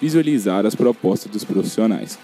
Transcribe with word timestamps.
visualizar 0.00 0.64
as 0.64 0.74
propostas 0.74 1.30
dos 1.30 1.44
profissionais. 1.44 2.18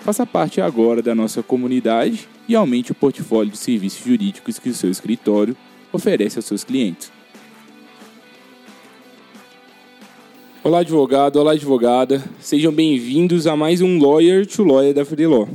Faça 0.00 0.26
parte 0.26 0.60
agora 0.60 1.00
da 1.00 1.14
nossa 1.14 1.42
comunidade 1.42 2.28
e 2.46 2.54
aumente 2.54 2.92
o 2.92 2.94
portfólio 2.94 3.50
de 3.50 3.56
serviços 3.56 4.04
jurídicos 4.04 4.58
que 4.58 4.68
o 4.68 4.74
seu 4.74 4.90
escritório 4.90 5.56
oferece 5.90 6.38
aos 6.38 6.44
seus 6.44 6.62
clientes. 6.62 7.10
Olá, 10.62 10.80
advogado, 10.80 11.36
olá, 11.36 11.52
advogada. 11.52 12.22
Sejam 12.40 12.72
bem-vindos 12.72 13.46
a 13.46 13.56
mais 13.56 13.80
um 13.80 13.98
Lawyer 13.98 14.46
to 14.46 14.62
Lawyer 14.62 14.92
da 14.92 15.04
Freelaw. 15.04 15.48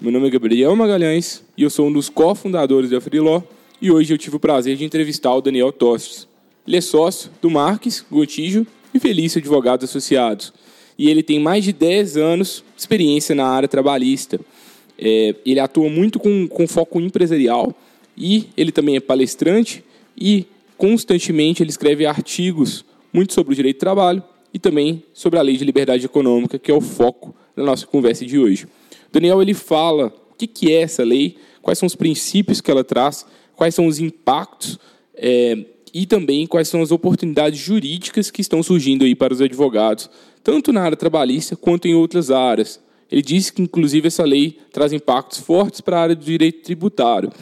Meu 0.00 0.12
nome 0.12 0.26
é 0.26 0.30
Gabriel 0.30 0.76
Magalhães 0.76 1.42
e 1.56 1.62
eu 1.62 1.70
sou 1.70 1.88
um 1.88 1.92
dos 1.92 2.10
cofundadores 2.10 2.90
da 2.90 3.00
Freelaw 3.00 3.42
e 3.80 3.90
hoje 3.90 4.12
eu 4.12 4.18
tive 4.18 4.36
o 4.36 4.40
prazer 4.40 4.76
de 4.76 4.84
entrevistar 4.84 5.34
o 5.34 5.40
Daniel 5.40 5.72
Tostes. 5.72 6.28
Ele 6.66 6.76
é 6.76 6.80
sócio 6.80 7.30
do 7.40 7.50
Marques, 7.50 8.04
Gotijo 8.10 8.66
e 8.92 9.00
Felício 9.00 9.38
Advogados 9.38 9.88
Associados 9.88 10.52
e 10.98 11.10
ele 11.10 11.22
tem 11.22 11.40
mais 11.40 11.64
de 11.64 11.72
10 11.72 12.16
anos 12.16 12.64
de 12.74 12.80
experiência 12.80 13.34
na 13.34 13.46
área 13.46 13.68
trabalhista. 13.68 14.40
É, 14.98 15.34
ele 15.44 15.60
atua 15.60 15.88
muito 15.88 16.18
com, 16.18 16.46
com 16.46 16.66
foco 16.68 17.00
empresarial 17.00 17.74
e 18.16 18.48
ele 18.56 18.70
também 18.70 18.96
é 18.96 19.00
palestrante 19.00 19.84
e 20.16 20.46
constantemente 20.76 21.62
ele 21.62 21.70
escreve 21.70 22.06
artigos 22.06 22.84
muito 23.12 23.32
sobre 23.32 23.52
o 23.52 23.56
direito 23.56 23.76
do 23.76 23.80
trabalho 23.80 24.22
e 24.52 24.58
também 24.58 25.02
sobre 25.12 25.38
a 25.38 25.42
lei 25.42 25.56
de 25.56 25.64
liberdade 25.64 26.04
econômica, 26.04 26.58
que 26.58 26.70
é 26.70 26.74
o 26.74 26.80
foco 26.80 27.34
da 27.56 27.64
nossa 27.64 27.86
conversa 27.86 28.24
de 28.24 28.38
hoje. 28.38 28.66
Daniel 29.12 29.42
ele 29.42 29.54
fala 29.54 30.14
o 30.30 30.34
que, 30.36 30.46
que 30.46 30.72
é 30.72 30.82
essa 30.82 31.02
lei, 31.02 31.36
quais 31.60 31.78
são 31.78 31.86
os 31.86 31.96
princípios 31.96 32.60
que 32.60 32.70
ela 32.70 32.84
traz, 32.84 33.26
quais 33.56 33.74
são 33.74 33.86
os 33.86 33.98
impactos 33.98 34.78
é, 35.16 35.64
e 35.94 36.04
também 36.04 36.46
quais 36.46 36.66
são 36.66 36.82
as 36.82 36.90
oportunidades 36.90 37.60
jurídicas 37.60 38.30
que 38.30 38.40
estão 38.40 38.62
surgindo 38.62 39.04
aí 39.04 39.14
para 39.14 39.32
os 39.32 39.40
advogados 39.40 40.10
tanto 40.44 40.72
na 40.72 40.82
área 40.82 40.96
trabalhista 40.96 41.56
quanto 41.56 41.88
em 41.88 41.94
outras 41.94 42.30
áreas. 42.30 42.78
Ele 43.10 43.22
disse 43.22 43.52
que, 43.52 43.62
inclusive, 43.62 44.08
essa 44.08 44.24
lei 44.24 44.58
traz 44.70 44.92
impactos 44.92 45.38
fortes 45.38 45.80
para 45.80 45.98
a 45.98 46.02
área 46.02 46.14
do 46.14 46.24
direito 46.24 46.62
tributário. 46.62 47.32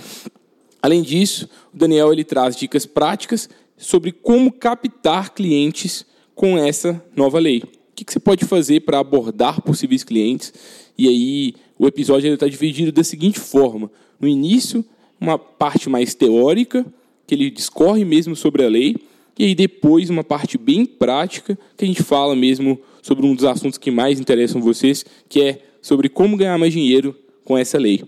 Além 0.81 1.03
disso, 1.03 1.49
o 1.75 1.77
Daniel 1.77 2.13
ele 2.13 2.23
traz 2.23 2.55
dicas 2.55 2.87
práticas 2.87 3.51
sobre 3.77 4.13
como 4.13 4.53
captar 4.53 5.35
clientes 5.35 6.07
com 6.35 6.57
essa 6.57 7.03
nova 7.17 7.41
lei. 7.41 7.59
O 7.59 7.95
que 7.95 8.05
você 8.13 8.21
pode 8.21 8.45
fazer 8.45 8.81
para 8.81 9.01
abordar 9.01 9.61
possíveis 9.63 10.05
clientes? 10.05 10.53
E 10.97 11.09
aí, 11.09 11.55
o 11.79 11.87
episódio 11.87 12.33
está 12.33 12.47
dividido 12.47 12.93
da 12.93 13.03
seguinte 13.03 13.41
forma: 13.41 13.91
no 14.21 14.29
início, 14.29 14.85
uma 15.21 15.39
parte 15.39 15.89
mais 15.89 16.15
teórica, 16.15 16.87
que 17.33 17.37
ele 17.37 17.51
discorre 17.51 18.05
mesmo 18.05 18.37
sobre 18.37 18.63
a 18.63 18.69
lei, 18.69 18.95
e 19.39 19.45
aí 19.47 19.55
depois 19.55 20.11
uma 20.11 20.23
parte 20.23 20.59
bem 20.59 20.85
prática, 20.85 21.59
que 21.79 21.83
a 21.83 21.89
gente 21.89 22.03
fala 22.03 22.37
mesmo 22.37 22.79
sobre 23.01 23.25
um 23.25 23.35
dos 23.35 23.47
assuntos 23.47 23.79
que 23.79 23.91
mais 23.91 24.21
interessam 24.21 24.61
vocês, 24.61 25.03
que 25.31 25.41
é 25.41 25.63
sobre 25.81 26.11
como 26.11 26.37
ganhar 26.37 26.59
mais 26.59 26.75
dinheiro 26.75 27.17
com 27.43 27.57
essa 27.57 27.79
lei. 27.79 28.05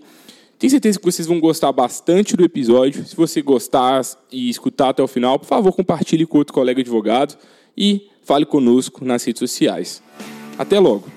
Tenho 0.59 0.69
certeza 0.69 0.99
que 0.99 1.05
vocês 1.05 1.27
vão 1.27 1.39
gostar 1.39 1.71
bastante 1.71 2.37
do 2.37 2.43
episódio. 2.45 3.03
Se 3.03 3.15
você 3.15 3.41
gostar 3.41 4.03
e 4.31 4.47
escutar 4.47 4.89
até 4.89 5.01
o 5.01 5.07
final, 5.07 5.39
por 5.39 5.47
favor, 5.47 5.73
compartilhe 5.73 6.27
com 6.27 6.37
outro 6.37 6.53
colega 6.53 6.81
advogado 6.81 7.35
e 7.75 8.07
fale 8.21 8.45
conosco 8.45 9.03
nas 9.03 9.23
redes 9.23 9.39
sociais. 9.39 10.03
Até 10.55 10.79
logo! 10.79 11.07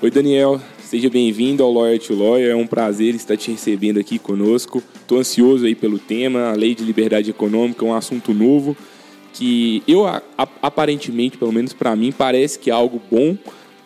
Oi, 0.00 0.10
Daniel. 0.10 0.58
Seja 0.84 1.08
bem-vindo 1.08 1.62
ao 1.62 1.72
Lawyer 1.72 1.98
to 1.98 2.14
Lawyer. 2.14 2.50
É 2.50 2.54
um 2.54 2.66
prazer 2.66 3.14
estar 3.14 3.38
te 3.38 3.50
recebendo 3.50 3.98
aqui 3.98 4.18
conosco. 4.18 4.82
Estou 4.94 5.18
ansioso 5.18 5.64
aí 5.64 5.74
pelo 5.74 5.98
tema. 5.98 6.50
A 6.50 6.52
Lei 6.52 6.74
de 6.74 6.84
Liberdade 6.84 7.30
Econômica 7.30 7.84
é 7.84 7.88
um 7.88 7.94
assunto 7.94 8.34
novo 8.34 8.76
que 9.32 9.82
eu 9.88 10.04
aparentemente, 10.62 11.38
pelo 11.38 11.50
menos 11.52 11.72
para 11.72 11.96
mim, 11.96 12.12
parece 12.12 12.58
que 12.58 12.70
é 12.70 12.72
algo 12.72 13.00
bom 13.10 13.36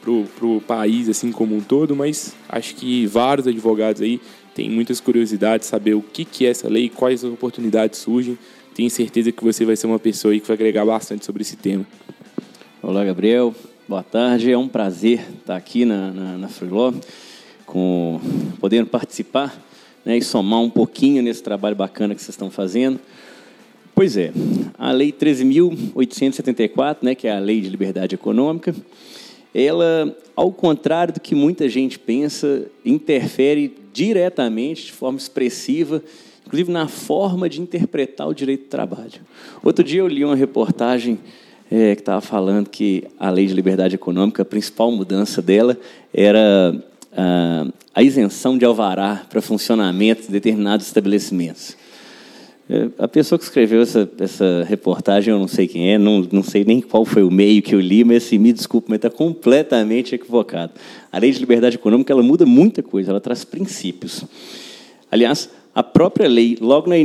para 0.03 0.47
o 0.47 0.61
país 0.61 1.09
assim 1.09 1.31
como 1.31 1.57
um 1.57 1.61
todo, 1.61 1.95
mas 1.95 2.35
acho 2.49 2.75
que 2.75 3.07
vários 3.07 3.47
advogados 3.47 4.03
aí 4.03 4.21
têm 4.53 4.69
muitas 4.69 5.01
curiosidades 5.01 5.67
de 5.67 5.71
saber 5.71 5.95
o 5.95 6.03
que, 6.03 6.25
que 6.25 6.47
é 6.47 6.51
essa 6.51 6.69
lei, 6.69 6.89
quais 6.91 7.25
as 7.25 7.33
oportunidades 7.33 8.01
surgem. 8.01 8.37
Tenho 8.75 8.91
certeza 8.91 9.31
que 9.31 9.43
você 9.43 9.65
vai 9.65 9.77
ser 9.77 9.87
uma 9.87 10.01
pessoa 10.01 10.37
que 10.39 10.47
vai 10.47 10.57
agregar 10.57 10.85
bastante 10.85 11.25
sobre 11.25 11.43
esse 11.43 11.57
tema. 11.57 11.87
Olá, 12.83 13.05
Gabriel. 13.05 13.55
Boa 13.89 14.03
tarde. 14.03 14.53
É 14.53 14.59
um 14.59 14.69
prazer 14.69 15.27
estar 15.39 15.57
aqui 15.57 15.87
na, 15.87 16.13
na, 16.13 16.37
na 16.37 16.49
com, 17.65 18.21
podendo 18.61 18.87
participar 18.87 19.59
né, 20.05 20.19
e 20.19 20.23
somar 20.23 20.61
um 20.61 20.69
pouquinho 20.69 21.23
nesse 21.23 21.43
trabalho 21.43 21.75
bacana 21.75 22.15
que 22.15 22.21
vocês 22.21 22.35
estão 22.35 22.51
fazendo. 22.51 23.01
Pois 23.95 24.19
é, 24.19 24.31
a 24.77 24.93
Lei 24.93 25.11
13.874, 25.11 26.99
né, 27.01 27.15
que 27.15 27.27
é 27.27 27.35
a 27.35 27.39
Lei 27.39 27.63
de 27.63 27.71
Liberdade 27.71 28.15
Econômica, 28.15 28.77
ela, 29.55 30.15
ao 30.37 30.53
contrário 30.53 31.15
do 31.15 31.21
que 31.21 31.35
muita 31.35 31.67
gente 31.67 31.99
pensa, 31.99 32.67
interfere 32.85 33.75
diretamente, 33.91 34.85
de 34.85 34.93
forma 34.93 35.17
expressiva, 35.17 36.03
inclusive 36.45 36.71
na 36.71 36.89
forma 36.89 37.49
de 37.49 37.63
interpretar 37.63 38.29
o 38.29 38.35
direito 38.35 38.65
do 38.65 38.69
trabalho. 38.69 39.23
Outro 39.65 39.83
dia 39.83 40.01
eu 40.01 40.09
li 40.09 40.27
uma 40.27 40.37
reportagem 40.37 41.19
é, 41.71 41.95
que 41.95 42.03
estava 42.03 42.21
falando 42.21 42.69
que 42.69 43.05
a 43.19 43.31
Lei 43.31 43.47
de 43.47 43.55
Liberdade 43.55 43.95
Econômica, 43.95 44.43
a 44.43 44.45
principal 44.45 44.91
mudança 44.91 45.43
dela 45.43 45.77
era 46.13 46.75
a, 47.13 47.67
a 47.95 48.03
isenção 48.03 48.57
de 48.57 48.65
alvará 48.65 49.27
para 49.29 49.41
funcionamento 49.43 50.23
de 50.23 50.29
determinados 50.29 50.87
estabelecimentos. 50.87 51.77
É, 52.71 52.89
a 52.99 53.09
pessoa 53.09 53.39
que 53.39 53.45
escreveu 53.45 53.81
essa, 53.81 54.09
essa 54.19 54.65
reportagem, 54.69 55.33
eu 55.33 55.39
não 55.39 55.49
sei 55.49 55.67
quem 55.67 55.93
é, 55.93 55.99
não, 55.99 56.27
não 56.31 56.43
sei 56.43 56.65
nem 56.65 56.81
qual 56.81 57.05
foi 57.05 57.23
o 57.23 57.31
meio 57.31 57.63
que 57.63 57.75
eu 57.75 57.81
li, 57.81 58.05
mas 58.05 58.25
assim, 58.25 58.39
me 58.39 58.53
desculpe, 58.53 58.91
mas 58.91 58.97
está 58.97 59.11
completamente 59.11 60.15
equivocado. 60.15 60.73
A 61.11 61.19
lei 61.19 61.31
de 61.31 61.39
liberdade 61.39 61.77
econômica 61.77 62.13
ela 62.13 62.23
muda 62.23 62.45
muita 62.45 62.83
coisa, 62.83 63.11
ela 63.11 63.21
traz 63.21 63.43
princípios. 63.45 64.25
Aliás, 65.11 65.49
a 65.75 65.83
própria 65.83 66.29
lei, 66.29 66.59
logo 66.61 66.91
na, 66.91 66.97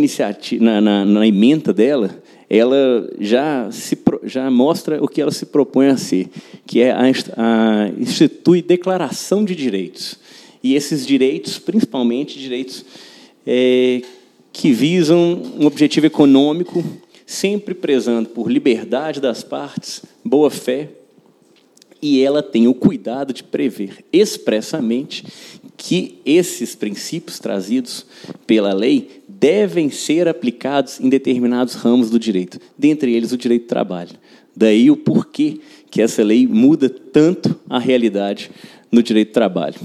na, 0.59 0.81
na, 0.81 1.05
na 1.05 1.27
emenda 1.27 1.71
dela, 1.71 2.09
ela 2.55 3.09
já, 3.19 3.71
se, 3.71 3.97
já 4.25 4.51
mostra 4.51 5.03
o 5.03 5.07
que 5.07 5.19
ela 5.19 5.31
se 5.31 5.47
propõe 5.47 5.87
a 5.87 5.97
ser, 5.97 6.29
que 6.67 6.81
é 6.81 6.91
a, 6.91 7.01
a 7.01 7.89
institui 7.97 8.61
declaração 8.61 9.43
de 9.43 9.55
direitos. 9.55 10.19
E 10.61 10.75
esses 10.75 11.05
direitos, 11.05 11.57
principalmente 11.57 12.37
direitos 12.37 12.85
é, 13.45 14.03
que 14.51 14.71
visam 14.71 15.41
um 15.59 15.65
objetivo 15.65 16.05
econômico, 16.05 16.85
sempre 17.25 17.73
prezando 17.73 18.29
por 18.29 18.51
liberdade 18.51 19.19
das 19.19 19.43
partes, 19.43 20.03
boa 20.23 20.51
fé, 20.51 20.89
e 21.99 22.21
ela 22.21 22.43
tem 22.43 22.67
o 22.67 22.73
cuidado 22.75 23.33
de 23.33 23.43
prever 23.43 24.05
expressamente 24.13 25.25
que 25.75 26.19
esses 26.23 26.75
princípios 26.75 27.39
trazidos 27.39 28.05
pela 28.45 28.73
lei 28.73 29.22
devem 29.43 29.89
ser 29.89 30.29
aplicados 30.29 31.01
em 31.01 31.09
determinados 31.09 31.73
ramos 31.73 32.09
do 32.09 32.17
direito, 32.17 32.61
dentre 32.77 33.13
eles 33.13 33.33
o 33.33 33.37
direito 33.37 33.63
do 33.63 33.67
trabalho. 33.67 34.11
Daí 34.55 34.89
o 34.89 34.95
porquê 34.95 35.59
que 35.91 36.01
essa 36.01 36.23
lei 36.23 36.47
muda 36.47 36.87
tanto 36.89 37.53
a 37.69 37.77
realidade 37.77 38.49
no 38.89 39.03
direito 39.03 39.31
do 39.31 39.33
trabalho. 39.33 39.75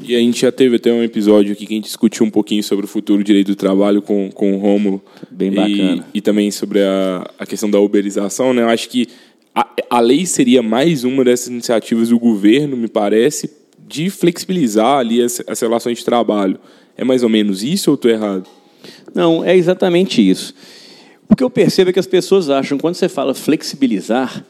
E 0.00 0.14
a 0.14 0.20
gente 0.20 0.42
já 0.42 0.52
teve 0.52 0.76
até 0.76 0.92
um 0.92 1.02
episódio 1.02 1.52
aqui 1.52 1.66
que 1.66 1.74
a 1.74 1.76
gente 1.78 1.86
discutiu 1.86 2.24
um 2.24 2.30
pouquinho 2.30 2.62
sobre 2.62 2.84
o 2.84 2.88
futuro 2.88 3.24
direito 3.24 3.48
do 3.48 3.56
trabalho 3.56 4.00
com, 4.00 4.30
com 4.30 4.54
o 4.54 4.58
Rômulo. 4.58 5.02
Bem 5.28 5.50
bacana. 5.50 6.06
E, 6.14 6.18
e 6.18 6.20
também 6.20 6.52
sobre 6.52 6.80
a, 6.80 7.28
a 7.40 7.44
questão 7.44 7.68
da 7.68 7.80
uberização, 7.80 8.54
né? 8.54 8.62
Eu 8.62 8.68
acho 8.68 8.88
que 8.88 9.08
a, 9.52 9.66
a 9.90 9.98
lei 9.98 10.24
seria 10.26 10.62
mais 10.62 11.02
uma 11.02 11.24
dessas 11.24 11.48
iniciativas 11.48 12.10
do 12.10 12.20
governo, 12.20 12.76
me 12.76 12.86
parece, 12.86 13.50
de 13.88 14.10
flexibilizar 14.10 14.98
ali 14.98 15.20
as, 15.20 15.42
as 15.44 15.58
relações 15.58 15.98
de 15.98 16.04
trabalho. 16.04 16.56
É 16.96 17.02
mais 17.02 17.24
ou 17.24 17.28
menos 17.28 17.64
isso 17.64 17.90
ou 17.90 17.96
estou 17.96 18.08
errado? 18.08 18.48
Não, 19.14 19.44
é 19.44 19.56
exatamente 19.56 20.26
isso. 20.26 20.54
O 21.28 21.36
que 21.36 21.42
eu 21.42 21.50
percebo 21.50 21.90
é 21.90 21.92
que 21.92 21.98
as 21.98 22.06
pessoas 22.06 22.50
acham, 22.50 22.78
quando 22.78 22.94
você 22.94 23.08
fala 23.08 23.34
flexibilizar, 23.34 24.44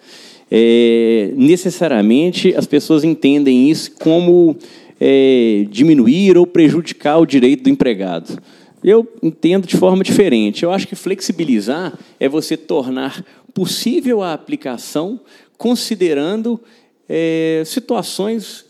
é, 0.50 1.32
necessariamente 1.34 2.55
as 2.55 2.67
pessoas 2.67 3.05
entendem 3.05 3.70
isso 3.70 3.93
como 3.93 4.56
é, 5.00 5.67
diminuir 5.70 6.37
ou 6.37 6.46
prejudicar 6.46 7.19
o 7.19 7.26
direito 7.26 7.64
do 7.64 7.70
empregado. 7.70 8.38
Eu 8.84 9.06
entendo 9.23 9.67
de 9.67 9.76
forma 9.76 10.02
diferente. 10.02 10.64
Eu 10.64 10.73
acho 10.73 10.88
que 10.88 10.96
flexibilizar 10.96 11.99
é 12.19 12.29
você 12.29 12.56
tornar 12.56 13.25
possível 13.55 14.23
a 14.23 14.32
aplicação 14.32 15.20
considerando 15.56 16.61
é, 17.08 17.62
situações, 17.64 18.64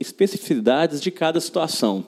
especificidades 0.00 1.00
de 1.00 1.10
cada 1.10 1.40
situação. 1.40 2.06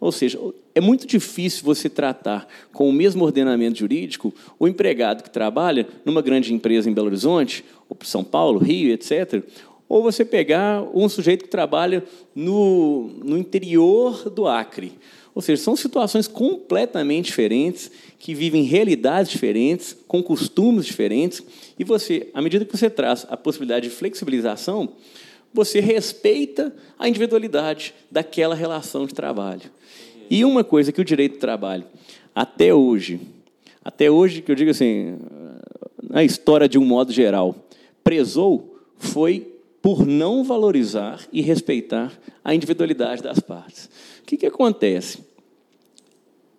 Ou 0.00 0.10
seja, 0.10 0.38
é 0.74 0.80
muito 0.80 1.06
difícil 1.06 1.64
você 1.64 1.88
tratar 1.88 2.48
com 2.72 2.88
o 2.88 2.92
mesmo 2.92 3.24
ordenamento 3.24 3.78
jurídico 3.78 4.34
o 4.58 4.66
empregado 4.66 5.22
que 5.22 5.30
trabalha 5.30 5.86
numa 6.04 6.20
grande 6.20 6.52
empresa 6.52 6.90
em 6.90 6.92
Belo 6.92 7.06
Horizonte, 7.06 7.64
ou 7.88 7.96
São 8.02 8.24
Paulo, 8.24 8.58
Rio, 8.58 8.92
etc., 8.92 9.42
ou 9.88 10.02
você 10.02 10.24
pegar 10.24 10.82
um 10.94 11.08
sujeito 11.08 11.44
que 11.44 11.50
trabalha 11.50 12.02
no, 12.34 13.08
no 13.22 13.38
interior 13.38 14.28
do 14.30 14.48
Acre. 14.48 14.92
Ou 15.34 15.42
seja, 15.42 15.62
são 15.62 15.76
situações 15.76 16.26
completamente 16.26 17.26
diferentes, 17.26 17.90
que 18.18 18.34
vivem 18.34 18.62
realidades 18.62 19.30
diferentes, 19.30 19.96
com 20.08 20.22
costumes 20.22 20.86
diferentes, 20.86 21.42
e 21.78 21.84
você, 21.84 22.28
à 22.32 22.40
medida 22.40 22.64
que 22.64 22.76
você 22.76 22.88
traz 22.88 23.26
a 23.28 23.36
possibilidade 23.36 23.88
de 23.88 23.94
flexibilização, 23.94 24.92
você 25.52 25.80
respeita 25.80 26.74
a 26.98 27.08
individualidade 27.08 27.94
daquela 28.10 28.54
relação 28.54 29.06
de 29.06 29.14
trabalho. 29.14 29.70
E 30.30 30.44
uma 30.44 30.64
coisa 30.64 30.92
que 30.92 31.00
o 31.00 31.04
direito 31.04 31.34
do 31.34 31.38
trabalho, 31.38 31.84
até 32.34 32.74
hoje, 32.74 33.20
até 33.84 34.10
hoje, 34.10 34.42
que 34.42 34.50
eu 34.50 34.56
digo 34.56 34.70
assim, 34.70 35.18
na 36.02 36.24
história 36.24 36.68
de 36.68 36.78
um 36.78 36.84
modo 36.84 37.12
geral, 37.12 37.54
prezou 38.02 38.78
foi 38.96 39.52
por 39.82 40.06
não 40.06 40.42
valorizar 40.42 41.20
e 41.32 41.42
respeitar 41.42 42.12
a 42.42 42.54
individualidade 42.54 43.22
das 43.22 43.38
partes. 43.38 43.90
O 44.22 44.24
que, 44.24 44.36
que 44.36 44.46
acontece? 44.46 45.18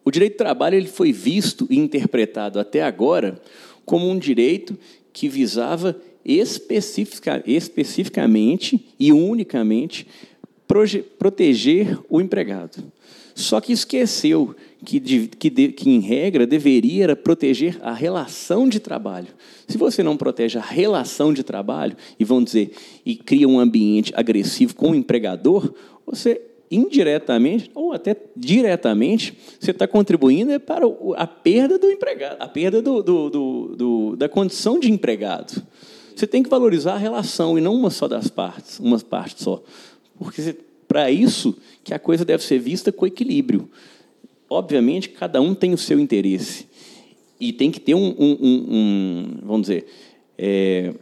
O 0.03 0.12
direito 0.12 0.33
do 0.33 0.38
trabalho 0.38 0.75
ele 0.75 0.88
foi 0.88 1.12
visto 1.12 1.65
e 1.69 1.79
interpretado 1.79 2.59
até 2.59 2.83
agora 2.83 3.41
como 3.83 4.07
um 4.07 4.19
direito 4.19 4.77
que 5.12 5.27
visava 5.27 6.00
especifica, 6.23 7.44
especificamente 7.47 8.88
e 9.00 9.12
unicamente 9.12 10.07
proteger 11.17 11.97
o 12.09 12.21
empregado. 12.21 12.83
Só 13.36 13.60
que 13.60 13.74
esqueceu 13.74 14.56
que, 14.86 14.98
que, 15.28 15.50
que, 15.74 15.90
em 15.90 16.00
regra, 16.00 16.48
deveria 16.48 17.14
proteger 17.18 17.78
a 17.82 17.92
relação 17.92 18.68
de 18.70 18.80
trabalho. 18.80 19.28
Se 19.68 19.78
você 19.78 20.02
não 20.02 20.16
protege 20.16 20.58
a 20.58 20.62
relação 20.62 21.34
de 21.34 21.44
trabalho, 21.44 21.98
e 22.18 22.24
vão 22.24 22.42
dizer, 22.42 22.72
e 23.06 23.14
cria 23.14 23.48
um 23.48 23.60
ambiente 23.60 24.14
agressivo 24.16 24.74
com 24.74 24.92
o 24.92 24.96
empregador, 24.96 25.74
você 26.06 26.42
indiretamente 26.72 27.70
ou 27.76 27.94
até 27.94 28.16
diretamente, 28.36 29.38
você 29.60 29.72
está 29.72 29.88
contribuindo 29.88 30.58
para 30.60 30.86
a 31.18 31.28
perda 31.28 31.78
do 31.78 31.92
empregado, 31.92 32.38
a 32.40 32.48
perda 32.48 32.82
do, 32.82 33.04
do, 33.04 33.30
do, 33.76 34.16
da 34.16 34.30
condição 34.30 34.80
de 34.80 34.90
empregado. 34.90 35.62
Você 36.16 36.26
tem 36.26 36.42
que 36.42 36.50
valorizar 36.50 36.94
a 36.94 36.98
relação 36.98 37.58
e 37.58 37.62
não 37.62 37.76
uma 37.76 37.90
só 37.90 38.08
das 38.08 38.30
partes, 38.30 38.80
uma 38.80 38.98
parte 39.00 39.44
só. 39.44 39.62
Porque 40.18 40.56
para 40.95 41.12
isso 41.12 41.57
que 41.83 41.94
a 41.94 42.00
coisa 42.00 42.24
deve 42.24 42.42
ser 42.42 42.57
vista 42.57 42.89
com 42.89 43.06
equilíbrio. 43.06 43.69
Obviamente, 44.50 45.09
cada 45.09 45.42
um 45.42 45.53
tem 45.53 45.74
o 45.74 45.77
seu 45.77 46.00
interesse. 46.00 46.68
E 47.38 47.51
tem 47.51 47.69
que 47.69 47.81
ter 47.81 47.94
um, 47.94 48.15
um, 48.18 48.38
um, 48.39 48.65
um 48.69 49.25
vamos 49.44 49.63
dizer, 49.63 49.86
é, 50.38 50.94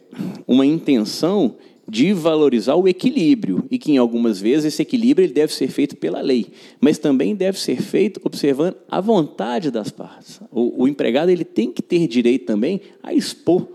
uma 0.47 0.65
intenção 0.65 1.57
de 1.87 2.11
valorizar 2.11 2.73
o 2.73 2.87
equilíbrio 2.87 3.67
e 3.69 3.77
que 3.77 3.91
em 3.91 3.97
algumas 3.99 4.41
vezes 4.41 4.65
esse 4.65 4.81
equilíbrio 4.81 5.27
ele 5.27 5.33
deve 5.33 5.53
ser 5.53 5.67
feito 5.67 5.95
pela 5.95 6.21
lei, 6.21 6.47
mas 6.81 6.97
também 6.97 7.35
deve 7.35 7.59
ser 7.59 7.79
feito 7.79 8.19
observando 8.23 8.77
a 8.89 8.99
vontade 8.99 9.69
das 9.69 9.91
partes. 9.91 10.41
O, 10.51 10.85
o 10.85 10.87
empregado 10.87 11.29
ele 11.29 11.45
tem 11.45 11.71
que 11.71 11.83
ter 11.83 12.07
direito 12.07 12.47
também 12.47 12.81
a 13.03 13.13
expor 13.13 13.67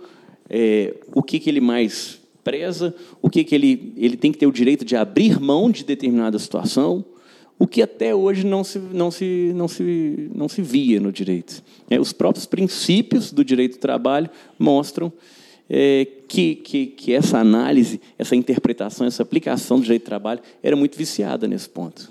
é, 0.50 0.96
o 1.14 1.22
que, 1.22 1.38
que 1.38 1.48
ele 1.48 1.60
mais 1.60 2.17
preza, 2.48 2.94
o 3.20 3.28
que, 3.28 3.44
que 3.44 3.54
ele, 3.54 3.92
ele 3.94 4.16
tem 4.16 4.32
que 4.32 4.38
ter 4.38 4.46
o 4.46 4.52
direito 4.52 4.82
de 4.82 4.96
abrir 4.96 5.38
mão 5.38 5.70
de 5.70 5.84
determinada 5.84 6.38
situação, 6.38 7.04
o 7.58 7.66
que 7.66 7.82
até 7.82 8.14
hoje 8.14 8.46
não 8.46 8.64
se, 8.64 8.78
não 8.78 9.10
se, 9.10 9.52
não 9.54 9.68
se, 9.68 10.30
não 10.34 10.48
se 10.48 10.62
via 10.62 10.98
no 10.98 11.12
direito. 11.12 11.62
É, 11.90 12.00
os 12.00 12.10
próprios 12.10 12.46
princípios 12.46 13.30
do 13.32 13.44
direito 13.44 13.74
do 13.74 13.80
trabalho 13.80 14.30
mostram 14.58 15.12
é, 15.68 16.06
que, 16.26 16.54
que, 16.54 16.86
que 16.86 17.12
essa 17.12 17.38
análise, 17.38 18.00
essa 18.18 18.34
interpretação, 18.34 19.06
essa 19.06 19.22
aplicação 19.22 19.76
do 19.76 19.82
direito 19.82 20.04
do 20.04 20.06
trabalho 20.06 20.40
era 20.62 20.74
muito 20.74 20.96
viciada 20.96 21.46
nesse 21.46 21.68
ponto. 21.68 22.10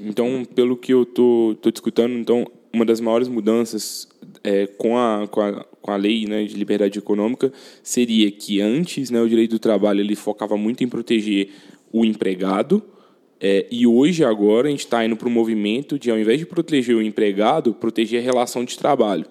Então, 0.00 0.44
pelo 0.56 0.76
que 0.76 0.92
eu 0.92 1.04
estou 1.04 1.54
tô, 1.54 1.60
tô 1.62 1.70
discutindo, 1.70 2.14
então, 2.14 2.44
uma 2.72 2.84
das 2.84 3.00
maiores 3.00 3.28
mudanças 3.28 4.08
é, 4.42 4.66
com, 4.66 4.96
a, 4.96 5.26
com, 5.28 5.40
a, 5.40 5.64
com 5.80 5.90
a 5.90 5.96
lei 5.96 6.26
né, 6.26 6.44
de 6.44 6.54
liberdade 6.54 6.98
econômica 6.98 7.52
seria 7.82 8.30
que 8.30 8.60
antes 8.60 9.10
né, 9.10 9.20
o 9.20 9.28
direito 9.28 9.52
do 9.52 9.58
trabalho 9.58 10.00
ele 10.00 10.14
focava 10.16 10.56
muito 10.56 10.82
em 10.84 10.88
proteger 10.88 11.50
o 11.92 12.04
empregado, 12.04 12.82
é, 13.40 13.66
e 13.70 13.86
hoje, 13.86 14.24
agora, 14.24 14.66
a 14.66 14.70
gente 14.70 14.80
está 14.80 15.04
indo 15.04 15.16
para 15.16 15.28
o 15.28 15.30
movimento 15.30 15.98
de, 15.98 16.10
ao 16.10 16.18
invés 16.18 16.40
de 16.40 16.46
proteger 16.46 16.96
o 16.96 17.02
empregado, 17.02 17.72
proteger 17.72 18.20
a 18.20 18.22
relação 18.22 18.64
de 18.64 18.76
trabalho. 18.76 19.26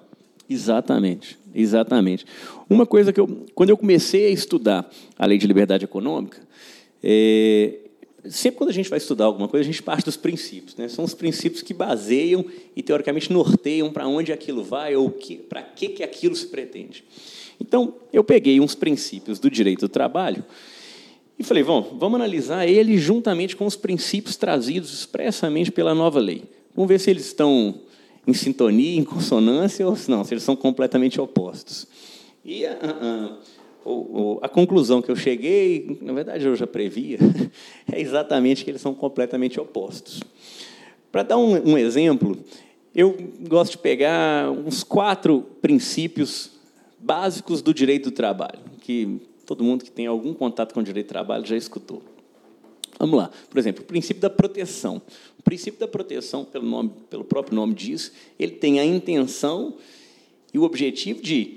Exatamente, 0.50 1.38
exatamente. 1.54 2.25
Uma 2.69 2.86
coisa 2.86 3.12
que 3.12 3.19
eu, 3.19 3.45
quando 3.54 3.69
eu 3.69 3.77
comecei 3.77 4.27
a 4.27 4.30
estudar 4.30 4.89
a 5.18 5.25
lei 5.25 5.38
de 5.38 5.45
liberdade 5.45 5.83
econômica, 5.83 6.38
é, 7.04 7.80
sempre 8.29 8.57
quando 8.57 8.69
a 8.69 8.74
gente 8.74 8.89
vai 8.89 8.97
estudar 8.97 9.25
alguma 9.25 9.47
coisa, 9.47 9.68
a 9.68 9.71
gente 9.71 9.81
parte 9.83 10.06
dos 10.06 10.18
princípios. 10.18 10.75
Né? 10.75 10.88
São 10.88 11.03
os 11.03 11.13
princípios 11.13 11.62
que 11.62 11.74
baseiam 11.74 12.45
e, 12.75 12.81
teoricamente, 12.83 13.31
norteiam 13.31 13.91
para 13.91 14.07
onde 14.07 14.31
aquilo 14.31 14.63
vai 14.63 14.95
ou 14.95 15.13
para 15.49 15.61
que, 15.61 15.90
que 15.90 16.04
aquilo 16.04 16.35
se 16.35 16.47
pretende. 16.47 17.04
Então, 17.59 17.95
eu 18.13 18.23
peguei 18.23 18.59
uns 18.59 18.75
princípios 18.75 19.40
do 19.40 19.49
direito 19.49 19.81
do 19.81 19.90
trabalho 19.90 20.44
e 21.40 21.44
falei, 21.44 21.63
bom, 21.63 21.97
vamos 21.99 22.16
analisar 22.16 22.68
ele 22.68 22.97
juntamente 22.97 23.56
com 23.56 23.66
os 23.66 23.75
princípios 23.75 24.35
trazidos 24.35 24.94
expressamente 24.94 25.71
pela 25.71 25.94
nova 25.94 26.19
lei. 26.19 26.44
Vamos 26.75 26.90
ver 26.90 26.99
se 26.99 27.09
eles 27.09 27.25
estão 27.25 27.81
em 28.25 28.33
sintonia, 28.33 28.99
em 28.99 29.04
consonância, 29.04 29.87
ou 29.87 29.95
se 29.95 30.09
não, 30.09 30.23
se 30.23 30.33
eles 30.33 30.44
são 30.44 30.56
completamente 30.56 31.19
opostos. 31.19 31.87
E 32.44 32.63
a, 34.41 34.49
conclusão 34.49 35.01
que 35.01 35.09
eu 35.09 35.15
cheguei, 35.15 35.97
na 36.01 36.13
verdade 36.13 36.45
eu 36.45 36.56
já 36.56 36.67
previa, 36.67 37.17
é 37.91 37.99
exatamente 37.99 38.63
que 38.63 38.71
eles 38.71 38.81
são 38.81 38.94
completamente 38.94 39.59
opostos. 39.59 40.21
Para 41.11 41.23
dar 41.23 41.37
um, 41.37 41.71
um 41.71 41.77
exemplo, 41.77 42.37
eu 42.94 43.15
gosto 43.47 43.73
de 43.73 43.77
pegar 43.77 44.51
uns 44.51 44.83
quatro 44.83 45.41
princípios 45.61 46.51
básicos 46.99 47.61
do 47.61 47.73
direito 47.73 48.09
do 48.09 48.15
trabalho, 48.15 48.59
que 48.81 49.21
todo 49.45 49.63
mundo 49.63 49.83
que 49.83 49.91
tem 49.91 50.07
algum 50.07 50.33
contato 50.33 50.73
com 50.73 50.79
o 50.79 50.83
direito 50.83 51.07
do 51.07 51.09
trabalho 51.09 51.45
já 51.45 51.56
escutou. 51.56 52.01
Vamos 52.99 53.17
lá. 53.17 53.29
Por 53.49 53.57
exemplo, 53.59 53.83
o 53.83 53.85
princípio 53.85 54.21
da 54.21 54.29
proteção. 54.29 55.01
O 55.37 55.44
princípio 55.44 55.79
da 55.79 55.87
proteção, 55.87 56.44
pelo, 56.44 56.65
nome, 56.65 56.91
pelo 57.09 57.23
próprio 57.23 57.56
nome 57.56 57.73
diz, 57.73 58.11
ele 58.39 58.53
tem 58.53 58.79
a 58.79 58.85
intenção 58.85 59.75
e 60.53 60.57
o 60.57 60.63
objetivo 60.63 61.21
de 61.21 61.56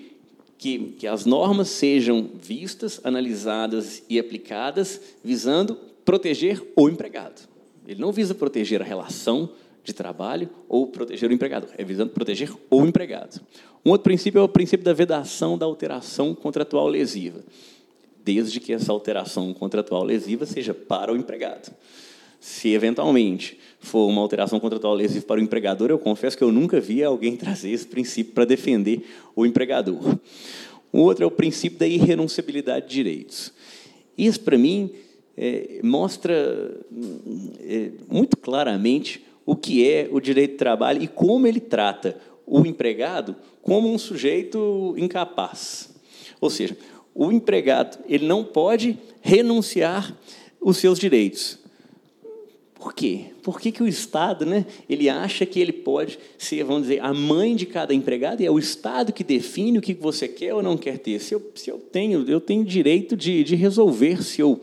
que, 0.60 0.94
que 0.98 1.06
as 1.06 1.24
normas 1.24 1.68
sejam 1.68 2.28
vistas, 2.34 3.00
analisadas 3.02 4.02
e 4.10 4.18
aplicadas 4.18 5.00
visando 5.24 5.74
proteger 6.04 6.62
o 6.76 6.86
empregado. 6.86 7.48
Ele 7.88 7.98
não 7.98 8.12
visa 8.12 8.34
proteger 8.34 8.82
a 8.82 8.84
relação 8.84 9.48
de 9.82 9.94
trabalho 9.94 10.50
ou 10.68 10.86
proteger 10.86 11.30
o 11.30 11.32
empregado, 11.32 11.66
é 11.78 11.82
visando 11.82 12.12
proteger 12.12 12.52
o 12.70 12.84
empregado. 12.84 13.40
Um 13.82 13.90
outro 13.90 14.04
princípio 14.04 14.38
é 14.38 14.42
o 14.42 14.48
princípio 14.48 14.84
da 14.84 14.92
vedação 14.92 15.56
da 15.56 15.64
alteração 15.64 16.34
contratual 16.34 16.86
lesiva 16.86 17.42
desde 18.22 18.60
que 18.60 18.74
essa 18.74 18.92
alteração 18.92 19.52
contratual 19.54 20.04
lesiva 20.04 20.44
seja 20.44 20.74
para 20.74 21.10
o 21.10 21.16
empregado. 21.16 21.72
Se 22.40 22.72
eventualmente 22.72 23.58
for 23.78 24.08
uma 24.08 24.22
alteração 24.22 24.58
contratual 24.58 24.94
lesiva 24.94 25.26
para 25.26 25.40
o 25.40 25.42
empregador, 25.44 25.90
eu 25.90 25.98
confesso 25.98 26.36
que 26.36 26.42
eu 26.42 26.50
nunca 26.50 26.80
vi 26.80 27.04
alguém 27.04 27.36
trazer 27.38 27.70
esse 27.70 27.86
princípio 27.86 28.32
para 28.32 28.46
defender 28.46 29.06
o 29.36 29.44
empregador. 29.44 30.18
O 30.92 31.00
outro 31.00 31.22
é 31.22 31.26
o 31.26 31.30
princípio 31.30 31.78
da 31.78 31.86
irrenunciabilidade 31.86 32.88
de 32.88 32.94
direitos. 32.94 33.52
Isso, 34.16 34.40
para 34.40 34.58
mim, 34.58 34.90
é, 35.36 35.80
mostra 35.82 36.76
é, 37.60 37.90
muito 38.08 38.36
claramente 38.36 39.24
o 39.46 39.54
que 39.54 39.88
é 39.88 40.08
o 40.10 40.20
direito 40.20 40.52
de 40.52 40.56
trabalho 40.58 41.02
e 41.02 41.06
como 41.06 41.46
ele 41.46 41.60
trata 41.60 42.16
o 42.46 42.66
empregado 42.66 43.36
como 43.62 43.92
um 43.92 43.98
sujeito 43.98 44.94
incapaz. 44.96 45.90
Ou 46.40 46.50
seja, 46.50 46.76
o 47.14 47.30
empregado 47.30 47.98
ele 48.08 48.26
não 48.26 48.42
pode 48.42 48.98
renunciar 49.20 50.16
os 50.60 50.78
seus 50.78 50.98
direitos. 50.98 51.59
Por 52.80 52.94
quê? 52.94 53.26
Por 53.42 53.60
que, 53.60 53.70
que 53.70 53.82
o 53.82 53.86
Estado 53.86 54.46
né, 54.46 54.64
ele 54.88 55.10
acha 55.10 55.44
que 55.44 55.60
ele 55.60 55.70
pode 55.70 56.18
ser, 56.38 56.64
vamos 56.64 56.84
dizer, 56.84 57.00
a 57.02 57.12
mãe 57.12 57.54
de 57.54 57.66
cada 57.66 57.92
empregado 57.92 58.40
e 58.40 58.46
é 58.46 58.50
o 58.50 58.58
Estado 58.58 59.12
que 59.12 59.22
define 59.22 59.78
o 59.78 59.82
que 59.82 59.92
você 59.92 60.26
quer 60.26 60.54
ou 60.54 60.62
não 60.62 60.78
quer 60.78 60.98
ter? 60.98 61.20
Se 61.20 61.34
eu, 61.34 61.42
se 61.54 61.70
eu 61.70 61.78
tenho, 61.78 62.24
eu 62.26 62.40
tenho 62.40 62.64
direito 62.64 63.14
de, 63.14 63.44
de 63.44 63.54
resolver 63.54 64.22
se 64.22 64.40
eu, 64.40 64.62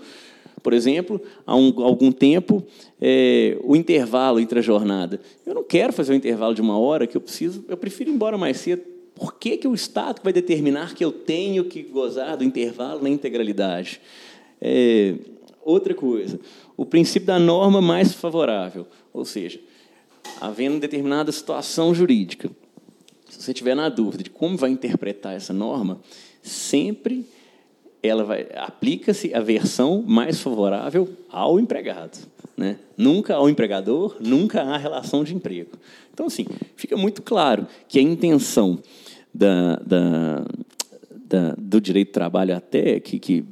por 0.64 0.74
exemplo, 0.74 1.22
há 1.46 1.56
um, 1.56 1.72
algum 1.84 2.12
tempo, 2.12 2.66
é, 3.00 3.56
o 3.64 3.76
intervalo 3.76 4.40
entre 4.40 4.58
a 4.58 4.64
jornada. 4.64 5.22
Eu 5.46 5.54
não 5.54 5.64
quero 5.64 5.94
fazer 5.94 6.12
um 6.12 6.16
intervalo 6.16 6.56
de 6.56 6.62
uma 6.62 6.80
hora 6.80 7.06
que 7.06 7.16
eu 7.16 7.22
preciso, 7.22 7.64
eu 7.70 7.78
prefiro 7.78 8.10
ir 8.10 8.14
embora 8.14 8.36
mais 8.36 8.58
cedo. 8.58 8.82
Por 9.14 9.36
que, 9.36 9.58
que 9.58 9.68
o 9.68 9.76
Estado 9.76 10.22
vai 10.24 10.34
determinar 10.34 10.96
que 10.96 11.06
eu 11.06 11.12
tenho 11.12 11.66
que 11.66 11.84
gozar 11.84 12.36
do 12.36 12.44
intervalo 12.44 13.04
na 13.04 13.10
integralidade? 13.10 14.02
É, 14.60 15.14
outra 15.64 15.94
coisa, 15.94 16.40
o 16.78 16.86
princípio 16.86 17.26
da 17.26 17.40
norma 17.40 17.82
mais 17.82 18.14
favorável, 18.14 18.88
ou 19.12 19.26
seja, 19.26 19.60
havendo 20.40 20.80
determinada 20.80 21.32
situação 21.32 21.94
jurídica, 21.94 22.52
se 23.28 23.42
você 23.42 23.54
tiver 23.54 23.76
na 23.76 23.90
dúvida 23.90 24.24
de 24.24 24.30
como 24.30 24.56
vai 24.56 24.70
interpretar 24.70 25.36
essa 25.36 25.52
norma, 25.52 26.00
sempre 26.44 27.26
ela 28.02 28.24
vai 28.24 28.48
aplica-se 28.56 29.34
a 29.34 29.40
versão 29.42 30.04
mais 30.06 30.40
favorável 30.40 31.10
ao 31.30 31.60
empregado, 31.60 32.18
né? 32.56 32.78
Nunca 32.96 33.36
ao 33.36 33.50
empregador, 33.50 34.16
nunca 34.20 34.62
à 34.62 34.78
relação 34.78 35.24
de 35.24 35.34
emprego. 35.34 35.72
Então, 36.14 36.28
assim, 36.28 36.46
fica 36.76 36.96
muito 36.96 37.22
claro 37.24 37.68
que 37.88 37.98
a 37.98 38.02
intenção 38.02 38.80
da, 39.34 39.76
da, 39.78 40.46
da 41.12 41.56
do 41.58 41.82
direito 41.82 42.10
do 42.10 42.14
trabalho 42.14 42.56
até 42.56 43.00
que, 43.00 43.20
que 43.20 43.44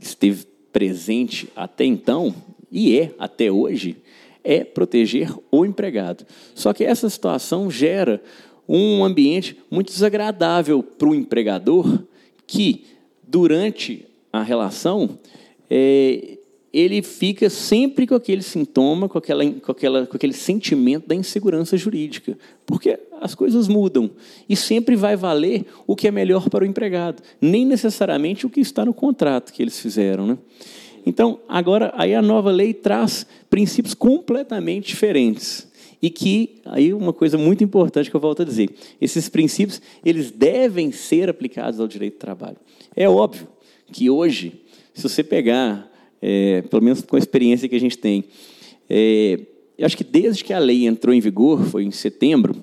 esteve 0.00 0.46
presente 0.72 1.48
até 1.54 1.84
então 1.84 2.34
e 2.74 2.98
é 2.98 3.14
até 3.20 3.52
hoje, 3.52 3.96
é 4.42 4.64
proteger 4.64 5.32
o 5.48 5.64
empregado. 5.64 6.26
Só 6.56 6.72
que 6.72 6.82
essa 6.82 7.08
situação 7.08 7.70
gera 7.70 8.20
um 8.68 9.04
ambiente 9.04 9.56
muito 9.70 9.92
desagradável 9.92 10.82
para 10.82 11.08
o 11.08 11.14
empregador, 11.14 12.02
que 12.48 12.84
durante 13.22 14.04
a 14.32 14.42
relação 14.42 15.18
é, 15.70 16.38
ele 16.72 17.00
fica 17.00 17.48
sempre 17.48 18.08
com 18.08 18.16
aquele 18.16 18.42
sintoma, 18.42 19.08
com, 19.08 19.18
aquela, 19.18 19.48
com, 19.48 19.70
aquela, 19.70 20.06
com 20.06 20.16
aquele 20.16 20.32
sentimento 20.32 21.06
da 21.06 21.14
insegurança 21.14 21.76
jurídica, 21.76 22.36
porque 22.66 22.98
as 23.20 23.36
coisas 23.36 23.68
mudam 23.68 24.10
e 24.48 24.56
sempre 24.56 24.96
vai 24.96 25.14
valer 25.14 25.64
o 25.86 25.94
que 25.94 26.08
é 26.08 26.10
melhor 26.10 26.50
para 26.50 26.64
o 26.64 26.66
empregado, 26.66 27.22
nem 27.40 27.64
necessariamente 27.64 28.44
o 28.44 28.50
que 28.50 28.60
está 28.60 28.84
no 28.84 28.92
contrato 28.92 29.52
que 29.52 29.62
eles 29.62 29.78
fizeram, 29.78 30.26
né? 30.26 30.38
Então, 31.06 31.40
agora, 31.48 31.92
aí 31.96 32.14
a 32.14 32.22
nova 32.22 32.50
lei 32.50 32.72
traz 32.72 33.26
princípios 33.50 33.94
completamente 33.94 34.88
diferentes. 34.88 35.68
E 36.00 36.10
que, 36.10 36.56
aí 36.64 36.92
uma 36.92 37.12
coisa 37.12 37.38
muito 37.38 37.64
importante 37.64 38.10
que 38.10 38.16
eu 38.16 38.20
volto 38.20 38.42
a 38.42 38.44
dizer, 38.44 38.70
esses 39.00 39.28
princípios, 39.28 39.80
eles 40.04 40.30
devem 40.30 40.92
ser 40.92 41.28
aplicados 41.28 41.80
ao 41.80 41.88
direito 41.88 42.14
do 42.14 42.18
trabalho. 42.18 42.56
É 42.94 43.08
óbvio 43.08 43.48
que 43.90 44.10
hoje, 44.10 44.60
se 44.92 45.02
você 45.02 45.22
pegar, 45.22 45.90
é, 46.20 46.62
pelo 46.62 46.82
menos 46.82 47.02
com 47.02 47.16
a 47.16 47.18
experiência 47.18 47.68
que 47.68 47.76
a 47.76 47.80
gente 47.80 47.96
tem, 47.96 48.24
é, 48.88 49.40
eu 49.76 49.86
acho 49.86 49.96
que 49.96 50.04
desde 50.04 50.44
que 50.44 50.52
a 50.52 50.58
lei 50.58 50.86
entrou 50.86 51.14
em 51.14 51.20
vigor, 51.20 51.64
foi 51.64 51.84
em 51.84 51.90
setembro, 51.90 52.54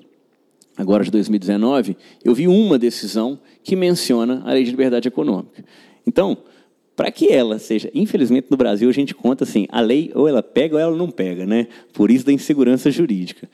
agora 0.76 1.04
de 1.04 1.10
2019, 1.10 1.96
eu 2.24 2.34
vi 2.34 2.48
uma 2.48 2.78
decisão 2.78 3.38
que 3.62 3.76
menciona 3.76 4.42
a 4.44 4.52
lei 4.52 4.64
de 4.64 4.70
liberdade 4.70 5.08
econômica. 5.08 5.64
Então, 6.06 6.38
para 6.94 7.10
que 7.10 7.28
ela 7.28 7.58
seja, 7.58 7.90
infelizmente 7.94 8.48
no 8.50 8.56
Brasil 8.56 8.88
a 8.88 8.92
gente 8.92 9.14
conta 9.14 9.44
assim, 9.44 9.66
a 9.70 9.80
lei 9.80 10.10
ou 10.14 10.28
ela 10.28 10.42
pega 10.42 10.74
ou 10.74 10.80
ela 10.80 10.96
não 10.96 11.10
pega, 11.10 11.46
né? 11.46 11.66
Por 11.92 12.10
isso 12.10 12.26
da 12.26 12.32
insegurança 12.32 12.90
jurídica. 12.90 13.48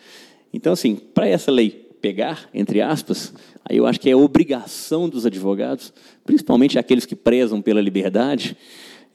Então 0.53 0.73
assim, 0.73 0.97
para 0.97 1.29
essa 1.29 1.51
lei 1.51 1.89
pegar, 2.01 2.49
entre 2.55 2.81
aspas, 2.81 3.33
aí 3.65 3.77
eu 3.77 3.87
acho 3.87 4.01
que 4.01 4.11
é 4.11 4.17
obrigação 4.17 5.09
dos 5.09 5.27
advogados, 5.27 5.93
principalmente 6.25 6.79
aqueles 6.79 7.05
que 7.05 7.17
prezam 7.17 7.61
pela 7.61 7.81
liberdade, 7.81 8.57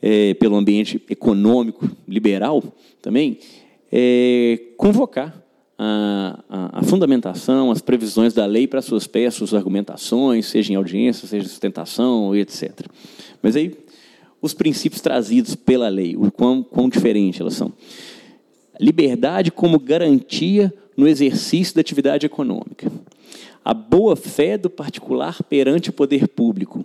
é, 0.02 0.34
pelo 0.34 0.56
ambiente 0.56 1.02
econômico 1.10 1.90
liberal 2.08 2.62
também, 3.02 3.40
é, 3.92 4.60
convocar 4.78 5.44
a, 5.78 6.40
a, 6.50 6.80
a, 6.80 6.84
fundamentação, 6.84 7.72
as 7.72 7.82
previsões 7.82 8.34
da 8.34 8.46
lei 8.46 8.68
para 8.68 8.82
suas 8.82 9.08
peças, 9.08 9.36
suas 9.36 9.54
argumentações, 9.54 10.46
seja 10.48 10.74
em 10.74 10.76
audiência, 10.76 11.28
seja 11.28 11.46
em 11.46 11.48
sustentação, 11.48 12.36
etc. 12.36 12.88
Mas 13.42 13.56
aí 13.56 13.70
os 14.44 14.54
princípios 14.54 15.02
trazidos 15.02 15.56
pela 15.56 15.88
lei, 15.88 16.18
o 16.18 16.30
quão, 16.30 16.62
quão 16.62 16.90
elas 17.40 17.54
são. 17.54 17.72
Liberdade 18.78 19.50
como 19.50 19.80
garantia 19.80 20.72
no 20.98 21.08
exercício 21.08 21.74
da 21.74 21.80
atividade 21.80 22.26
econômica. 22.26 22.92
A 23.64 23.74
boa-fé 23.74 24.58
do 24.58 24.70
particular 24.70 25.42
perante 25.44 25.90
o 25.90 25.94
poder 25.94 26.28
público. 26.28 26.84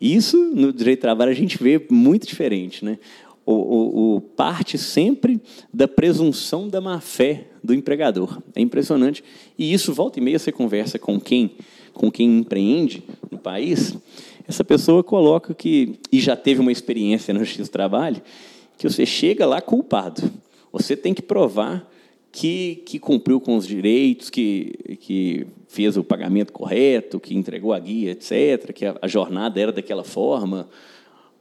Isso, 0.00 0.36
no 0.36 0.72
direito 0.72 0.98
do 0.98 1.02
trabalho, 1.02 1.30
a 1.30 1.34
gente 1.34 1.62
vê 1.62 1.80
muito 1.88 2.26
diferente. 2.26 2.84
Né? 2.84 2.98
O, 3.46 3.52
o, 3.52 4.16
o, 4.16 4.20
parte 4.20 4.76
sempre 4.76 5.40
da 5.72 5.86
presunção 5.86 6.68
da 6.68 6.80
má-fé 6.80 7.46
do 7.62 7.72
empregador. 7.72 8.42
É 8.52 8.60
impressionante. 8.60 9.22
E 9.56 9.72
isso, 9.72 9.94
volta 9.94 10.18
e 10.18 10.22
meia, 10.22 10.40
você 10.40 10.50
conversa 10.50 10.98
com 10.98 11.20
quem, 11.20 11.52
com 11.92 12.10
quem 12.10 12.38
empreende 12.38 13.04
no 13.30 13.38
país, 13.38 13.96
essa 14.46 14.62
pessoa 14.62 15.02
coloca 15.02 15.54
que, 15.54 15.98
e 16.12 16.20
já 16.20 16.36
teve 16.36 16.60
uma 16.60 16.72
experiência 16.72 17.32
no 17.32 17.40
Justiça 17.40 17.70
do 17.70 17.72
Trabalho, 17.72 18.22
que 18.76 18.88
você 18.88 19.06
chega 19.06 19.46
lá 19.46 19.60
culpado. 19.60 20.30
Você 20.72 20.96
tem 20.96 21.14
que 21.14 21.22
provar 21.22 21.88
que, 22.30 22.82
que 22.84 22.98
cumpriu 22.98 23.40
com 23.40 23.56
os 23.56 23.66
direitos, 23.66 24.28
que, 24.28 24.98
que 25.00 25.46
fez 25.68 25.96
o 25.96 26.04
pagamento 26.04 26.52
correto, 26.52 27.20
que 27.20 27.34
entregou 27.34 27.72
a 27.72 27.78
guia, 27.78 28.10
etc., 28.10 28.72
que 28.72 28.84
a, 28.84 28.96
a 29.00 29.08
jornada 29.08 29.60
era 29.60 29.72
daquela 29.72 30.04
forma. 30.04 30.68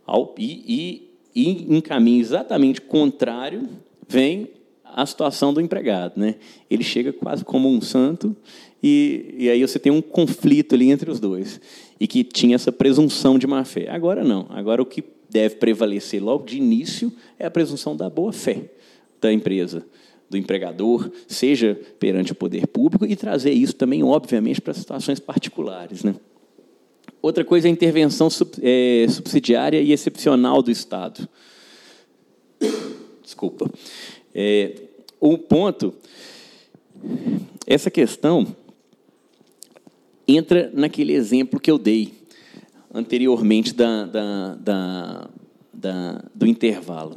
Ao, 0.05 0.33
e, 0.38 1.10
e, 1.36 1.48
e 1.50 1.75
em 1.75 1.81
caminho 1.81 2.22
exatamente 2.22 2.79
contrário 2.79 3.67
vem 4.07 4.50
a 4.83 5.05
situação 5.05 5.53
do 5.53 5.60
empregado. 5.60 6.13
Né? 6.15 6.36
Ele 6.69 6.83
chega 6.83 7.12
quase 7.12 7.43
como 7.43 7.67
um 7.67 7.81
santo, 7.81 8.36
e, 8.81 9.36
e 9.38 9.50
aí 9.50 9.62
você 9.62 9.79
tem 9.79 9.91
um 9.91 10.01
conflito 10.01 10.75
ali 10.75 10.91
entre 10.91 11.10
os 11.10 11.19
dois 11.19 11.60
e 12.00 12.08
que 12.08 12.24
tinha 12.24 12.56
essa 12.56 12.72
presunção 12.72 13.38
de 13.38 13.48
má 13.48 13.64
fé. 13.64 13.90
Agora 13.90 14.24
não. 14.24 14.48
Agora 14.50 14.82
o 14.82 14.86
que 14.86 15.04
deve 15.30 15.56
prevalecer 15.56 16.24
logo 16.24 16.46
de 16.46 16.58
início 16.58 17.12
é 17.40 17.46
a 17.46 17.52
presunção 17.52 17.96
da 17.96 18.10
boa 18.10 18.32
fé 18.32 18.70
da 19.20 19.32
empresa, 19.32 19.86
do 20.30 20.38
empregador, 20.38 21.10
seja 21.28 21.80
perante 21.98 22.34
o 22.34 22.36
poder 22.36 22.68
público 22.68 23.06
e 23.06 23.16
trazer 23.16 23.52
isso 23.52 23.74
também, 23.74 24.04
obviamente, 24.04 24.60
para 24.60 24.74
situações 24.74 25.20
particulares, 25.20 26.04
né? 26.04 26.16
Outra 27.22 27.46
coisa 27.46 27.68
é 27.68 27.70
a 27.70 27.72
intervenção 27.72 28.28
é, 28.62 29.06
subsidiária 29.10 29.80
e 29.80 29.94
excepcional 29.94 30.62
do 30.62 30.70
Estado. 30.70 31.28
Desculpa. 33.24 33.72
É, 34.36 34.74
um 35.22 35.38
ponto, 35.38 35.94
essa 37.66 37.90
questão 37.90 38.46
entra 40.27 40.72
naquele 40.74 41.13
exemplo 41.13 41.60
que 41.60 41.70
eu 41.70 41.77
dei 41.77 42.13
anteriormente 42.94 43.74
da, 43.74 44.06
da, 44.06 44.56
da, 44.56 45.30
da 45.74 46.24
do 46.34 46.46
intervalo. 46.46 47.15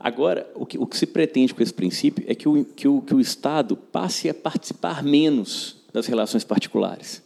Agora, 0.00 0.50
o 0.54 0.66
que, 0.66 0.78
o 0.78 0.86
que, 0.86 0.96
se 0.96 1.06
pretende 1.06 1.54
com 1.54 1.62
esse 1.62 1.72
princípio 1.72 2.24
é 2.26 2.34
que 2.34 2.48
o, 2.48 2.64
que, 2.64 2.88
o, 2.88 3.00
que 3.02 3.14
o 3.14 3.20
Estado 3.20 3.76
passe 3.76 4.28
a 4.28 4.34
participar 4.34 5.02
menos 5.02 5.76
das 5.92 6.06
relações 6.06 6.42
particulares. 6.42 7.22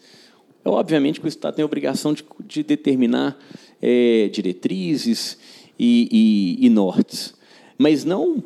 É, 0.62 0.68
obviamente 0.68 1.20
que 1.20 1.26
o 1.26 1.28
Estado 1.28 1.54
tem 1.54 1.62
a 1.62 1.66
obrigação 1.66 2.12
de, 2.12 2.24
de 2.44 2.62
determinar 2.62 3.38
é, 3.80 4.28
diretrizes 4.28 5.38
e, 5.78 6.56
e, 6.60 6.66
e 6.66 6.68
nortes, 6.68 7.34
mas 7.78 8.04
não 8.04 8.42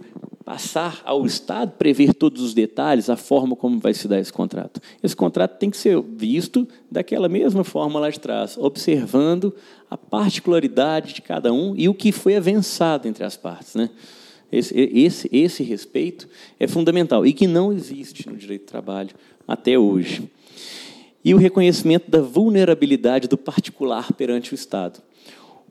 passar 0.50 1.00
ao 1.04 1.25
Estado 1.25 1.75
prever 1.78 2.12
todos 2.12 2.42
os 2.42 2.52
detalhes, 2.52 3.09
a 3.09 3.14
forma 3.14 3.54
como 3.54 3.78
vai 3.78 3.95
se 3.95 4.09
dar 4.09 4.19
esse 4.19 4.33
contrato. 4.33 4.80
Esse 5.00 5.14
contrato 5.14 5.57
tem 5.59 5.71
que 5.71 5.76
ser 5.76 6.02
visto 6.02 6.66
daquela 6.90 7.28
mesma 7.28 7.62
forma 7.62 8.00
lá 8.00 8.11
de 8.11 8.19
trás, 8.19 8.59
observando 8.59 9.54
a 9.88 9.97
particularidade 9.97 11.14
de 11.14 11.23
cada 11.23 11.52
um 11.52 11.76
e 11.76 11.88
o 11.88 11.95
que 11.95 12.11
foi 12.11 12.35
avançado 12.35 13.07
entre 13.07 13.23
as 13.23 13.37
partes. 13.37 13.76
Né? 13.76 13.90
Esse, 14.50 14.75
esse, 14.76 15.28
esse 15.30 15.62
respeito 15.62 16.28
é 16.59 16.66
fundamental 16.66 17.25
e 17.25 17.33
que 17.33 17.47
não 17.47 17.73
existe 17.73 18.28
no 18.28 18.37
direito 18.37 18.62
do 18.64 18.71
trabalho 18.71 19.11
até 19.47 19.78
hoje. 19.78 20.28
E 21.25 21.33
o 21.33 21.38
reconhecimento 21.38 22.11
da 22.11 22.21
vulnerabilidade 22.21 23.28
do 23.28 23.38
particular 23.38 24.12
perante 24.14 24.52
o 24.52 24.57
Estado. 24.57 25.00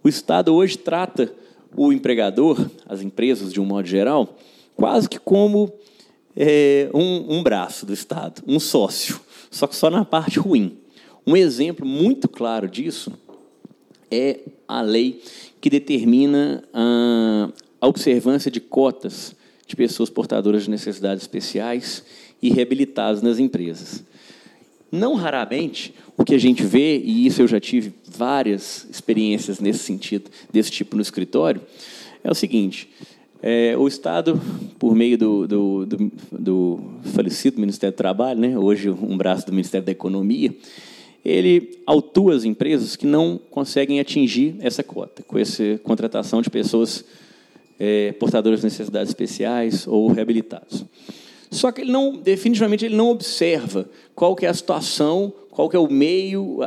O 0.02 0.08
Estado 0.08 0.56
hoje 0.56 0.78
trata 0.78 1.30
o 1.76 1.92
empregador, 1.92 2.66
as 2.88 3.02
empresas 3.02 3.52
de 3.52 3.60
um 3.60 3.66
modo 3.66 3.86
geral, 3.86 4.38
quase 4.80 5.10
que 5.10 5.20
como 5.20 5.70
é, 6.38 6.90
um, 6.94 7.40
um 7.40 7.44
braço 7.44 7.86
do 7.86 7.94
Estado, 7.94 8.42
um 8.48 8.62
sócio, 8.62 9.20
só 9.52 9.68
que 9.68 9.76
só 9.76 9.90
na 9.90 10.06
parte 10.06 10.40
ruim. 10.40 10.78
Um 11.28 11.36
exemplo 11.36 11.86
muito 11.86 12.30
claro 12.30 12.66
disso 12.66 13.12
é 14.10 14.40
a 14.66 14.82
lei 14.82 15.22
que 15.60 15.70
determina 15.70 16.64
a, 16.74 17.50
a 17.82 17.88
observância 17.88 18.50
de 18.50 18.62
cotas 18.62 19.36
de 19.68 19.76
pessoas 19.76 20.10
portadoras 20.10 20.64
de 20.64 20.70
necessidades 20.70 21.24
especiais 21.24 22.02
e 22.42 22.50
reabilitadas 22.50 23.22
nas 23.22 23.38
empresas. 23.38 24.02
Não 24.90 25.14
raramente, 25.14 25.94
o 26.18 26.24
que 26.24 26.34
a 26.34 26.40
gente 26.40 26.64
vê, 26.64 26.98
e 27.00 27.28
isso 27.28 27.42
eu 27.42 27.50
já 27.50 27.60
tive 27.60 27.94
várias 28.08 28.88
experiências 28.90 29.60
nesse 29.60 29.80
sentido, 29.80 30.32
desse 30.50 30.72
tipo 30.72 30.96
no 30.96 31.02
escritório, 31.02 31.62
é 32.24 32.32
o 32.32 32.34
seguinte: 32.34 32.90
é, 33.41 33.75
o 33.77 33.88
Estado, 33.88 34.39
por 34.77 34.93
meio 34.96 35.17
do, 35.17 35.48
do, 35.48 35.86
do, 35.86 36.12
do, 36.31 36.79
falecido 37.13 37.60
Ministério 37.60 37.93
do 37.93 37.98
Trabalho, 37.98 38.39
né, 38.39 38.58
hoje 38.58 38.89
um 38.89 39.17
braço 39.17 39.46
do 39.46 39.51
Ministério 39.51 39.86
da 39.86 39.91
Economia, 39.91 40.53
ele 41.24 41.79
autua 41.86 42.36
as 42.36 42.43
empresas 42.43 42.96
que 42.96 43.05
não 43.05 43.39
conseguem 43.50 44.00
atingir 44.00 44.55
essa 44.60 44.84
cota, 44.84 45.24
com 45.24 45.38
essa 45.38 45.79
contratação 45.84 46.41
de 46.41 46.50
pessoas 46.50 47.03
é, 47.79 48.12
portadoras 48.13 48.60
de 48.60 48.65
necessidades 48.65 49.10
especiais 49.10 49.88
ou 49.88 50.12
reabilitados. 50.12 50.86
Só 51.51 51.72
que 51.72 51.81
ele 51.81 51.91
não, 51.91 52.15
definitivamente, 52.15 52.86
ele 52.86 52.96
não 52.96 53.10
observa 53.10 53.89
qual 54.13 54.36
que 54.36 54.46
é 54.46 54.50
a 54.50 54.53
situação, 54.53 55.34
qual 55.50 55.67
que 55.67 55.75
é 55.75 55.79
o 55.79 55.89
meio 55.89 56.60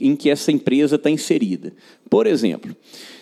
em 0.00 0.14
que 0.14 0.28
essa 0.28 0.52
empresa 0.52 0.96
está 0.96 1.08
inserida. 1.08 1.72
Por 2.10 2.26
exemplo, 2.26 2.76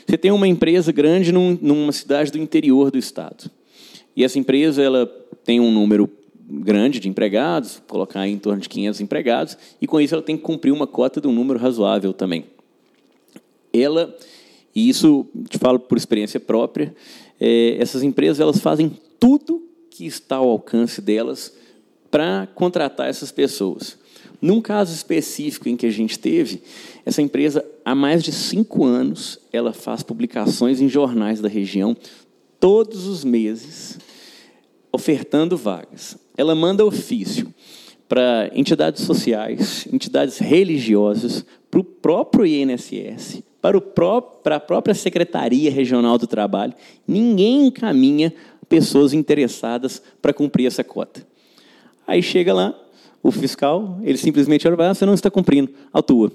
você 0.07 0.19
tem 0.19 0.31
uma 0.31 0.47
empresa 0.47 0.93
grande 0.93 1.33
numa 1.33 1.93
cidade 1.93 2.31
do 2.31 2.39
interior 2.39 2.91
do 2.91 2.99
estado. 2.99 3.51
E 4.17 4.23
essa 4.23 4.39
empresa 4.39 4.83
ela 4.83 5.07
tem 5.45 5.61
um 5.61 5.71
número 5.71 6.09
grande 6.49 7.01
de 7.01 7.09
empregados, 7.09 7.83
colocar 7.89 8.29
em 8.29 8.39
torno 8.39 8.61
de 8.61 8.69
500 8.69 9.01
empregados, 9.01 9.59
e 9.81 9.87
com 9.87 10.01
isso 10.01 10.15
ela 10.15 10.23
tem 10.23 10.37
que 10.37 10.43
cumprir 10.43 10.73
uma 10.73 10.87
cota 10.87 11.21
de 11.21 11.27
um 11.27 11.33
número 11.33 11.59
razoável 11.59 12.13
também. 12.13 12.45
Ela, 13.73 14.15
e 14.75 14.89
isso 14.89 15.27
te 15.49 15.59
falo 15.59 15.79
por 15.79 15.97
experiência 15.97 16.39
própria, 16.39 16.95
é, 17.41 17.77
essas 17.81 18.03
empresas 18.03 18.41
elas 18.41 18.59
fazem 18.59 18.93
tudo 19.19 19.63
que 19.91 20.07
está 20.07 20.37
ao 20.37 20.49
alcance 20.49 21.01
delas 21.01 21.55
para 22.11 22.47
contratar 22.55 23.09
essas 23.09 23.33
pessoas. 23.33 23.99
Num 24.45 24.61
caso 24.61 24.93
específico 24.93 25.71
em 25.71 25.75
que 25.75 25.87
a 25.87 25.91
gente 25.91 26.19
teve, 26.19 26.61
essa 27.03 27.23
empresa, 27.23 27.65
há 27.83 27.95
mais 27.95 28.23
de 28.23 28.31
cinco 28.31 28.85
anos, 28.85 29.39
ela 29.51 29.73
faz 29.73 30.03
publicações 30.03 30.83
em 30.83 30.89
jornais 30.89 31.41
da 31.41 31.49
região, 31.49 31.97
todos 32.61 33.07
os 33.07 33.25
meses, 33.25 33.99
ofertando 34.93 35.57
vagas. 35.57 36.19
Ela 36.37 36.55
manda 36.55 36.85
ofício 36.85 37.55
para 38.07 38.51
entidades 38.55 39.03
sociais, 39.05 39.89
entidades 39.91 40.37
religiosas, 40.37 41.43
para 41.71 41.81
o 41.81 41.85
próprio 41.85 42.45
INSS, 42.45 43.43
para, 43.63 43.79
o 43.79 43.81
próprio, 43.81 44.43
para 44.43 44.57
a 44.57 44.61
própria 44.61 44.95
Secretaria 44.95 45.71
Regional 45.71 46.19
do 46.19 46.27
Trabalho. 46.27 46.75
Ninguém 47.09 47.69
encaminha 47.69 48.31
pessoas 48.69 49.15
interessadas 49.15 50.03
para 50.21 50.35
cumprir 50.35 50.67
essa 50.67 50.85
cota. 50.85 51.27
Aí 52.07 52.23
chega 52.23 52.53
lá, 52.53 52.79
o 53.25 53.31
fiscal, 53.33 53.99
ele 54.03 54.19
simplesmente 54.19 54.69
olha, 54.69 54.91
ah, 54.91 54.95
você 54.95 55.07
não 55.07 55.15
está 55.15 55.31
cumprindo, 55.31 55.71
autua. 55.91 56.31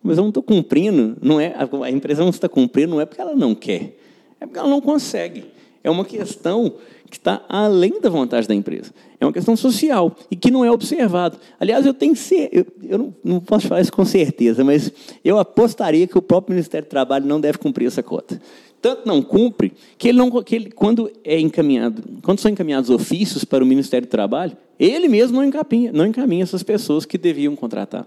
Mas 0.00 0.16
eu 0.16 0.22
não 0.22 0.28
estou 0.28 0.44
cumprindo, 0.44 1.18
não 1.20 1.40
é, 1.40 1.52
a 1.82 1.90
empresa 1.90 2.22
não 2.22 2.30
está 2.30 2.48
cumprindo, 2.48 2.90
não 2.92 3.00
é 3.00 3.04
porque 3.04 3.20
ela 3.20 3.34
não 3.34 3.52
quer, 3.52 3.98
é 4.40 4.46
porque 4.46 4.60
ela 4.60 4.68
não 4.68 4.80
consegue. 4.80 5.46
É 5.82 5.90
uma 5.90 6.04
questão 6.04 6.74
que 7.10 7.16
está 7.16 7.44
além 7.48 8.00
da 8.00 8.08
vontade 8.08 8.46
da 8.46 8.54
empresa. 8.54 8.92
É 9.18 9.26
uma 9.26 9.32
questão 9.32 9.56
social 9.56 10.14
e 10.30 10.36
que 10.36 10.52
não 10.52 10.64
é 10.64 10.70
observado. 10.70 11.36
Aliás, 11.58 11.84
eu 11.84 11.94
tenho 11.94 12.14
ser, 12.14 12.48
eu, 12.52 12.66
eu 12.82 12.98
não, 12.98 13.14
não, 13.24 13.40
posso 13.40 13.66
falar 13.66 13.80
isso 13.80 13.92
com 13.92 14.04
certeza, 14.04 14.62
mas 14.62 14.92
eu 15.24 15.36
apostaria 15.38 16.06
que 16.06 16.16
o 16.16 16.22
próprio 16.22 16.54
Ministério 16.54 16.86
do 16.86 16.90
Trabalho 16.90 17.26
não 17.26 17.40
deve 17.40 17.58
cumprir 17.58 17.86
essa 17.86 18.02
cota 18.04 18.40
tanto 18.80 19.06
não 19.06 19.22
cumpre 19.22 19.72
que 19.96 20.08
ele 20.08 20.18
não 20.18 20.30
que 20.42 20.54
ele, 20.54 20.70
quando 20.70 21.10
é 21.24 21.38
encaminhado, 21.38 22.02
quando 22.22 22.38
são 22.40 22.50
encaminhados 22.50 22.90
ofícios 22.90 23.44
para 23.44 23.62
o 23.62 23.66
Ministério 23.66 24.06
do 24.06 24.10
Trabalho, 24.10 24.56
ele 24.78 25.08
mesmo 25.08 25.36
não 25.36 25.44
encaminha, 25.44 25.92
não 25.92 26.06
encaminha 26.06 26.42
essas 26.42 26.62
pessoas 26.62 27.04
que 27.04 27.18
deviam 27.18 27.56
contratar. 27.56 28.06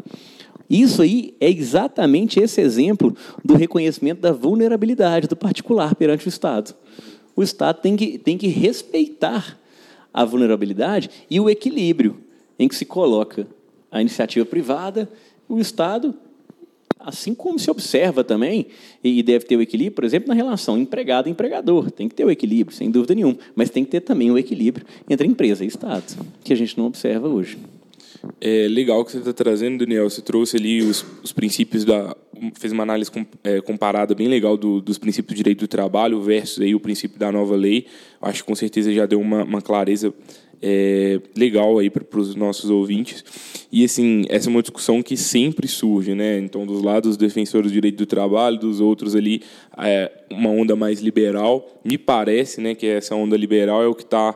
Isso 0.69 1.01
aí 1.01 1.35
é 1.41 1.49
exatamente 1.49 2.39
esse 2.39 2.61
exemplo 2.61 3.15
do 3.43 3.55
reconhecimento 3.55 4.21
da 4.21 4.31
vulnerabilidade 4.31 5.27
do 5.27 5.35
particular 5.35 5.95
perante 5.95 6.27
o 6.27 6.29
Estado. 6.29 6.73
O 7.35 7.43
Estado 7.43 7.81
tem 7.81 7.97
que, 7.97 8.17
tem 8.17 8.37
que 8.37 8.47
respeitar 8.47 9.59
a 10.13 10.23
vulnerabilidade 10.23 11.09
e 11.29 11.39
o 11.39 11.49
equilíbrio 11.49 12.17
em 12.57 12.67
que 12.67 12.75
se 12.75 12.85
coloca 12.85 13.47
a 13.91 13.99
iniciativa 13.99 14.45
privada, 14.45 15.09
o 15.49 15.59
Estado 15.59 16.15
Assim 17.03 17.33
como 17.33 17.57
se 17.59 17.69
observa 17.69 18.23
também, 18.23 18.67
e 19.03 19.21
deve 19.23 19.45
ter 19.45 19.55
o 19.55 19.61
equilíbrio, 19.61 19.95
por 19.95 20.03
exemplo, 20.03 20.29
na 20.29 20.33
relação 20.33 20.77
empregado-empregador. 20.77 21.91
Tem 21.91 22.07
que 22.07 22.15
ter 22.15 22.25
o 22.25 22.31
equilíbrio, 22.31 22.75
sem 22.75 22.89
dúvida 22.89 23.15
nenhuma. 23.15 23.37
Mas 23.55 23.69
tem 23.69 23.83
que 23.83 23.91
ter 23.91 24.01
também 24.01 24.31
o 24.31 24.37
equilíbrio 24.37 24.85
entre 25.09 25.27
empresa 25.27 25.63
e 25.63 25.67
Estado, 25.67 26.25
que 26.43 26.53
a 26.53 26.55
gente 26.55 26.77
não 26.77 26.85
observa 26.85 27.27
hoje. 27.27 27.57
É 28.39 28.67
legal 28.67 29.03
que 29.03 29.11
você 29.11 29.17
está 29.17 29.33
trazendo, 29.33 29.79
Daniel. 29.79 30.09
Você 30.09 30.21
trouxe 30.21 30.57
ali 30.57 30.81
os, 30.81 31.03
os 31.23 31.31
princípios 31.31 31.83
da. 31.83 32.15
fez 32.55 32.71
uma 32.71 32.83
análise 32.83 33.09
com, 33.09 33.25
é, 33.43 33.59
comparada 33.61 34.13
bem 34.13 34.27
legal 34.27 34.55
do, 34.55 34.79
dos 34.79 34.97
princípios 34.97 35.33
do 35.33 35.37
direito 35.37 35.59
do 35.61 35.67
trabalho 35.67 36.21
versus 36.21 36.61
aí 36.61 36.75
o 36.75 36.79
princípio 36.79 37.19
da 37.19 37.31
nova 37.31 37.55
lei. 37.55 37.87
Acho 38.21 38.43
que 38.43 38.47
com 38.47 38.55
certeza 38.55 38.93
já 38.93 39.05
deu 39.05 39.19
uma, 39.19 39.43
uma 39.43 39.61
clareza 39.61 40.13
é, 40.61 41.19
legal 41.35 41.79
aí 41.79 41.89
para 41.89 42.19
os 42.19 42.35
nossos 42.35 42.69
ouvintes. 42.69 43.23
E 43.71 43.83
assim, 43.83 44.23
essa 44.29 44.47
é 44.47 44.51
uma 44.51 44.61
discussão 44.61 45.01
que 45.01 45.17
sempre 45.17 45.67
surge, 45.67 46.13
né? 46.13 46.37
Então, 46.39 46.65
dos 46.65 46.83
lados 46.83 47.17
defensores 47.17 47.71
do 47.71 47.73
direito 47.73 47.97
do 47.97 48.05
trabalho, 48.05 48.59
dos 48.59 48.79
outros 48.79 49.15
ali, 49.15 49.41
é, 49.77 50.11
uma 50.29 50.49
onda 50.49 50.75
mais 50.75 50.99
liberal. 50.99 51.81
Me 51.83 51.97
parece, 51.97 52.61
né, 52.61 52.75
que 52.75 52.85
essa 52.85 53.15
onda 53.15 53.35
liberal 53.35 53.81
é 53.81 53.87
o 53.87 53.95
que 53.95 54.03
está 54.03 54.35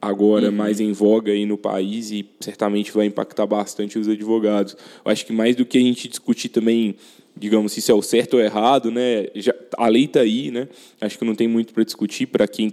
agora 0.00 0.48
uhum. 0.48 0.56
mais 0.56 0.80
em 0.80 0.92
voga 0.92 1.30
aí 1.30 1.44
no 1.44 1.58
país 1.58 2.10
e 2.10 2.26
certamente 2.40 2.90
vai 2.90 3.06
impactar 3.06 3.44
bastante 3.46 3.98
os 3.98 4.08
advogados. 4.08 4.76
Eu 5.04 5.12
acho 5.12 5.26
que 5.26 5.32
mais 5.32 5.54
do 5.54 5.66
que 5.66 5.76
a 5.76 5.80
gente 5.80 6.08
discutir 6.08 6.48
também, 6.48 6.94
digamos, 7.36 7.72
se 7.72 7.80
isso 7.80 7.92
é 7.92 7.94
o 7.94 8.00
certo 8.00 8.34
ou 8.34 8.40
errado, 8.40 8.90
né? 8.90 9.26
Já, 9.34 9.54
a 9.76 9.88
lei 9.88 10.04
está 10.04 10.20
aí, 10.20 10.50
né? 10.50 10.68
Acho 11.00 11.18
que 11.18 11.24
não 11.24 11.34
tem 11.34 11.46
muito 11.46 11.74
para 11.74 11.84
discutir 11.84 12.26
para 12.26 12.48
quem 12.48 12.72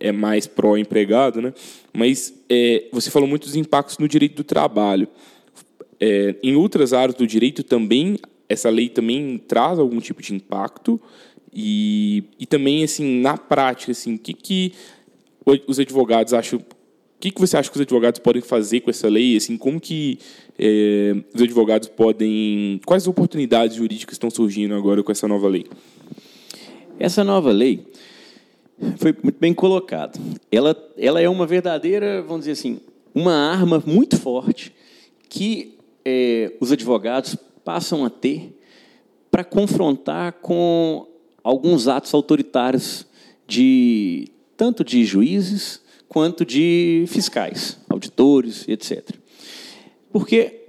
é 0.00 0.12
mais 0.12 0.46
pró-empregado, 0.46 1.40
né? 1.40 1.52
Mas 1.92 2.34
é, 2.48 2.84
você 2.92 3.10
falou 3.10 3.28
muito 3.28 3.44
dos 3.44 3.56
impactos 3.56 3.98
no 3.98 4.08
direito 4.08 4.36
do 4.36 4.44
trabalho. 4.44 5.08
É, 6.00 6.34
em 6.42 6.56
outras 6.56 6.92
áreas 6.92 7.16
do 7.16 7.26
direito 7.26 7.62
também 7.62 8.16
essa 8.48 8.68
lei 8.70 8.88
também 8.88 9.38
traz 9.38 9.78
algum 9.78 10.00
tipo 10.00 10.22
de 10.22 10.34
impacto 10.34 11.00
e, 11.52 12.24
e 12.38 12.46
também 12.46 12.82
assim 12.82 13.20
na 13.20 13.36
prática 13.36 13.92
assim 13.92 14.14
o 14.14 14.18
que 14.18 14.32
que 14.32 14.72
os 15.66 15.78
advogados 15.78 16.32
acham 16.32 16.58
o 16.58 16.64
que, 17.20 17.30
que 17.30 17.40
você 17.40 17.56
acha 17.56 17.70
que 17.70 17.76
os 17.76 17.80
advogados 17.80 18.20
podem 18.20 18.42
fazer 18.42 18.80
com 18.80 18.90
essa 18.90 19.08
lei 19.08 19.36
assim 19.36 19.56
como 19.56 19.80
que 19.80 20.18
é, 20.58 21.14
os 21.34 21.40
advogados 21.40 21.88
podem 21.88 22.80
quais 22.84 23.06
oportunidades 23.06 23.76
jurídicas 23.76 24.14
estão 24.14 24.30
surgindo 24.30 24.74
agora 24.74 25.02
com 25.02 25.12
essa 25.12 25.28
nova 25.28 25.48
lei 25.48 25.66
essa 26.98 27.24
nova 27.24 27.50
lei 27.50 27.86
foi 28.96 29.14
muito 29.22 29.38
bem 29.38 29.54
colocado. 29.54 30.18
Ela, 30.50 30.76
ela 30.96 31.20
é 31.20 31.28
uma 31.28 31.46
verdadeira, 31.46 32.22
vamos 32.22 32.40
dizer 32.40 32.52
assim, 32.52 32.80
uma 33.14 33.34
arma 33.34 33.82
muito 33.86 34.18
forte 34.18 34.74
que 35.28 35.78
é, 36.04 36.52
os 36.60 36.70
advogados 36.72 37.36
passam 37.64 38.04
a 38.04 38.10
ter 38.10 38.58
para 39.30 39.44
confrontar 39.44 40.34
com 40.34 41.06
alguns 41.42 41.88
atos 41.88 42.12
autoritários 42.14 43.06
de 43.46 44.28
tanto 44.56 44.84
de 44.84 45.04
juízes 45.04 45.80
quanto 46.08 46.44
de 46.44 47.04
fiscais, 47.08 47.78
auditores, 47.88 48.66
etc. 48.68 49.10
Porque 50.12 50.63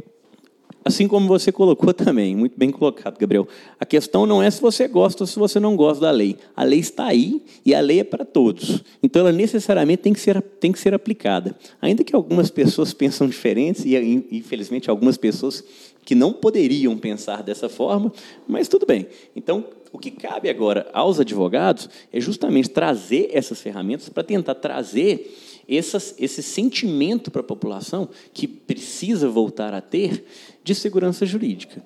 Assim 0.87 1.07
como 1.07 1.27
você 1.27 1.51
colocou 1.51 1.91
também, 1.95 2.35
muito 2.35 2.55
bem 2.55 2.69
colocado, 2.69 3.17
Gabriel. 3.17 3.47
A 3.79 3.85
questão 3.87 4.27
não 4.27 4.43
é 4.43 4.51
se 4.51 4.61
você 4.61 4.87
gosta 4.87 5.23
ou 5.23 5.27
se 5.27 5.39
você 5.39 5.59
não 5.59 5.75
gosta 5.75 6.01
da 6.01 6.11
lei. 6.11 6.37
A 6.55 6.63
lei 6.63 6.79
está 6.79 7.07
aí 7.07 7.41
e 7.65 7.73
a 7.73 7.81
lei 7.81 8.01
é 8.01 8.03
para 8.03 8.23
todos. 8.23 8.83
Então 9.01 9.21
ela 9.21 9.31
necessariamente 9.31 10.03
tem 10.03 10.13
que 10.13 10.19
ser, 10.19 10.39
tem 10.43 10.71
que 10.71 10.77
ser 10.77 10.93
aplicada. 10.93 11.55
Ainda 11.81 12.03
que 12.03 12.15
algumas 12.15 12.51
pessoas 12.51 12.93
pensam 12.95 13.27
diferentes, 13.27 13.83
e 13.83 13.95
infelizmente 14.31 14.87
algumas 14.87 15.17
pessoas 15.17 15.63
que 16.05 16.13
não 16.13 16.31
poderiam 16.31 16.95
pensar 16.95 17.41
dessa 17.41 17.67
forma, 17.67 18.13
mas 18.47 18.67
tudo 18.67 18.85
bem. 18.85 19.07
Então, 19.35 19.65
o 19.91 19.97
que 19.97 20.11
cabe 20.11 20.49
agora 20.49 20.87
aos 20.93 21.19
advogados 21.19 21.89
é 22.13 22.21
justamente 22.21 22.69
trazer 22.69 23.31
essas 23.33 23.59
ferramentas 23.59 24.07
para 24.07 24.23
tentar 24.23 24.53
trazer 24.53 25.35
essas, 25.67 26.13
esse 26.19 26.43
sentimento 26.43 27.31
para 27.31 27.41
a 27.41 27.43
população 27.43 28.07
que 28.33 28.47
precisa 28.47 29.27
voltar 29.27 29.73
a 29.73 29.81
ter 29.81 30.23
de 30.65 30.73
segurança 30.73 31.27
jurídica. 31.27 31.81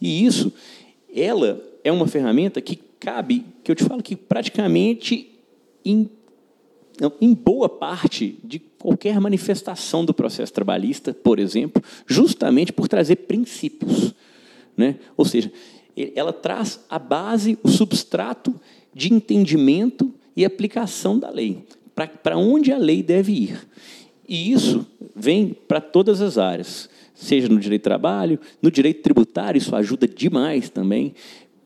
E 0.00 0.26
isso, 0.26 0.52
ela 1.14 1.62
é 1.84 1.92
uma 1.92 2.08
ferramenta 2.08 2.60
que 2.60 2.74
cabe, 2.98 3.46
que 3.62 3.70
eu 3.70 3.76
te 3.76 3.84
falo 3.84 4.02
que 4.02 4.16
praticamente 4.16 5.30
em, 5.84 6.10
em 7.20 7.32
boa 7.32 7.68
parte 7.68 8.36
de 8.42 8.58
qualquer 8.58 9.20
manifestação 9.20 10.04
do 10.04 10.12
processo 10.12 10.52
trabalhista, 10.52 11.14
por 11.14 11.38
exemplo, 11.38 11.80
justamente 12.08 12.72
por 12.72 12.88
trazer 12.88 13.16
princípios. 13.16 14.12
Né? 14.76 14.96
Ou 15.16 15.24
seja, 15.24 15.52
ela 16.16 16.32
traz 16.32 16.80
a 16.90 16.98
base, 16.98 17.56
o 17.62 17.68
substrato 17.68 18.60
de 18.92 19.14
entendimento 19.14 20.12
e 20.36 20.44
aplicação 20.44 21.20
da 21.20 21.30
lei, 21.30 21.64
para 22.20 22.36
onde 22.36 22.72
a 22.72 22.78
lei 22.78 23.00
deve 23.00 23.30
ir. 23.30 23.68
E 24.28 24.52
isso 24.52 24.86
vem 25.14 25.56
para 25.68 25.80
todas 25.80 26.20
as 26.20 26.38
áreas, 26.38 26.88
seja 27.14 27.48
no 27.48 27.60
direito 27.60 27.82
do 27.82 27.84
trabalho, 27.84 28.38
no 28.60 28.70
direito 28.70 29.02
tributário, 29.02 29.58
isso 29.58 29.74
ajuda 29.76 30.08
demais 30.08 30.68
também, 30.70 31.14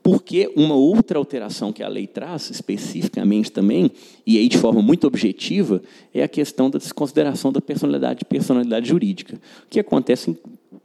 porque 0.01 0.51
uma 0.55 0.75
outra 0.75 1.17
alteração 1.17 1.73
que 1.73 1.83
a 1.83 1.87
lei 1.87 2.07
traz, 2.07 2.49
especificamente 2.49 3.51
também, 3.51 3.91
e 4.25 4.37
aí 4.37 4.47
de 4.47 4.57
forma 4.57 4.81
muito 4.81 5.05
objetiva, 5.05 5.81
é 6.13 6.23
a 6.23 6.27
questão 6.27 6.69
da 6.69 6.79
desconsideração 6.79 7.51
da 7.51 7.61
personalidade, 7.61 8.25
personalidade 8.25 8.87
jurídica. 8.87 9.35
O 9.35 9.69
que 9.69 9.79
acontece, 9.79 10.37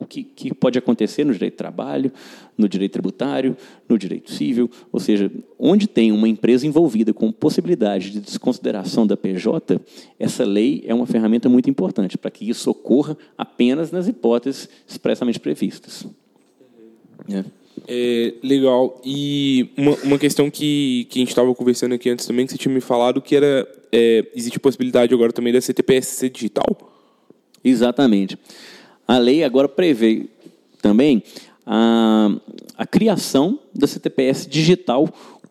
que, 0.06 0.22
que 0.22 0.54
pode 0.54 0.78
acontecer 0.78 1.24
no 1.24 1.32
direito 1.32 1.54
do 1.54 1.58
trabalho, 1.58 2.12
no 2.56 2.68
direito 2.68 2.92
tributário, 2.92 3.56
no 3.88 3.98
direito 3.98 4.30
civil, 4.32 4.70
ou 4.92 5.00
seja, 5.00 5.30
onde 5.58 5.86
tem 5.86 6.12
uma 6.12 6.28
empresa 6.28 6.66
envolvida 6.66 7.12
com 7.12 7.30
possibilidade 7.32 8.10
de 8.10 8.20
desconsideração 8.20 9.06
da 9.06 9.16
PJ, 9.16 9.80
essa 10.18 10.44
lei 10.44 10.82
é 10.86 10.94
uma 10.94 11.06
ferramenta 11.06 11.48
muito 11.48 11.68
importante 11.68 12.16
para 12.16 12.30
que 12.30 12.48
isso 12.48 12.70
ocorra 12.70 13.16
apenas 13.36 13.90
nas 13.90 14.08
hipóteses 14.08 14.68
expressamente 14.86 15.40
previstas. 15.40 16.06
É. 17.28 17.44
É, 17.88 18.34
legal. 18.42 19.00
E 19.04 19.70
uma, 19.76 19.94
uma 20.04 20.18
questão 20.18 20.50
que, 20.50 21.06
que 21.10 21.18
a 21.18 21.20
gente 21.20 21.28
estava 21.28 21.52
conversando 21.54 21.94
aqui 21.94 22.08
antes 22.08 22.26
também, 22.26 22.46
que 22.46 22.52
você 22.52 22.58
tinha 22.58 22.72
me 22.72 22.80
falado, 22.80 23.20
que 23.20 23.34
era. 23.34 23.66
É, 23.92 24.26
existe 24.34 24.58
possibilidade 24.58 25.14
agora 25.14 25.32
também 25.32 25.52
da 25.52 25.60
CTPS 25.60 26.08
ser 26.08 26.30
digital? 26.30 26.64
Exatamente. 27.62 28.38
A 29.06 29.18
lei 29.18 29.44
agora 29.44 29.68
prevê 29.68 30.26
também 30.80 31.22
a, 31.66 32.30
a 32.76 32.86
criação 32.86 33.58
da 33.74 33.86
CTPS 33.86 34.48
digital 34.48 35.08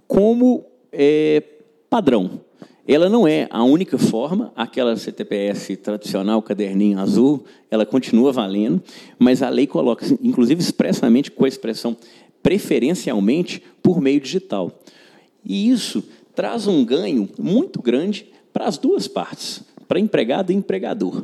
como 0.08 0.66
é, 0.92 1.44
padrão. 1.90 2.42
Ela 2.86 3.08
não 3.08 3.26
é 3.26 3.48
a 3.50 3.64
única 3.64 3.98
forma, 3.98 4.52
aquela 4.56 4.96
CTPS 4.98 5.78
tradicional, 5.78 6.42
caderninho 6.42 7.00
azul, 7.00 7.46
ela 7.72 7.86
continua 7.86 8.34
valendo, 8.34 8.84
mas 9.18 9.42
a 9.42 9.50
lei 9.50 9.66
coloca, 9.66 10.06
inclusive 10.22 10.62
expressamente 10.62 11.32
com 11.32 11.46
a 11.46 11.48
expressão 11.48 11.96
preferencialmente 12.42 13.64
por 13.82 14.02
meio 14.02 14.20
digital. 14.20 14.70
E 15.46 15.70
isso 15.70 16.04
traz 16.36 16.68
um 16.68 16.84
ganho 16.84 17.30
muito 17.40 17.82
grande 17.82 18.28
para 18.52 18.66
as 18.66 18.78
duas 18.78 19.08
partes, 19.08 19.64
para 19.88 20.00
empregado 20.00 20.52
e 20.52 20.56
empregador. 20.56 21.24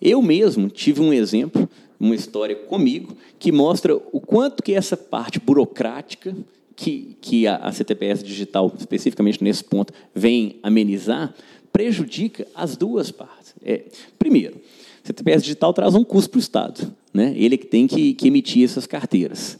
Eu 0.00 0.22
mesmo 0.22 0.68
tive 0.68 1.00
um 1.00 1.12
exemplo, 1.12 1.68
uma 1.98 2.14
história 2.14 2.56
comigo, 2.56 3.16
que 3.38 3.52
mostra 3.52 3.94
o 3.94 4.20
quanto 4.20 4.62
que 4.62 4.74
essa 4.74 4.96
parte 4.96 5.38
burocrática 5.38 6.34
que, 6.74 7.16
que 7.20 7.46
a, 7.46 7.56
a 7.56 7.72
CTPS 7.72 8.24
digital, 8.24 8.72
especificamente 8.78 9.44
nesse 9.44 9.62
ponto, 9.62 9.92
vem 10.14 10.56
amenizar, 10.62 11.34
prejudica 11.70 12.46
as 12.54 12.76
duas 12.76 13.10
partes. 13.10 13.54
É, 13.62 13.82
primeiro, 14.18 14.56
CTPS 15.04 15.42
digital 15.42 15.72
traz 15.74 15.94
um 15.94 16.02
custo 16.02 16.30
para 16.30 16.38
o 16.38 16.40
Estado. 16.40 16.92
Né? 17.12 17.34
Ele 17.36 17.56
é 17.56 17.58
que 17.58 17.66
tem 17.66 17.86
que, 17.86 18.14
que 18.14 18.28
emitir 18.28 18.64
essas 18.64 18.86
carteiras. 18.86 19.58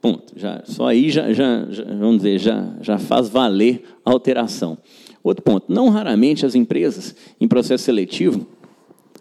Ponto. 0.00 0.32
Já, 0.36 0.62
só 0.64 0.86
aí 0.86 1.10
já, 1.10 1.32
já, 1.32 1.66
já, 1.68 1.84
vamos 1.84 2.18
dizer, 2.18 2.38
já, 2.38 2.74
já 2.80 2.98
faz 2.98 3.28
valer 3.28 3.82
a 4.04 4.10
alteração. 4.10 4.78
Outro 5.22 5.42
ponto, 5.42 5.66
não 5.68 5.88
raramente 5.88 6.46
as 6.46 6.54
empresas, 6.54 7.14
em 7.40 7.48
processo 7.48 7.84
seletivo, 7.84 8.46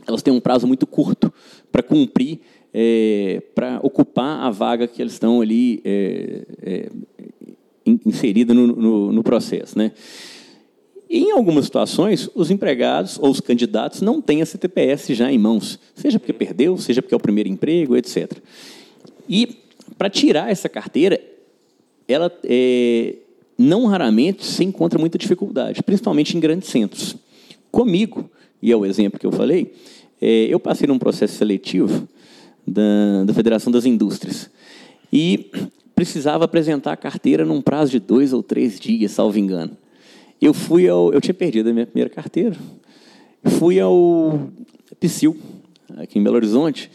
elas 0.07 0.21
têm 0.21 0.33
um 0.33 0.39
prazo 0.39 0.67
muito 0.67 0.85
curto 0.85 1.33
para 1.71 1.83
cumprir, 1.83 2.39
é, 2.73 3.41
para 3.53 3.79
ocupar 3.81 4.43
a 4.43 4.49
vaga 4.49 4.87
que 4.87 5.01
eles 5.01 5.13
estão 5.13 5.41
ali 5.41 5.81
é, 5.83 6.41
é, 6.61 6.89
inserida 8.05 8.53
no, 8.53 8.67
no, 8.67 9.11
no 9.11 9.23
processo. 9.23 9.77
Né? 9.77 9.91
Em 11.09 11.31
algumas 11.31 11.65
situações, 11.65 12.29
os 12.33 12.49
empregados 12.49 13.19
ou 13.19 13.29
os 13.29 13.39
candidatos 13.39 14.01
não 14.01 14.21
têm 14.21 14.41
a 14.41 14.45
CTPS 14.45 15.13
já 15.13 15.31
em 15.31 15.37
mãos, 15.37 15.79
seja 15.93 16.19
porque 16.19 16.33
perdeu, 16.33 16.77
seja 16.77 17.01
porque 17.01 17.13
é 17.13 17.17
o 17.17 17.19
primeiro 17.19 17.47
emprego, 17.47 17.95
etc. 17.95 18.31
E 19.29 19.57
para 19.97 20.09
tirar 20.09 20.51
essa 20.51 20.67
carteira, 20.67 21.21
ela 22.07 22.31
é, 22.43 23.15
não 23.57 23.85
raramente 23.85 24.45
se 24.45 24.63
encontra 24.63 24.99
muita 24.99 25.17
dificuldade, 25.17 25.81
principalmente 25.83 26.35
em 26.35 26.39
grandes 26.39 26.69
centros. 26.69 27.15
Comigo, 27.71 28.29
e 28.61 28.71
é 28.71 28.75
o 28.75 28.85
exemplo 28.85 29.19
que 29.19 29.25
eu 29.25 29.31
falei, 29.31 29.73
eu 30.21 30.59
passei 30.59 30.87
num 30.87 30.99
processo 30.99 31.35
seletivo 31.35 32.07
da, 32.65 33.23
da 33.25 33.33
Federação 33.33 33.71
das 33.71 33.85
Indústrias 33.85 34.49
e 35.11 35.51
precisava 35.95 36.45
apresentar 36.45 36.91
a 36.91 36.97
carteira 36.97 37.45
num 37.45 37.61
prazo 37.61 37.91
de 37.91 37.99
dois 37.99 38.33
ou 38.33 38.43
três 38.43 38.79
dias, 38.79 39.11
salvo 39.11 39.39
engano. 39.39 39.77
Eu 40.41 40.53
fui 40.53 40.87
ao, 40.87 41.13
eu 41.13 41.21
tinha 41.21 41.33
perdido 41.33 41.69
a 41.69 41.73
minha 41.73 41.85
primeira 41.85 42.09
carteira, 42.09 42.55
fui 43.43 43.79
ao 43.79 44.49
Psil, 44.99 45.37
aqui 45.97 46.19
em 46.19 46.23
Belo 46.23 46.35
Horizonte, 46.35 46.91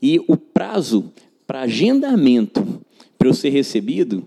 e 0.00 0.20
o 0.26 0.36
prazo 0.36 1.12
para 1.46 1.62
agendamento 1.62 2.64
para 3.18 3.28
eu 3.28 3.34
ser 3.34 3.50
recebido, 3.50 4.26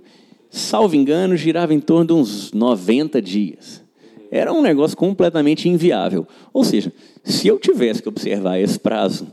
salvo 0.50 0.96
engano, 0.96 1.36
girava 1.38 1.74
em 1.74 1.80
torno 1.80 2.06
de 2.06 2.14
uns 2.14 2.52
90 2.52 3.22
dias. 3.22 3.82
Era 4.30 4.54
um 4.54 4.62
negócio 4.62 4.96
completamente 4.96 5.68
inviável. 5.68 6.28
Ou 6.54 6.64
seja, 6.64 6.92
se 7.24 7.48
eu 7.48 7.60
tivesse 7.60 8.02
que 8.02 8.10
observar 8.10 8.60
esse 8.60 8.80
prazo 8.80 9.28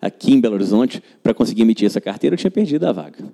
aqui 0.00 0.32
em 0.32 0.40
Belo 0.40 0.54
Horizonte 0.54 1.02
para 1.22 1.34
conseguir 1.34 1.62
emitir 1.62 1.86
essa 1.86 2.00
carteira, 2.00 2.34
eu 2.34 2.38
tinha 2.38 2.50
perdido 2.50 2.84
a 2.84 2.92
vaga. 2.92 3.24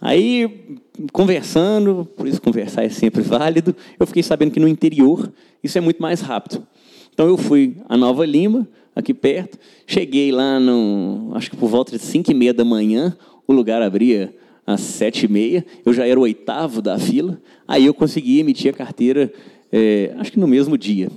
Aí, 0.00 0.78
conversando, 1.12 2.08
por 2.16 2.26
isso 2.26 2.40
conversar 2.40 2.84
é 2.84 2.88
sempre 2.88 3.20
válido, 3.20 3.76
eu 3.98 4.06
fiquei 4.06 4.22
sabendo 4.22 4.50
que 4.50 4.60
no 4.60 4.66
interior 4.66 5.30
isso 5.62 5.76
é 5.76 5.80
muito 5.80 6.00
mais 6.00 6.20
rápido. 6.20 6.66
Então 7.12 7.26
eu 7.26 7.36
fui 7.36 7.76
a 7.88 7.96
Nova 7.96 8.24
Lima, 8.24 8.66
aqui 8.94 9.12
perto. 9.12 9.58
Cheguei 9.86 10.32
lá, 10.32 10.58
no, 10.58 11.32
acho 11.34 11.50
que 11.50 11.56
por 11.56 11.68
volta 11.68 11.92
de 11.92 12.02
5 12.02 12.30
e 12.30 12.34
meia 12.34 12.54
da 12.54 12.64
manhã, 12.64 13.16
o 13.46 13.52
lugar 13.52 13.82
abria 13.82 14.34
às 14.66 14.80
sete 14.80 15.26
e 15.26 15.28
meia, 15.28 15.66
eu 15.84 15.92
já 15.92 16.06
era 16.06 16.18
o 16.18 16.22
oitavo 16.22 16.80
da 16.80 16.98
fila, 16.98 17.40
aí 17.66 17.86
eu 17.86 17.94
consegui 17.94 18.38
emitir 18.38 18.72
a 18.72 18.76
carteira, 18.76 19.32
é, 19.72 20.14
acho 20.18 20.32
que 20.32 20.38
no 20.38 20.46
mesmo 20.46 20.78
dia. 20.78 21.10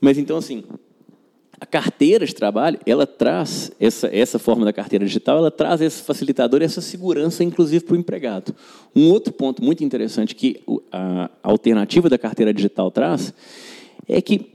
Mas 0.00 0.18
então, 0.18 0.36
assim, 0.36 0.64
a 1.60 1.66
carteira 1.66 2.24
de 2.24 2.34
trabalho, 2.34 2.78
ela 2.86 3.06
traz, 3.06 3.72
essa, 3.80 4.08
essa 4.14 4.38
forma 4.38 4.64
da 4.64 4.72
carteira 4.72 5.04
digital, 5.04 5.38
ela 5.38 5.50
traz 5.50 5.80
esse 5.80 6.02
facilitador, 6.02 6.62
essa 6.62 6.80
segurança, 6.80 7.42
inclusive, 7.42 7.84
para 7.84 7.94
o 7.94 7.98
empregado. 7.98 8.54
Um 8.94 9.10
outro 9.10 9.32
ponto 9.32 9.62
muito 9.62 9.82
interessante 9.82 10.34
que 10.34 10.60
a 10.92 11.30
alternativa 11.42 12.08
da 12.08 12.16
carteira 12.16 12.54
digital 12.54 12.90
traz 12.90 13.34
é 14.06 14.20
que 14.20 14.52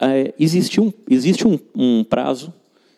é, 0.00 0.32
existe, 0.38 0.80
um, 0.80 0.90
existe 1.10 1.46
um, 1.46 1.58
um 1.74 2.02
prazo, 2.02 2.52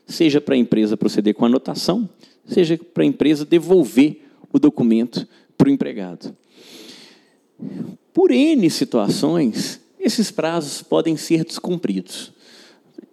seja 0.07 0.41
para 0.41 0.55
a 0.55 0.59
empresa 0.59 0.97
proceder 0.97 1.35
com 1.35 1.45
anotação, 1.45 2.09
seja 2.47 2.79
para 2.95 3.03
a 3.03 3.07
empresa 3.07 3.45
devolver 3.45 4.23
o 4.53 4.59
documento 4.59 5.27
para 5.59 5.69
o 5.69 5.73
empregado. 5.73 6.37
Por 8.13 8.31
N 8.31 8.71
situações, 8.71 9.81
esses 9.99 10.31
prazos 10.31 10.83
podem 10.83 11.17
ser 11.17 11.45
descumpridos. 11.45 12.33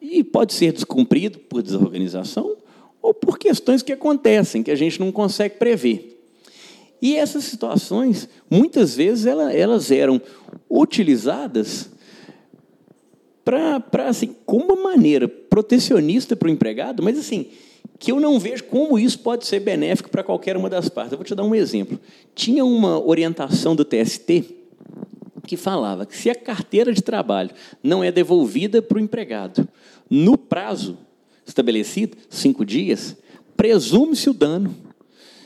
E 0.02 0.24
pode 0.24 0.54
ser 0.54 0.72
descumprido 0.72 1.40
por 1.40 1.62
desorganização 1.62 2.56
ou 3.02 3.14
por 3.14 3.38
questões 3.38 3.82
que 3.82 3.94
acontecem, 3.94 4.64
que 4.64 4.72
a 4.72 4.76
gente 4.76 5.00
não 5.00 5.12
consegue 5.12 5.56
prever. 5.56 6.18
E 7.02 7.16
essas 7.16 7.46
situações, 7.46 8.28
muitas 8.50 8.96
vezes, 8.96 9.26
elas 9.26 9.90
eram 9.90 10.22
utilizadas 10.70 11.90
para 13.44 14.08
assim, 14.08 14.36
com 14.46 14.58
uma 14.58 14.76
maneira 14.76 15.28
protecionista 15.28 16.36
para 16.36 16.48
o 16.48 16.52
empregado, 16.52 17.02
mas 17.02 17.18
assim, 17.18 17.48
que 17.98 18.12
eu 18.12 18.20
não 18.20 18.40
vejo 18.40 18.66
como 18.66 19.00
isso 19.00 19.20
pode 19.20 19.48
ser 19.48 19.60
benéfico 19.60 20.10
para 20.10 20.24
qualquer 20.24 20.56
uma 20.56 20.70
das 20.70 20.88
partes. 20.88 21.14
Eu 21.14 21.18
vou 21.18 21.26
te 21.26 21.34
dar 21.34 21.44
um 21.44 21.56
exemplo. 21.56 22.00
Tinha 22.36 22.64
uma 22.64 23.04
orientação 23.04 23.76
do 23.76 23.84
TST 23.84 24.56
que 25.48 25.58
falava 25.58 26.06
que 26.06 26.16
se 26.16 26.30
a 26.30 26.36
carteira 26.36 26.94
de 26.94 27.02
trabalho 27.02 27.50
não 27.82 28.04
é 28.04 28.12
devolvida 28.12 28.82
para 28.82 28.98
o 28.98 29.02
empregado 29.02 29.68
no 30.10 30.38
prazo 30.38 30.98
estabelecido, 31.46 32.18
cinco 32.30 32.66
dias, 32.66 33.16
presume-se 33.56 34.30
o 34.30 34.34
dano 34.34 34.74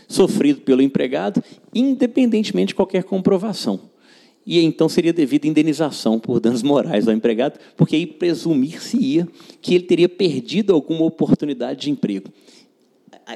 sofrido 0.08 0.62
pelo 0.62 0.82
empregado, 0.82 1.44
independentemente 1.74 2.70
de 2.70 2.76
qualquer 2.76 3.04
comprovação 3.04 3.94
e 4.46 4.60
então 4.60 4.90
seria 4.90 5.14
devida 5.14 5.48
indenização 5.48 6.20
por 6.20 6.40
danos 6.40 6.62
morais 6.62 7.08
ao 7.08 7.14
empregado, 7.14 7.60
porque 7.78 7.96
aí 7.96 8.06
presumir-se-ia 8.06 9.28
que 9.62 9.76
ele 9.76 9.86
teria 9.86 10.10
perdido 10.10 10.74
alguma 10.74 11.06
oportunidade 11.06 11.82
de 11.82 11.92
emprego. 11.92 12.30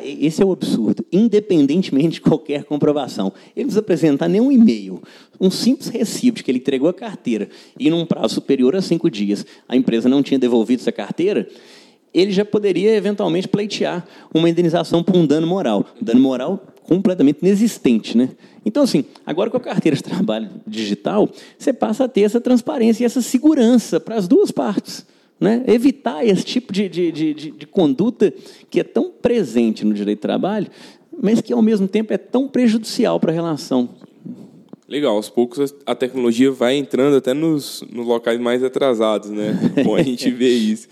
Esse 0.04 0.44
é 0.44 0.46
o 0.46 0.52
absurdo, 0.52 1.06
independentemente 1.12 2.16
de 2.16 2.22
qualquer 2.22 2.64
comprovação. 2.66 3.32
Ele 3.56 3.70
não 3.72 3.80
apresentar 3.80 4.28
nenhum 4.28 4.52
e-mail, 4.52 5.02
um 5.40 5.50
simples 5.50 5.88
recibo 5.88 6.38
de 6.38 6.44
que 6.44 6.52
ele 6.52 6.60
entregou 6.60 6.90
a 6.90 6.94
carteira 6.94 7.50
e, 7.80 7.90
num 7.90 8.06
prazo 8.06 8.36
superior 8.36 8.76
a 8.76 8.82
cinco 8.82 9.10
dias, 9.10 9.46
a 9.68 9.76
empresa 9.76 10.10
não 10.10 10.22
tinha 10.22 10.40
devolvido 10.40 10.82
essa 10.82 10.92
carteira, 10.92 11.48
ele 12.14 12.32
já 12.32 12.44
poderia 12.44 12.96
eventualmente 12.96 13.48
pleitear 13.48 14.06
uma 14.34 14.50
indenização 14.50 15.04
por 15.04 15.16
um 15.16 15.26
dano 15.26 15.46
moral. 15.46 15.86
Dano 16.02 16.20
moral 16.20 16.66
completamente 16.84 17.40
inexistente, 17.42 18.18
né? 18.18 18.30
Então, 18.66 18.84
assim, 18.84 19.06
agora 19.26 19.50
com 19.50 19.58
a 19.58 19.62
carteira 19.62 19.96
de 19.96 20.02
trabalho 20.02 20.50
digital, 20.66 21.30
você 21.58 21.74
passa 21.74 22.06
a 22.06 22.08
ter 22.08 22.22
essa 22.22 22.40
transparência 22.40 23.04
e 23.04 23.06
essa 23.06 23.22
segurança 23.22 24.00
para 24.00 24.16
as 24.16 24.28
duas 24.28 24.52
partes. 24.52 25.06
Né? 25.40 25.64
Evitar 25.68 26.26
esse 26.26 26.44
tipo 26.44 26.74
de, 26.74 26.90
de, 26.90 27.12
de, 27.12 27.34
de, 27.34 27.68
conduta 27.68 28.34
que 28.72 28.80
é 28.80 28.84
tão 28.84 29.12
presente 29.12 29.86
no 29.86 29.94
direito 29.94 30.20
do 30.20 30.22
trabalho, 30.22 30.68
mas 31.22 31.42
que, 31.42 31.54
ao 31.54 31.62
mesmo 31.62 31.88
tempo, 31.88 32.12
é 32.12 32.18
tão 32.18 32.48
prejudicial 32.48 33.20
para 33.20 33.32
a 33.32 33.36
relação. 33.36 33.90
Legal, 34.88 35.16
aos 35.16 35.30
poucos 35.30 35.76
a 35.86 35.94
tecnologia 35.94 36.52
vai 36.52 36.76
entrando 36.76 37.18
até 37.18 37.34
nos, 37.34 37.84
nos 37.92 38.08
locais 38.08 38.40
mais 38.40 38.64
atrasados, 38.64 39.30
né? 39.30 39.54
Bom 39.84 39.96
a 39.96 40.02
gente 40.02 40.30
vê 40.32 40.50
isso. 40.50 40.88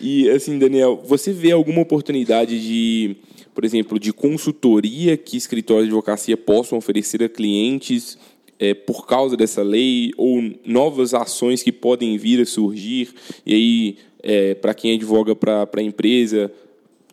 E, 0.00 0.28
assim, 0.30 0.58
Daniel, 0.58 1.02
você 1.04 1.32
vê 1.32 1.50
alguma 1.50 1.80
oportunidade 1.80 2.60
de 2.60 3.16
por 3.58 3.64
exemplo, 3.64 3.98
de 3.98 4.12
consultoria 4.12 5.16
que 5.16 5.36
escritórios 5.36 5.86
de 5.86 5.90
advocacia 5.90 6.36
possam 6.36 6.78
oferecer 6.78 7.24
a 7.24 7.28
clientes 7.28 8.16
é, 8.58 8.74
por 8.74 9.06
causa 9.06 9.36
dessa 9.36 9.62
lei, 9.62 10.12
ou 10.16 10.42
novas 10.64 11.14
ações 11.14 11.62
que 11.62 11.72
podem 11.72 12.16
vir 12.18 12.40
a 12.40 12.46
surgir, 12.46 13.10
e 13.46 13.54
aí, 13.54 13.96
é, 14.22 14.54
para 14.54 14.74
quem 14.74 14.94
advoga 14.94 15.34
para 15.36 15.68
a 15.76 15.82
empresa, 15.82 16.52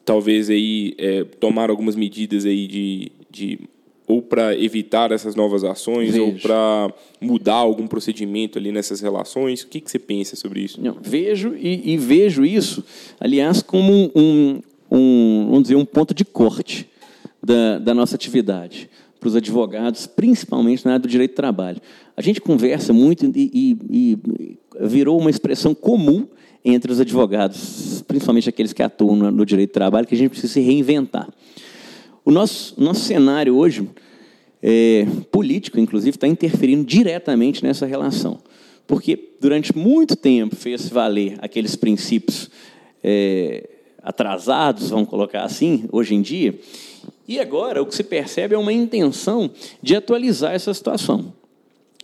talvez 0.04 0.50
aí 0.50 0.96
é, 0.98 1.24
tomar 1.24 1.70
algumas 1.70 1.96
medidas 1.96 2.46
aí 2.46 2.68
de, 2.68 3.12
de 3.30 3.60
ou 4.08 4.22
para 4.22 4.56
evitar 4.56 5.12
essas 5.12 5.36
novas 5.36 5.64
ações 5.64 6.12
vejo. 6.12 6.24
ou 6.24 6.34
para 6.34 6.94
mudar 7.20 7.56
algum 7.56 7.88
procedimento 7.88 8.60
ali 8.60 8.72
nessas 8.72 9.02
relações? 9.02 9.64
O 9.64 9.68
que, 9.68 9.82
que 9.82 9.90
você 9.90 9.98
pensa 9.98 10.36
sobre 10.36 10.62
isso? 10.62 10.80
Não, 10.80 10.98
vejo 11.02 11.56
e, 11.56 11.94
e, 11.94 11.98
vejo 11.98 12.46
isso, 12.46 12.84
aliás, 13.20 13.64
como 13.64 14.12
um, 14.16 14.62
um, 14.92 15.46
vamos 15.50 15.64
dizer, 15.64 15.76
um 15.76 15.86
ponto 15.86 16.14
de 16.14 16.24
corte 16.24 16.88
da, 17.42 17.80
da 17.80 17.94
nossa 17.94 18.16
atividade 18.16 18.90
para 19.26 19.30
os 19.30 19.36
advogados, 19.36 20.06
principalmente 20.06 20.86
na 20.86 20.92
área 20.92 21.00
do 21.00 21.08
direito 21.08 21.32
do 21.32 21.36
trabalho. 21.36 21.82
A 22.16 22.22
gente 22.22 22.40
conversa 22.40 22.94
muito 22.94 23.26
e, 23.36 23.50
e, 23.52 23.78
e, 23.90 24.88
virou 24.88 25.20
uma 25.20 25.32
expressão 25.32 25.74
comum 25.74 26.28
entre 26.64 26.92
os 26.92 27.00
advogados, 27.00 28.04
principalmente 28.08 28.48
aqueles 28.48 28.72
que 28.72 28.84
atuam 28.84 29.16
no, 29.16 29.32
no 29.32 29.46
direito 29.46 29.72
do 29.72 29.74
trabalho, 29.74 30.06
que 30.06 30.14
a 30.14 30.18
gente 30.18 30.30
precisa 30.30 30.54
se 30.54 30.60
reinventar. 30.60 31.28
O 32.24 32.30
nosso, 32.30 32.80
nosso 32.80 33.02
cenário 33.02 33.56
hoje, 33.56 33.90
é, 34.62 35.08
político, 35.32 35.80
inclusive, 35.80 36.16
está 36.16 36.28
interferindo 36.28 36.84
diretamente 36.84 37.64
nessa 37.64 37.88
relação. 37.88 38.40
Porque 38.86 39.32
durante 39.42 39.76
muito 39.76 40.16
tempo 40.16 40.56
fez 40.56 40.88
valer 40.88 41.36
aqueles 41.40 41.76
princípios 41.76 42.52
é, 43.04 43.68
atrasados, 44.04 44.92
vamos 44.92 45.10
colocar 45.10 45.44
assim, 45.44 45.86
hoje 45.92 46.14
em 46.14 46.22
dia. 46.22 46.54
E 47.28 47.40
agora 47.40 47.82
o 47.82 47.86
que 47.86 47.96
se 47.96 48.04
percebe 48.04 48.56
é 48.56 48.58
uma 48.58 48.74
intenção 48.74 49.50
de 49.82 49.96
atualizar 49.96 50.54
essa 50.54 50.74
situação. 50.74 51.34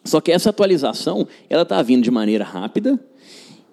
Só 0.03 0.19
que 0.19 0.31
essa 0.31 0.49
atualização 0.49 1.27
ela 1.49 1.61
está 1.63 1.81
vindo 1.81 2.03
de 2.03 2.09
maneira 2.09 2.43
rápida 2.43 2.99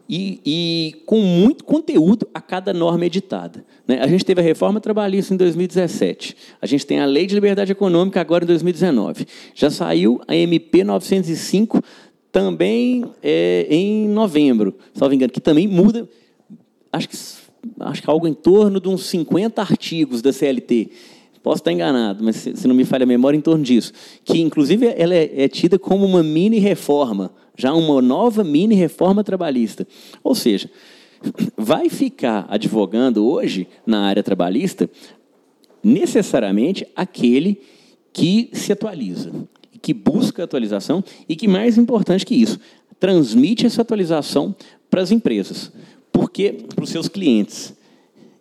e, 0.09 0.41
e, 0.45 1.03
com 1.05 1.21
muito 1.21 1.65
conteúdo 1.65 2.27
a 2.33 2.41
cada 2.41 2.73
norma 2.73 3.05
editada. 3.05 3.65
Né? 3.87 4.01
A 4.01 4.07
gente 4.07 4.25
teve 4.25 4.41
a 4.41 4.45
reforma 4.45 4.81
trabalhista 4.81 5.35
em 5.35 5.37
2017. 5.37 6.35
A 6.63 6.67
gente 6.67 6.87
tem 6.87 6.99
a 6.99 7.05
Lei 7.05 7.27
de 7.27 7.35
Liberdade 7.35 7.73
Econômica 7.73 8.19
agora 8.21 8.45
em 8.45 8.47
2019. 8.47 9.27
Já 9.55 9.71
saiu 9.71 10.21
a 10.27 10.35
MP 10.35 10.83
905 10.83 11.83
também 12.33 13.05
é, 13.23 13.67
em 13.69 14.09
novembro, 14.09 14.75
salvo 14.95 15.15
engano, 15.15 15.33
que 15.33 15.41
também 15.41 15.69
muda. 15.69 16.09
Acho 16.91 17.09
que 17.09 17.17
acho 17.81 18.03
que 18.03 18.09
algo 18.09 18.27
em 18.27 18.35
torno 18.35 18.81
de 18.81 18.89
uns 18.89 19.07
50 19.07 19.61
artigos 19.61 20.23
da 20.23 20.33
CLT. 20.33 20.91
Posso 21.43 21.61
estar 21.61 21.73
enganado, 21.73 22.23
mas 22.23 22.37
se 22.37 22.67
não 22.67 22.75
me 22.75 22.85
falha 22.85 23.05
a 23.05 23.07
memória, 23.07 23.37
em 23.37 23.41
torno 23.41 23.65
disso. 23.65 23.93
Que, 24.25 24.41
inclusive, 24.41 24.87
ela 24.97 25.15
é, 25.15 25.45
é 25.45 25.49
tida 25.49 25.79
como 25.79 26.05
uma 26.05 26.23
mini-reforma, 26.23 27.31
já 27.57 27.73
uma 27.73 28.03
nova 28.03 28.45
mini-reforma 28.45 29.23
trabalhista. 29.23 29.87
Ou 30.23 30.35
seja, 30.35 30.71
vai 31.57 31.89
ficar 31.89 32.47
advogando 32.49 33.27
hoje 33.27 33.67
na 33.87 34.03
área 34.03 34.23
trabalhista 34.23 34.89
necessariamente 35.83 36.87
aquele 36.95 37.61
que 38.13 38.51
se 38.53 38.73
atualiza, 38.73 39.33
que 39.81 39.95
busca 39.95 40.43
atualização 40.43 41.03
e 41.29 41.37
que, 41.37 41.47
mais 41.47 41.79
importante 41.79 42.27
que 42.27 42.35
isso, 42.35 42.59
transmite 42.99 43.65
essa 43.65 43.83
atualização 43.83 44.55
para 44.91 45.03
as 45.03 45.13
empresas 45.13 45.73
porque 46.19 46.53
para 46.75 46.83
os 46.83 46.91
seus 46.91 47.09
clientes 47.09 47.73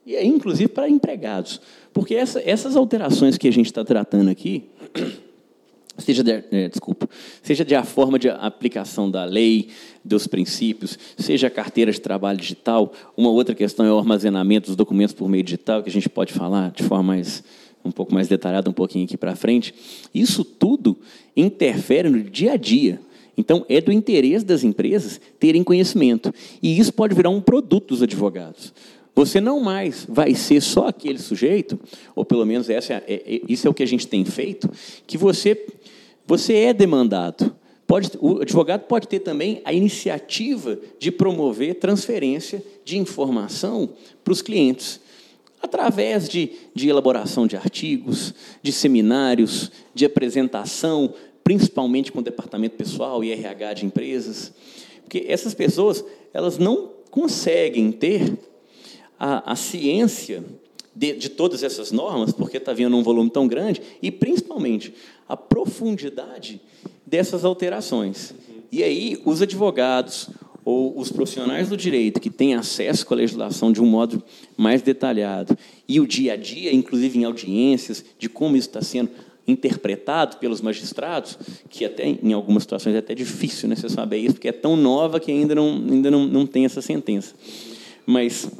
e 0.03 0.19
inclusive 0.25 0.67
para 0.67 0.89
empregados, 0.89 1.61
porque 1.97 2.13
essa, 2.13 2.39
essas 2.45 2.75
alterações 2.75 3.39
que 3.39 3.47
a 3.47 3.51
gente 3.51 3.65
está 3.65 3.83
tratando 3.83 4.29
aqui, 4.29 4.65
seja 5.97 6.23
de, 6.23 6.43
é, 6.51 6.69
desculpa, 6.69 7.09
seja 7.41 7.65
de 7.65 7.73
a 7.73 7.83
forma 7.83 8.19
de 8.19 8.29
aplicação 8.29 9.09
da 9.09 9.25
lei, 9.25 9.69
dos 10.05 10.27
princípios, 10.27 10.95
seja 11.17 11.47
a 11.47 11.49
carteira 11.49 11.91
de 11.91 11.99
trabalho 11.99 12.37
digital, 12.37 12.93
uma 13.17 13.31
outra 13.31 13.55
questão 13.55 13.83
é 13.83 13.91
o 13.91 13.97
armazenamento 13.97 14.67
dos 14.67 14.75
documentos 14.75 15.15
por 15.15 15.27
meio 15.27 15.43
digital, 15.43 15.81
que 15.81 15.89
a 15.89 15.91
gente 15.91 16.07
pode 16.07 16.33
falar 16.33 16.69
de 16.69 16.83
forma 16.83 17.15
mais 17.15 17.43
um 17.83 17.89
pouco 17.89 18.13
mais 18.13 18.27
detalhada 18.27 18.69
um 18.69 18.73
pouquinho 18.73 19.05
aqui 19.05 19.17
para 19.17 19.35
frente. 19.35 19.73
Isso 20.13 20.43
tudo 20.43 20.99
interfere 21.35 22.09
no 22.11 22.21
dia 22.21 22.53
a 22.53 22.57
dia 22.57 22.99
então, 23.37 23.63
é 23.69 23.79
do 23.79 23.91
interesse 23.91 24.43
das 24.43 24.63
empresas 24.63 25.21
terem 25.39 25.63
conhecimento. 25.63 26.33
E 26.61 26.79
isso 26.79 26.91
pode 26.91 27.13
virar 27.13 27.29
um 27.29 27.39
produto 27.39 27.89
dos 27.89 28.01
advogados. 28.01 28.73
Você 29.17 29.41
não 29.41 29.59
mais 29.59 30.05
vai 30.07 30.35
ser 30.35 30.61
só 30.61 30.89
aquele 30.89 31.17
sujeito, 31.17 31.79
ou 32.15 32.23
pelo 32.23 32.45
menos 32.45 32.69
essa 32.69 32.93
é, 32.93 33.03
é, 33.07 33.41
isso 33.49 33.65
é 33.65 33.69
o 33.71 33.73
que 33.73 33.81
a 33.81 33.87
gente 33.87 34.07
tem 34.07 34.23
feito, 34.23 34.69
que 35.07 35.17
você, 35.17 35.65
você 36.27 36.53
é 36.53 36.71
demandado. 36.71 37.55
Pode, 37.87 38.11
o 38.19 38.43
advogado 38.43 38.81
pode 38.81 39.07
ter 39.07 39.21
também 39.21 39.59
a 39.65 39.73
iniciativa 39.73 40.77
de 40.99 41.11
promover 41.11 41.79
transferência 41.79 42.63
de 42.85 42.99
informação 42.99 43.89
para 44.23 44.31
os 44.31 44.43
clientes, 44.43 44.99
através 45.59 46.29
de, 46.29 46.51
de 46.75 46.87
elaboração 46.87 47.47
de 47.47 47.57
artigos, 47.57 48.35
de 48.61 48.71
seminários, 48.71 49.71
de 49.95 50.05
apresentação 50.05 51.11
principalmente 51.43 52.11
com 52.11 52.19
o 52.19 52.23
departamento 52.23 52.75
pessoal 52.75 53.23
e 53.23 53.31
RH 53.31 53.73
de 53.73 53.85
empresas, 53.87 54.53
porque 55.01 55.25
essas 55.27 55.55
pessoas 55.55 56.05
elas 56.31 56.59
não 56.59 56.91
conseguem 57.09 57.91
ter 57.91 58.37
a, 59.19 59.51
a 59.51 59.55
ciência 59.55 60.43
de, 60.95 61.13
de, 61.13 61.29
todas 61.29 61.63
essas 61.63 61.91
normas, 61.91 62.31
porque 62.31 62.57
está 62.57 62.73
vindo 62.73 62.95
um 62.95 63.03
volume 63.03 63.29
tão 63.29 63.47
grande, 63.47 63.81
e 64.01 64.11
principalmente 64.11 64.93
a 65.27 65.37
profundidade 65.37 66.59
dessas 67.05 67.45
alterações. 67.45 68.33
E 68.71 68.83
aí, 68.83 69.21
os 69.23 69.41
advogados 69.41 70.29
ou 70.65 70.99
os 70.99 71.11
profissionais 71.11 71.69
do 71.69 71.77
direito 71.77 72.19
que 72.19 72.29
têm 72.29 72.53
acesso 72.53 73.05
a 73.09 73.15
legislação 73.15 73.71
de 73.71 73.81
um 73.81 73.85
modo 73.85 74.21
mais 74.57 74.81
detalhado, 74.81 75.57
e 75.87 75.99
o 75.99 76.07
dia 76.07 76.33
a 76.33 76.35
dia, 76.35 76.73
inclusive 76.73 77.19
em 77.19 77.23
audiências, 77.23 78.03
de 78.19 78.27
como 78.27 78.57
isso 78.57 78.67
está 78.67 78.81
sendo 78.81 79.11
interpretado 79.47 80.37
pelos 80.37 80.59
magistrados, 80.59 81.39
que 81.69 81.85
até 81.85 82.05
em 82.05 82.33
algumas 82.33 82.63
situações 82.63 82.95
é 82.95 82.99
até 82.99 83.15
difícil 83.15 83.69
né, 83.69 83.75
você 83.75 83.87
saber 83.87 84.17
isso, 84.17 84.33
porque 84.33 84.49
é 84.49 84.51
tão 84.51 84.75
nova 84.75 85.21
que 85.21 85.31
ainda 85.31 85.55
não, 85.55 85.69
ainda 85.89 86.11
não, 86.11 86.27
não 86.27 86.45
tem 86.45 86.65
essa 86.65 86.81
sentença. 86.81 87.33
Mas, 88.05 88.51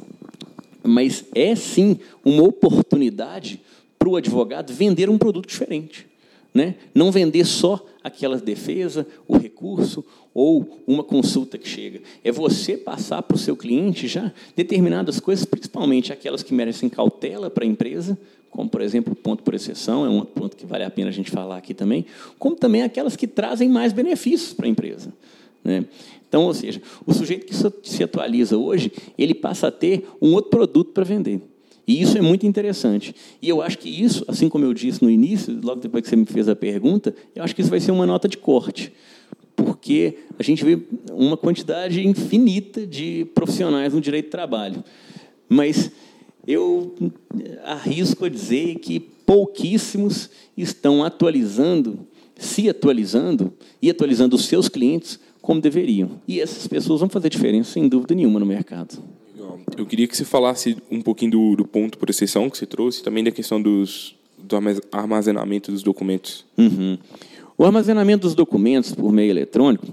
mas 0.88 1.24
é 1.34 1.54
sim 1.54 1.98
uma 2.24 2.42
oportunidade 2.42 3.60
para 3.98 4.08
o 4.08 4.16
advogado 4.16 4.72
vender 4.72 5.10
um 5.10 5.18
produto 5.18 5.48
diferente. 5.48 6.06
Né? 6.54 6.76
Não 6.94 7.12
vender 7.12 7.44
só 7.44 7.84
aquela 8.02 8.38
defesa, 8.38 9.06
o 9.26 9.36
recurso 9.36 10.04
ou 10.32 10.82
uma 10.86 11.04
consulta 11.04 11.58
que 11.58 11.68
chega. 11.68 12.00
É 12.24 12.32
você 12.32 12.76
passar 12.76 13.22
para 13.22 13.34
o 13.34 13.38
seu 13.38 13.56
cliente 13.56 14.08
já 14.08 14.32
determinadas 14.56 15.20
coisas, 15.20 15.44
principalmente 15.44 16.12
aquelas 16.12 16.42
que 16.42 16.54
merecem 16.54 16.88
cautela 16.88 17.50
para 17.50 17.64
a 17.64 17.66
empresa, 17.66 18.18
como, 18.50 18.68
por 18.68 18.80
exemplo, 18.80 19.12
o 19.12 19.16
ponto 19.16 19.42
por 19.42 19.54
exceção, 19.54 20.06
é 20.06 20.08
um 20.08 20.24
ponto 20.24 20.56
que 20.56 20.64
vale 20.64 20.84
a 20.84 20.90
pena 20.90 21.10
a 21.10 21.12
gente 21.12 21.30
falar 21.30 21.58
aqui 21.58 21.74
também, 21.74 22.06
como 22.38 22.56
também 22.56 22.82
aquelas 22.82 23.14
que 23.14 23.26
trazem 23.26 23.68
mais 23.68 23.92
benefícios 23.92 24.54
para 24.54 24.66
a 24.66 24.68
empresa. 24.68 25.12
Né? 25.62 25.84
Então, 26.28 26.44
ou 26.44 26.54
seja, 26.54 26.80
o 27.06 27.14
sujeito 27.14 27.46
que 27.46 27.90
se 27.90 28.04
atualiza 28.04 28.56
hoje, 28.56 28.92
ele 29.16 29.34
passa 29.34 29.68
a 29.68 29.70
ter 29.70 30.06
um 30.20 30.34
outro 30.34 30.50
produto 30.50 30.92
para 30.92 31.04
vender. 31.04 31.40
E 31.86 32.02
isso 32.02 32.18
é 32.18 32.20
muito 32.20 32.46
interessante. 32.46 33.14
E 33.40 33.48
eu 33.48 33.62
acho 33.62 33.78
que 33.78 33.88
isso, 33.88 34.22
assim 34.28 34.46
como 34.46 34.66
eu 34.66 34.74
disse 34.74 35.02
no 35.02 35.10
início, 35.10 35.58
logo 35.62 35.80
depois 35.80 36.02
que 36.02 36.10
você 36.10 36.16
me 36.16 36.26
fez 36.26 36.46
a 36.46 36.54
pergunta, 36.54 37.14
eu 37.34 37.42
acho 37.42 37.54
que 37.54 37.62
isso 37.62 37.70
vai 37.70 37.80
ser 37.80 37.92
uma 37.92 38.04
nota 38.04 38.28
de 38.28 38.36
corte. 38.36 38.92
Porque 39.56 40.18
a 40.38 40.42
gente 40.42 40.62
vê 40.62 40.78
uma 41.10 41.36
quantidade 41.36 42.06
infinita 42.06 42.86
de 42.86 43.26
profissionais 43.34 43.94
no 43.94 44.02
direito 44.02 44.26
do 44.26 44.30
trabalho. 44.30 44.84
Mas 45.48 45.90
eu 46.46 46.94
arrisco 47.64 48.26
a 48.26 48.28
dizer 48.28 48.76
que 48.76 49.00
pouquíssimos 49.00 50.28
estão 50.56 51.02
atualizando, 51.02 52.06
se 52.36 52.68
atualizando 52.68 53.52
e 53.80 53.88
atualizando 53.88 54.36
os 54.36 54.44
seus 54.44 54.68
clientes 54.68 55.18
como 55.40 55.60
deveriam. 55.60 56.10
E 56.26 56.40
essas 56.40 56.66
pessoas 56.66 57.00
vão 57.00 57.08
fazer 57.08 57.28
diferença, 57.28 57.72
sem 57.72 57.88
dúvida 57.88 58.14
nenhuma, 58.14 58.40
no 58.40 58.46
mercado. 58.46 59.02
Eu 59.76 59.86
queria 59.86 60.06
que 60.06 60.16
você 60.16 60.24
falasse 60.24 60.76
um 60.90 61.00
pouquinho 61.00 61.30
do, 61.30 61.56
do 61.56 61.64
ponto 61.64 61.98
por 61.98 62.10
exceção 62.10 62.50
que 62.50 62.58
você 62.58 62.66
trouxe, 62.66 63.02
também 63.02 63.22
da 63.24 63.30
questão 63.30 63.60
dos, 63.60 64.14
do 64.36 64.56
armazenamento 64.92 65.70
dos 65.70 65.82
documentos. 65.82 66.44
Uhum. 66.56 66.98
O 67.56 67.64
armazenamento 67.64 68.22
dos 68.22 68.34
documentos 68.34 68.94
por 68.94 69.12
meio 69.12 69.30
eletrônico, 69.30 69.86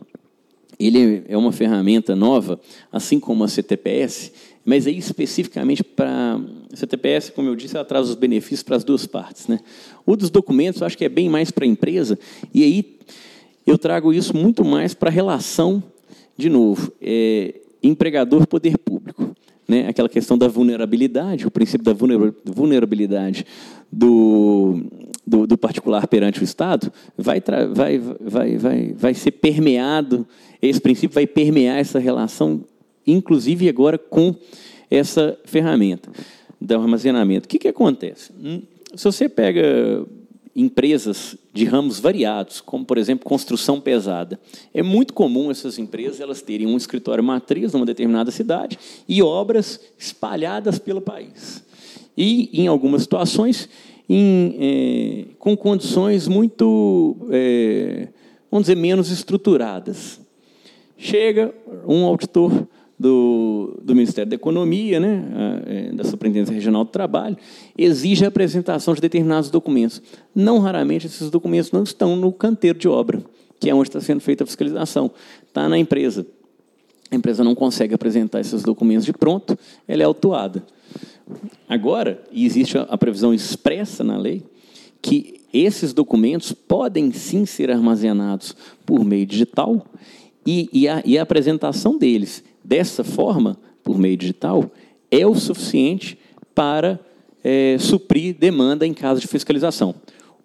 ele 0.80 1.24
é 1.28 1.38
uma 1.38 1.52
ferramenta 1.52 2.16
nova, 2.16 2.60
assim 2.92 3.20
como 3.20 3.44
a 3.44 3.48
CTPS, 3.48 4.32
mas 4.64 4.88
aí 4.88 4.98
especificamente 4.98 5.84
para 5.84 6.40
a 6.74 6.76
CTPS, 6.76 7.32
como 7.32 7.48
eu 7.48 7.56
disse, 7.56 7.76
ela 7.76 7.86
traz 7.86 8.10
os 8.10 8.16
benefícios 8.16 8.64
para 8.64 8.76
as 8.76 8.84
duas 8.84 9.06
partes. 9.06 9.48
Né? 9.48 9.60
O 10.06 10.16
dos 10.16 10.30
documentos, 10.30 10.82
eu 10.82 10.88
acho 10.88 10.98
que 10.98 11.06
é 11.06 11.10
bem 11.10 11.30
mais 11.30 11.52
para 11.52 11.66
a 11.66 11.68
empresa, 11.68 12.20
e 12.54 12.64
aí 12.64 12.98
eu 13.66 13.78
trago 13.78 14.14
isso 14.14 14.36
muito 14.36 14.64
mais 14.64 14.94
para 14.94 15.10
a 15.10 15.12
relação, 15.12 15.84
de 16.38 16.50
novo, 16.50 16.92
é, 17.02 17.56
empregador-poder 17.82 18.78
público. 18.78 19.36
Né? 19.68 19.88
Aquela 19.88 20.08
questão 20.08 20.38
da 20.38 20.48
vulnerabilidade, 20.48 21.48
o 21.48 21.52
princípio 21.52 21.84
da 21.84 21.94
vulnerabilidade 21.94 23.46
do, 23.92 24.84
do, 25.26 25.48
do 25.48 25.58
particular 25.58 26.08
perante 26.08 26.42
o 26.42 26.44
Estado, 26.44 26.92
vai, 27.18 27.42
vai, 27.74 27.98
vai, 27.98 28.58
vai, 28.58 28.94
vai 28.94 29.14
ser 29.14 29.32
permeado, 29.32 30.28
esse 30.62 30.80
princípio 30.80 31.16
vai 31.16 31.26
permear 31.26 31.78
essa 31.78 32.00
relação 32.00 32.64
inclusive 33.06 33.70
agora 33.70 33.98
com 33.98 34.36
essa 34.90 35.38
ferramenta 35.46 36.10
do 36.60 36.76
armazenamento. 36.76 37.46
O 37.46 37.50
que, 37.50 37.60
que 37.60 37.68
acontece? 37.68 38.32
Hum, 38.42 38.62
se 38.96 39.04
você 39.04 39.30
pega 39.30 40.06
empresas 40.56 41.36
de 41.54 41.66
ramos 41.66 42.00
variados, 42.00 42.62
como 42.62 42.86
por 42.86 42.98
exemplo 42.98 43.26
construção 43.26 43.82
pesada, 43.82 44.40
é 44.74 44.82
muito 44.82 45.14
comum 45.14 45.52
essas 45.52 45.78
empresas 45.78 46.22
elas 46.22 46.42
terem 46.42 46.66
um 46.66 46.78
escritório 46.78 47.24
matriz 47.24 47.74
numa 47.74 47.86
determinada 47.86 48.32
cidade 48.32 48.80
e 49.08 49.22
obras 49.22 49.80
espalhadas 49.98 50.80
pelo 50.80 51.02
país. 51.02 51.64
E 52.18 52.50
em 52.54 52.68
algumas 52.68 53.02
situações 53.02 53.68
em, 54.08 54.56
é, 54.60 55.26
com 55.40 55.58
condições 55.58 56.28
muito, 56.28 57.18
é, 57.32 58.08
vamos 58.50 58.68
dizer, 58.68 58.76
menos 58.76 59.12
estruturadas. 59.12 60.22
Chega 60.98 61.54
um 61.86 62.06
auditor 62.06 62.68
do, 62.98 63.78
do 63.84 63.94
Ministério 63.94 64.30
da 64.30 64.36
Economia, 64.36 65.00
né, 65.00 65.24
é, 65.66 65.92
da 65.92 66.04
Superintendência 66.04 66.54
Regional 66.54 66.86
do 66.86 66.90
Trabalho, 66.90 67.38
exige 67.78 68.24
a 68.24 68.30
apresentação 68.30 68.94
de 68.94 69.02
determinados 69.02 69.50
documentos. 69.50 70.02
Não 70.34 70.60
raramente 70.60 71.06
esses 71.06 71.30
documentos 71.30 71.72
não 71.72 71.84
estão 71.84 72.16
no 72.16 72.32
canteiro 72.32 72.80
de 72.80 72.88
obra, 72.88 73.22
que 73.60 73.70
é 73.70 73.76
onde 73.76 73.90
está 73.90 74.00
sendo 74.00 74.22
feita 74.22 74.44
a 74.44 74.48
fiscalização. 74.48 75.12
Está 75.48 75.68
na 75.68 75.78
empresa. 75.78 76.26
A 77.12 77.16
empresa 77.16 77.44
não 77.44 77.54
consegue 77.54 77.94
apresentar 77.94 78.40
esses 78.40 78.64
documentos 78.64 79.06
de 79.06 79.14
pronto, 79.14 79.58
ela 79.88 80.02
é 80.02 80.06
autuada. 80.06 80.66
Agora, 81.68 82.24
existe 82.34 82.78
a 82.78 82.98
previsão 82.98 83.34
expressa 83.34 84.04
na 84.04 84.18
lei 84.18 84.44
que 85.02 85.42
esses 85.54 85.94
documentos 85.94 86.52
podem 86.52 87.12
sim 87.12 87.46
ser 87.46 87.72
armazenados 87.72 88.56
por 88.86 89.04
meio 89.06 89.26
digital 89.26 89.86
e, 90.46 90.70
e, 90.74 90.88
a, 90.88 91.02
e 91.06 91.18
a 91.18 91.24
apresentação 91.24 91.98
deles 91.98 92.44
dessa 92.66 93.04
forma, 93.04 93.58
por 93.84 93.98
meio 93.98 94.18
digital, 94.18 94.72
é 95.12 95.26
o 95.26 95.36
suficiente 95.36 96.18
para 96.54 97.00
é, 97.44 97.78
suprir 97.80 98.36
demanda 98.36 98.88
em 98.88 98.94
caso 98.94 99.22
de 99.22 99.28
fiscalização. 99.28 99.94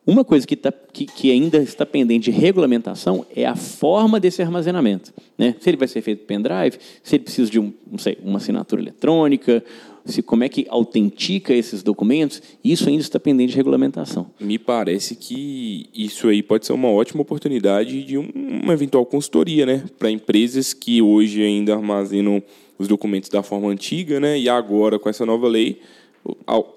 Uma 0.06 0.24
coisa 0.24 0.46
que, 0.46 0.56
tá, 0.56 0.72
que, 0.72 1.06
que, 1.06 1.30
ainda 1.30 1.58
está 1.58 1.84
pendente 1.84 2.30
de 2.30 2.36
regulamentação 2.36 3.24
é 3.34 3.44
a 3.46 3.54
forma 3.54 4.18
desse 4.18 4.42
armazenamento. 4.42 5.12
Né? 5.36 5.54
Se 5.60 5.68
ele 5.70 5.76
vai 5.76 5.86
ser 5.86 6.00
feito 6.00 6.24
pendrive, 6.24 6.78
se 7.02 7.16
ele 7.16 7.24
precisa 7.24 7.50
de 7.50 7.60
um, 7.60 7.72
sei, 7.98 8.18
uma 8.22 8.38
assinatura 8.38 8.80
eletrônica, 8.80 9.62
se 10.04 10.22
como 10.22 10.44
é 10.44 10.48
que 10.48 10.66
autentica 10.68 11.54
esses 11.54 11.82
documentos, 11.82 12.42
isso 12.64 12.88
ainda 12.88 13.02
está 13.02 13.18
pendente 13.20 13.50
de 13.50 13.56
regulamentação. 13.56 14.30
Me 14.40 14.58
parece 14.58 15.14
que 15.14 15.86
isso 15.94 16.28
aí 16.28 16.42
pode 16.42 16.66
ser 16.66 16.72
uma 16.72 16.88
ótima 16.88 17.22
oportunidade 17.22 18.02
de 18.02 18.16
uma 18.16 18.72
eventual 18.72 19.04
consultoria, 19.06 19.66
né, 19.66 19.84
para 19.98 20.10
empresas 20.10 20.72
que 20.72 21.00
hoje 21.02 21.42
ainda 21.42 21.74
armazenam 21.74 22.42
os 22.78 22.88
documentos 22.88 23.28
da 23.28 23.42
forma 23.42 23.68
antiga, 23.68 24.18
né, 24.18 24.38
e 24.38 24.48
agora 24.48 24.98
com 24.98 25.08
essa 25.08 25.26
nova 25.26 25.46
lei, 25.46 25.80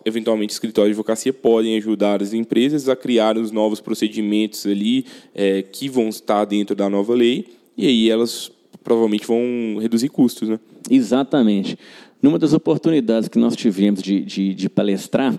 eventualmente 0.06 0.54
escritórios 0.54 0.96
de 0.96 1.00
advocacia 1.00 1.34
podem 1.34 1.78
ajudar 1.78 2.22
as 2.22 2.34
empresas 2.34 2.88
a 2.88 2.96
criar 2.96 3.38
os 3.38 3.52
novos 3.52 3.82
procedimentos 3.82 4.66
ali 4.66 5.06
é, 5.36 5.62
que 5.62 5.90
vão 5.90 6.10
estar 6.10 6.46
dentro 6.46 6.76
da 6.76 6.90
nova 6.90 7.14
lei 7.14 7.48
e 7.78 7.88
aí 7.88 8.10
elas 8.10 8.52
provavelmente 8.84 9.26
vão 9.26 9.80
reduzir 9.80 10.10
custos, 10.10 10.50
né? 10.50 10.60
Exatamente. 10.90 11.78
Numa 12.24 12.40
das 12.40 12.54
oportunidades 12.54 13.28
que 13.28 13.38
nós 13.38 13.54
tivemos 13.54 14.02
de, 14.02 14.22
de, 14.22 14.56
de 14.56 14.70
palestrar, 14.70 15.38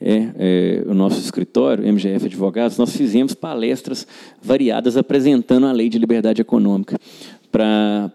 é, 0.00 0.28
é, 0.36 0.84
o 0.86 0.94
nosso 0.94 1.18
escritório, 1.18 1.84
MGF 1.84 2.26
Advogados, 2.26 2.78
nós 2.78 2.94
fizemos 2.94 3.34
palestras 3.34 4.06
variadas 4.40 4.96
apresentando 4.96 5.66
a 5.66 5.72
lei 5.72 5.88
de 5.88 5.98
liberdade 5.98 6.40
econômica 6.40 6.96
para 7.50 8.12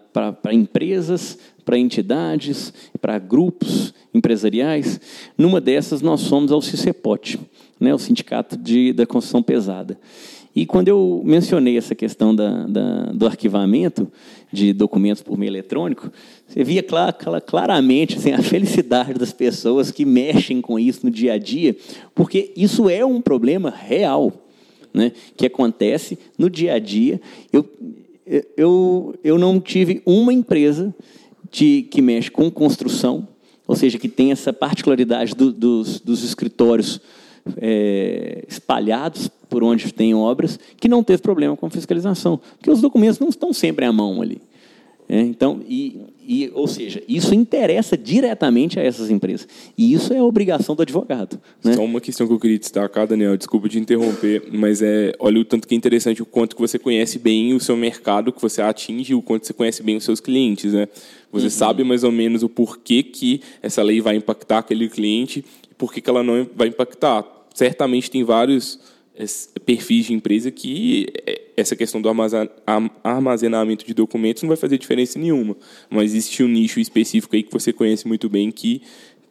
empresas, 0.50 1.38
para 1.66 1.78
entidades, 1.78 2.72
para 2.98 3.18
grupos 3.18 3.92
empresariais. 4.14 4.98
Numa 5.36 5.60
dessas, 5.60 6.00
nós 6.00 6.22
somos 6.22 6.50
ao 6.50 6.62
CICEPOT, 6.62 7.38
né, 7.78 7.94
o 7.94 7.98
Sindicato 7.98 8.56
de, 8.56 8.94
da 8.94 9.06
Construção 9.06 9.42
Pesada. 9.42 9.98
E 10.56 10.66
quando 10.66 10.88
eu 10.88 11.22
mencionei 11.24 11.76
essa 11.76 11.94
questão 11.94 12.34
da, 12.34 12.66
da, 12.66 13.12
do 13.12 13.26
arquivamento 13.26 14.10
de 14.52 14.72
documentos 14.72 15.22
por 15.22 15.36
meio 15.36 15.50
eletrônico, 15.50 16.10
você 16.46 16.64
via 16.64 16.82
clar, 16.82 17.12
claramente 17.12 18.16
assim, 18.16 18.32
a 18.32 18.42
felicidade 18.42 19.14
das 19.14 19.32
pessoas 19.32 19.90
que 19.90 20.04
mexem 20.04 20.60
com 20.60 20.78
isso 20.78 21.04
no 21.04 21.10
dia 21.10 21.34
a 21.34 21.38
dia, 21.38 21.76
porque 22.14 22.52
isso 22.56 22.88
é 22.88 23.04
um 23.04 23.20
problema 23.20 23.70
real 23.70 24.32
né, 24.92 25.12
que 25.36 25.46
acontece 25.46 26.18
no 26.36 26.48
dia 26.48 26.74
a 26.74 26.78
dia. 26.78 27.20
Eu, 27.52 27.68
eu, 28.56 29.14
eu 29.22 29.38
não 29.38 29.60
tive 29.60 30.02
uma 30.04 30.32
empresa 30.32 30.94
de, 31.50 31.82
que 31.90 32.02
mexe 32.02 32.30
com 32.30 32.50
construção, 32.50 33.28
ou 33.66 33.76
seja, 33.76 33.98
que 33.98 34.08
tem 34.08 34.32
essa 34.32 34.52
particularidade 34.52 35.34
do, 35.34 35.52
dos, 35.52 36.00
dos 36.00 36.24
escritórios 36.24 37.00
é, 37.56 38.44
espalhados 38.48 39.28
por 39.48 39.64
onde 39.64 39.92
tem 39.92 40.14
obras, 40.14 40.58
que 40.78 40.88
não 40.88 41.02
teve 41.02 41.22
problema 41.22 41.56
com 41.56 41.70
fiscalização, 41.70 42.38
porque 42.56 42.70
os 42.70 42.80
documentos 42.80 43.18
não 43.18 43.28
estão 43.28 43.52
sempre 43.52 43.84
à 43.84 43.92
mão 43.92 44.20
ali. 44.20 44.40
É, 45.10 45.20
então, 45.20 45.62
e, 45.66 45.98
e, 46.20 46.50
ou 46.52 46.68
seja, 46.68 47.02
isso 47.08 47.34
interessa 47.34 47.96
diretamente 47.96 48.78
a 48.78 48.82
essas 48.82 49.10
empresas. 49.10 49.48
E 49.76 49.94
isso 49.94 50.12
é 50.12 50.18
a 50.18 50.24
obrigação 50.24 50.76
do 50.76 50.82
advogado. 50.82 51.40
Né? 51.64 51.72
Só 51.72 51.82
uma 51.82 51.98
questão 51.98 52.26
que 52.26 52.32
eu 52.34 52.38
queria 52.38 52.58
destacar, 52.58 53.06
Daniel, 53.06 53.34
desculpa 53.34 53.70
de 53.70 53.78
interromper, 53.78 54.42
mas 54.52 54.82
é, 54.82 55.14
olha 55.18 55.40
o 55.40 55.44
tanto 55.46 55.66
que 55.66 55.74
é 55.74 55.78
interessante 55.78 56.20
o 56.20 56.26
quanto 56.26 56.54
que 56.54 56.60
você 56.60 56.78
conhece 56.78 57.18
bem 57.18 57.54
o 57.54 57.60
seu 57.60 57.74
mercado, 57.74 58.30
que 58.30 58.42
você 58.42 58.60
atinge, 58.60 59.14
o 59.14 59.22
quanto 59.22 59.46
você 59.46 59.54
conhece 59.54 59.82
bem 59.82 59.96
os 59.96 60.04
seus 60.04 60.20
clientes. 60.20 60.74
Né? 60.74 60.86
Você 61.32 61.46
uhum. 61.46 61.50
sabe 61.50 61.84
mais 61.84 62.04
ou 62.04 62.12
menos 62.12 62.42
o 62.42 62.48
porquê 62.48 63.02
que 63.02 63.40
essa 63.62 63.82
lei 63.82 64.02
vai 64.02 64.14
impactar 64.16 64.58
aquele 64.58 64.90
cliente 64.90 65.42
e 65.70 65.74
por 65.74 65.90
que 65.90 66.02
ela 66.08 66.22
não 66.22 66.46
vai 66.54 66.68
impactar. 66.68 67.37
Certamente 67.58 68.08
tem 68.08 68.22
vários 68.22 68.78
perfis 69.66 70.06
de 70.06 70.14
empresa 70.14 70.48
que 70.48 71.08
é, 71.26 71.42
essa 71.56 71.74
questão 71.74 72.00
do 72.00 72.08
armazenamento 73.02 73.84
de 73.84 73.92
documentos 73.92 74.44
não 74.44 74.48
vai 74.48 74.56
fazer 74.56 74.78
diferença 74.78 75.18
nenhuma. 75.18 75.56
Mas 75.90 76.14
existe 76.14 76.44
um 76.44 76.46
nicho 76.46 76.78
específico 76.78 77.34
aí 77.34 77.42
que 77.42 77.52
você 77.52 77.72
conhece 77.72 78.06
muito 78.06 78.28
bem 78.28 78.52
que, 78.52 78.80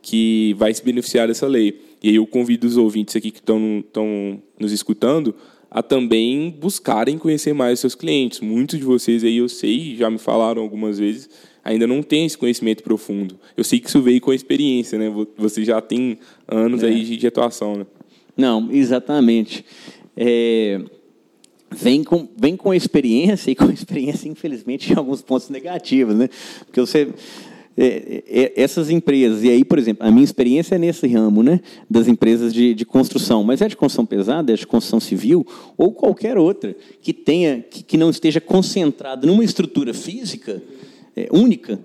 que 0.02 0.54
vai 0.58 0.74
se 0.74 0.84
beneficiar 0.84 1.30
dessa 1.30 1.48
lei. 1.48 1.80
E 2.04 2.10
aí 2.10 2.16
eu 2.16 2.28
convido 2.28 2.68
os 2.68 2.76
ouvintes 2.76 3.16
aqui 3.16 3.32
que 3.32 3.40
estão, 3.40 3.80
estão 3.80 4.44
nos 4.60 4.74
escutando 4.74 5.34
a 5.72 5.82
também 5.82 6.54
buscarem 6.60 7.18
conhecer 7.18 7.54
mais 7.54 7.76
os 7.76 7.80
seus 7.80 7.96
clientes. 7.96 8.42
Muitos 8.42 8.78
de 8.78 8.84
vocês 8.84 9.24
aí, 9.24 9.38
eu 9.38 9.48
sei, 9.48 9.96
já 9.96 10.10
me 10.10 10.18
falaram 10.18 10.62
algumas 10.62 11.00
vezes, 11.00 11.30
ainda 11.64 11.88
não 11.88 12.04
têm 12.04 12.26
esse 12.26 12.38
conhecimento 12.38 12.84
profundo. 12.84 13.40
Eu 13.56 13.64
sei 13.64 13.80
que 13.80 13.88
isso 13.88 14.02
veio 14.02 14.20
com 14.20 14.32
a 14.32 14.36
experiência, 14.36 15.00
né? 15.00 15.10
Você 15.38 15.64
já 15.64 15.80
tem 15.80 16.20
anos 16.46 16.84
é. 16.84 16.88
aí 16.88 17.04
de, 17.06 17.16
de 17.16 17.28
atuação, 17.28 17.78
né? 17.78 17.86
Não, 18.38 18.72
exatamente. 18.72 19.66
É, 20.16 20.80
vem, 21.72 22.04
com, 22.04 22.28
vem 22.38 22.56
com 22.56 22.74
experiência, 22.74 23.52
e 23.52 23.56
com 23.56 23.70
experiência, 23.72 24.30
infelizmente, 24.30 24.94
em 24.94 24.96
alguns 24.96 25.22
pontos 25.22 25.50
negativos. 25.50 26.16
Né? 26.16 26.30
Porque 26.66 26.80
você. 26.80 27.10
É, 27.80 28.24
é, 28.28 28.54
essas 28.56 28.90
empresas, 28.90 29.44
e 29.44 29.50
aí, 29.50 29.64
por 29.64 29.78
exemplo, 29.78 30.04
a 30.04 30.10
minha 30.10 30.24
experiência 30.24 30.74
é 30.74 30.78
nesse 30.80 31.08
ramo, 31.08 31.44
né, 31.44 31.60
das 31.88 32.08
empresas 32.08 32.52
de, 32.52 32.74
de 32.74 32.84
construção, 32.84 33.44
mas 33.44 33.62
é 33.62 33.68
de 33.68 33.78
construção 33.78 34.04
pesada, 34.04 34.52
é 34.52 34.56
de 34.56 34.66
construção 34.66 35.00
civil, 35.00 35.46
ou 35.78 35.92
qualquer 35.92 36.40
outra 36.40 36.76
que 37.04 37.14
tenha, 37.14 37.62
que, 37.62 37.84
que 37.84 37.96
não 37.96 38.10
esteja 38.10 38.42
concentrada 38.42 39.28
numa 39.28 39.44
estrutura 39.44 39.94
física 39.94 40.60
é, 41.16 41.28
única, 41.32 41.80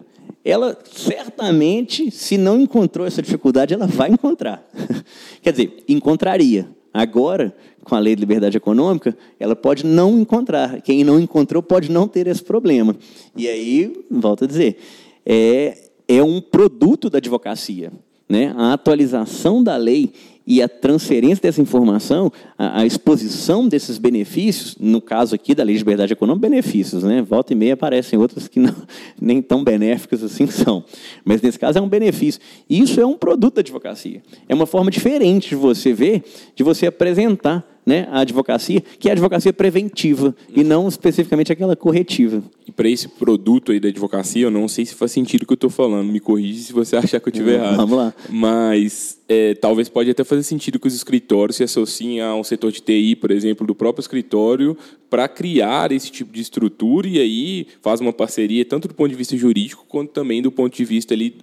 ela 0.45 0.77
certamente, 0.91 2.11
se 2.11 2.37
não 2.37 2.61
encontrou 2.61 3.07
essa 3.07 3.23
dificuldade, 3.23 3.75
ela 3.75 3.87
vai 3.87 4.11
encontrar. 4.11 4.67
Quer 5.41 5.53
dizer, 5.53 5.85
encontraria. 5.89 6.69
Agora, 6.93 7.55
com 7.85 7.95
a 7.95 7.99
lei 7.99 8.15
de 8.15 8.21
liberdade 8.21 8.57
econômica, 8.57 9.17
ela 9.39 9.57
pode 9.57 9.87
não 9.87 10.19
encontrar. 10.19 10.83
Quem 10.83 11.05
não 11.05 11.19
encontrou 11.19 11.63
pode 11.63 11.91
não 11.91 12.07
ter 12.07 12.27
esse 12.27 12.43
problema. 12.43 12.97
E 13.37 13.49
aí, 13.49 14.05
volto 14.11 14.45
a 14.45 14.47
dizer, 14.47 14.79
é, 15.25 15.91
é 16.07 16.23
um 16.23 16.41
produto 16.41 17.09
da 17.09 17.19
advocacia. 17.19 17.93
Né? 18.29 18.55
A 18.57 18.73
atualização 18.73 19.63
da 19.63 19.77
lei 19.77 20.13
e 20.47 20.63
a 20.63 20.69
transferência 20.69 21.43
dessa 21.43 21.61
informação, 21.61 22.33
a, 22.59 22.81
a, 22.81 22.87
exposição 22.87 23.69
desses 23.69 23.99
benefícios, 23.99 24.77
no 24.79 25.01
caso 25.01 25.35
aqui 25.35 25.55
da 25.55 25.63
Lei 25.63 25.75
de 25.75 25.81
Liberdade 25.81 26.13
Econômica, 26.13 26.49
benefícios, 26.49 27.03
né? 27.03 27.23
Volta 27.23 27.53
e 27.53 27.57
meia 27.57 27.75
aparecem 27.75 28.19
outros 28.19 28.49
que 28.49 28.59
não, 28.59 28.75
nem 29.21 29.41
tão 29.41 29.63
benéficos 29.63 30.23
assim 30.23 30.47
são. 30.47 30.85
Mas 31.25 31.41
nesse 31.43 31.59
caso 31.59 31.79
é 31.79 31.81
um 31.81 31.89
benefício. 31.89 32.41
E 32.69 32.81
isso 32.81 33.01
é 33.01 33.07
um 33.07 33.17
produto 33.17 33.55
da 33.55 33.61
advocacia. 33.61 34.23
É 34.49 34.55
uma 34.55 34.67
forma 34.67 34.91
diferente 34.91 35.51
de 35.51 35.57
você 35.57 35.93
ver, 35.93 36.25
de 36.55 36.63
você 36.63 36.87
apresentar 36.87 37.72
né, 37.85 38.07
a 38.11 38.21
advocacia, 38.21 38.81
que 38.99 39.09
é 39.09 39.13
a 39.13 39.15
advocacia 39.15 39.53
preventiva 39.53 40.35
e 40.55 40.63
não 40.63 40.89
especificamente 40.89 41.53
aquela 41.53 41.75
corretiva. 41.75 42.43
E 42.67 42.71
para 42.71 42.89
esse 42.89 43.09
produto 43.09 43.73
aí 43.73 43.81
da 43.81 43.89
advocacia, 43.89 44.45
eu 44.45 44.51
não 44.51 44.69
sei 44.69 44.87
se 44.87 44.95
faz 44.95 45.11
sentido 45.11 45.43
o 45.43 45.47
que 45.47 45.53
eu 45.53 45.57
estou 45.57 45.71
falando, 45.71 46.11
me 46.11 46.21
corrige 46.21 46.61
se 46.61 46.73
você 46.73 46.95
achar 46.97 47.21
que 47.21 47.29
eu 47.29 47.33
estiver 47.33 47.55
errado. 47.55 47.77
Vamos 47.77 47.97
lá. 47.97 48.15
Mas 48.29 49.19
é, 49.29 49.55
talvez 49.55 49.89
pode 49.89 50.11
até 50.11 50.23
fazer 50.23 50.43
sentido 50.45 50.79
que 50.79 50.87
os 50.87 50.95
escritórios 50.95 51.57
se 51.57 51.65
associem 51.65 52.21
a 52.21 52.35
um 52.35 52.45
setor 52.45 52.71
de 52.71 52.81
TI, 52.81 53.17
por 53.17 53.31
exemplo, 53.31 53.67
do 53.67 53.75
próprio 53.75 54.01
escritório, 54.01 54.77
para 55.11 55.27
criar 55.27 55.91
esse 55.91 56.11
tipo 56.11 56.33
de 56.33 56.41
estrutura 56.41 57.09
e 57.09 57.19
aí 57.19 57.67
faz 57.81 58.01
uma 58.01 58.13
parceria 58.13 58.65
tanto 58.65 58.89
do 58.89 58.95
ponto 58.95 59.11
de 59.11 59.17
vista 59.17 59.37
jurídico 59.37 59.85
quanto 59.89 60.11
também 60.13 60.41
do 60.41 60.51
ponto 60.51 60.75
de 60.75 60.85
vista 60.85 61.15
ali 61.15 61.37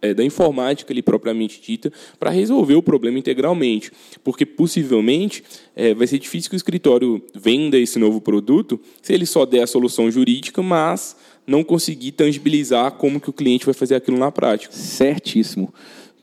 é, 0.00 0.14
da 0.14 0.24
informática 0.24 0.92
ali 0.92 1.02
propriamente 1.02 1.60
dita 1.60 1.92
para 2.18 2.30
resolver 2.30 2.74
o 2.74 2.82
problema 2.82 3.18
integralmente, 3.18 3.90
porque 4.22 4.46
possivelmente 4.46 5.42
é, 5.74 5.94
vai 5.94 6.06
ser 6.06 6.18
difícil 6.18 6.50
que 6.50 6.56
o 6.56 6.58
escritório 6.58 7.22
venda 7.34 7.78
esse 7.78 7.98
novo 7.98 8.20
produto 8.20 8.80
se 9.02 9.12
ele 9.12 9.26
só 9.26 9.44
der 9.44 9.62
a 9.62 9.66
solução 9.66 10.10
jurídica, 10.10 10.62
mas 10.62 11.16
não 11.46 11.64
conseguir 11.64 12.12
tangibilizar 12.12 12.92
como 12.92 13.20
que 13.20 13.30
o 13.30 13.32
cliente 13.32 13.64
vai 13.64 13.74
fazer 13.74 13.94
aquilo 13.94 14.18
na 14.18 14.30
prática. 14.30 14.72
Certíssimo. 14.72 15.72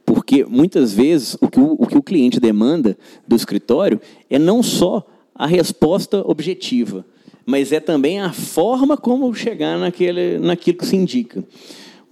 Porque 0.05 0.45
muitas 0.45 0.93
vezes 0.93 1.35
o 1.41 1.47
que 1.47 1.59
o, 1.59 1.73
o 1.79 1.87
que 1.87 1.97
o 1.97 2.03
cliente 2.03 2.39
demanda 2.39 2.95
do 3.27 3.35
escritório 3.35 3.99
é 4.29 4.37
não 4.37 4.61
só 4.61 5.05
a 5.33 5.47
resposta 5.47 6.21
objetiva, 6.25 7.03
mas 7.45 7.71
é 7.71 7.79
também 7.79 8.19
a 8.19 8.31
forma 8.31 8.95
como 8.95 9.33
chegar 9.33 9.77
naquele, 9.77 10.37
naquilo 10.39 10.77
que 10.77 10.85
se 10.85 10.95
indica. 10.95 11.43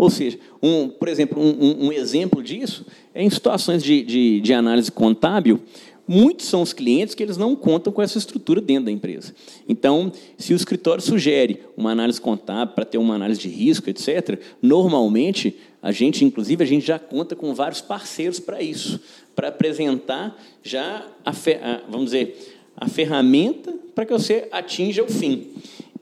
Ou 0.03 0.09
seja, 0.09 0.37
um, 0.61 0.89
por 0.89 1.07
exemplo, 1.07 1.41
um, 1.41 1.87
um, 1.87 1.91
exemplo 1.93 2.43
disso 2.43 2.85
é 3.15 3.23
em 3.23 3.29
situações 3.29 3.81
de, 3.81 4.03
de, 4.03 4.41
de 4.41 4.53
análise 4.53 4.91
contábil, 4.91 5.61
muitos 6.05 6.45
são 6.45 6.61
os 6.61 6.73
clientes 6.73 7.15
que 7.15 7.23
eles 7.23 7.37
não 7.37 7.55
contam 7.55 7.93
com 7.93 8.01
essa 8.01 8.17
estrutura 8.17 8.59
dentro 8.59 8.85
da 8.85 8.91
empresa. 8.91 9.33
Então, 9.65 10.11
se 10.37 10.51
o 10.51 10.57
escritório 10.57 11.01
sugere 11.01 11.61
uma 11.77 11.91
análise 11.91 12.19
contábil 12.19 12.75
para 12.75 12.83
ter 12.83 12.97
uma 12.97 13.15
análise 13.15 13.39
de 13.39 13.47
risco, 13.47 13.89
etc., 13.89 14.41
normalmente 14.61 15.55
a 15.81 15.93
gente, 15.93 16.25
inclusive, 16.25 16.61
a 16.61 16.67
gente 16.67 16.85
já 16.85 16.99
conta 16.99 17.33
com 17.33 17.53
vários 17.55 17.79
parceiros 17.79 18.41
para 18.41 18.61
isso, 18.61 18.99
para 19.33 19.47
apresentar 19.47 20.37
já 20.61 21.07
a, 21.23 21.29
a, 21.31 21.81
vamos 21.87 22.07
dizer, 22.07 22.57
a 22.75 22.89
ferramenta 22.89 23.73
para 23.95 24.05
que 24.05 24.11
você 24.11 24.49
atinja 24.51 25.01
o 25.01 25.07
fim. 25.07 25.47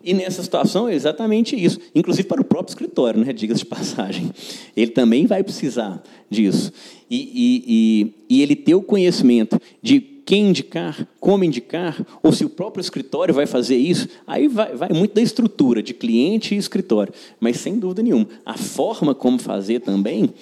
E 0.03 0.13
nessa 0.13 0.41
situação 0.41 0.87
é 0.87 0.93
exatamente 0.93 1.55
isso, 1.55 1.79
inclusive 1.93 2.27
para 2.27 2.41
o 2.41 2.45
próprio 2.45 2.71
escritório, 2.71 3.23
né? 3.23 3.33
diga-se 3.33 3.59
de 3.59 3.65
passagem. 3.65 4.31
Ele 4.75 4.91
também 4.91 5.25
vai 5.25 5.43
precisar 5.43 6.01
disso. 6.29 6.71
E, 7.09 7.17
e, 7.17 7.63
e, 8.29 8.37
e 8.37 8.41
ele 8.41 8.55
ter 8.55 8.75
o 8.75 8.81
conhecimento 8.81 9.59
de 9.81 10.11
quem 10.25 10.49
indicar, 10.49 11.07
como 11.19 11.43
indicar, 11.43 12.05
ou 12.23 12.31
se 12.31 12.45
o 12.45 12.49
próprio 12.49 12.81
escritório 12.81 13.33
vai 13.33 13.45
fazer 13.45 13.75
isso, 13.75 14.07
aí 14.25 14.47
vai, 14.47 14.73
vai, 14.75 14.89
muito 14.89 15.13
da 15.13 15.21
estrutura 15.21 15.83
de 15.83 15.93
cliente 15.93 16.55
e 16.55 16.57
escritório. 16.57 17.13
Mas, 17.39 17.57
sem 17.57 17.77
dúvida 17.77 18.01
nenhuma, 18.01 18.27
a 18.45 18.57
forma 18.57 19.13
como 19.13 19.37
fazer 19.39 19.81
também 19.81 20.33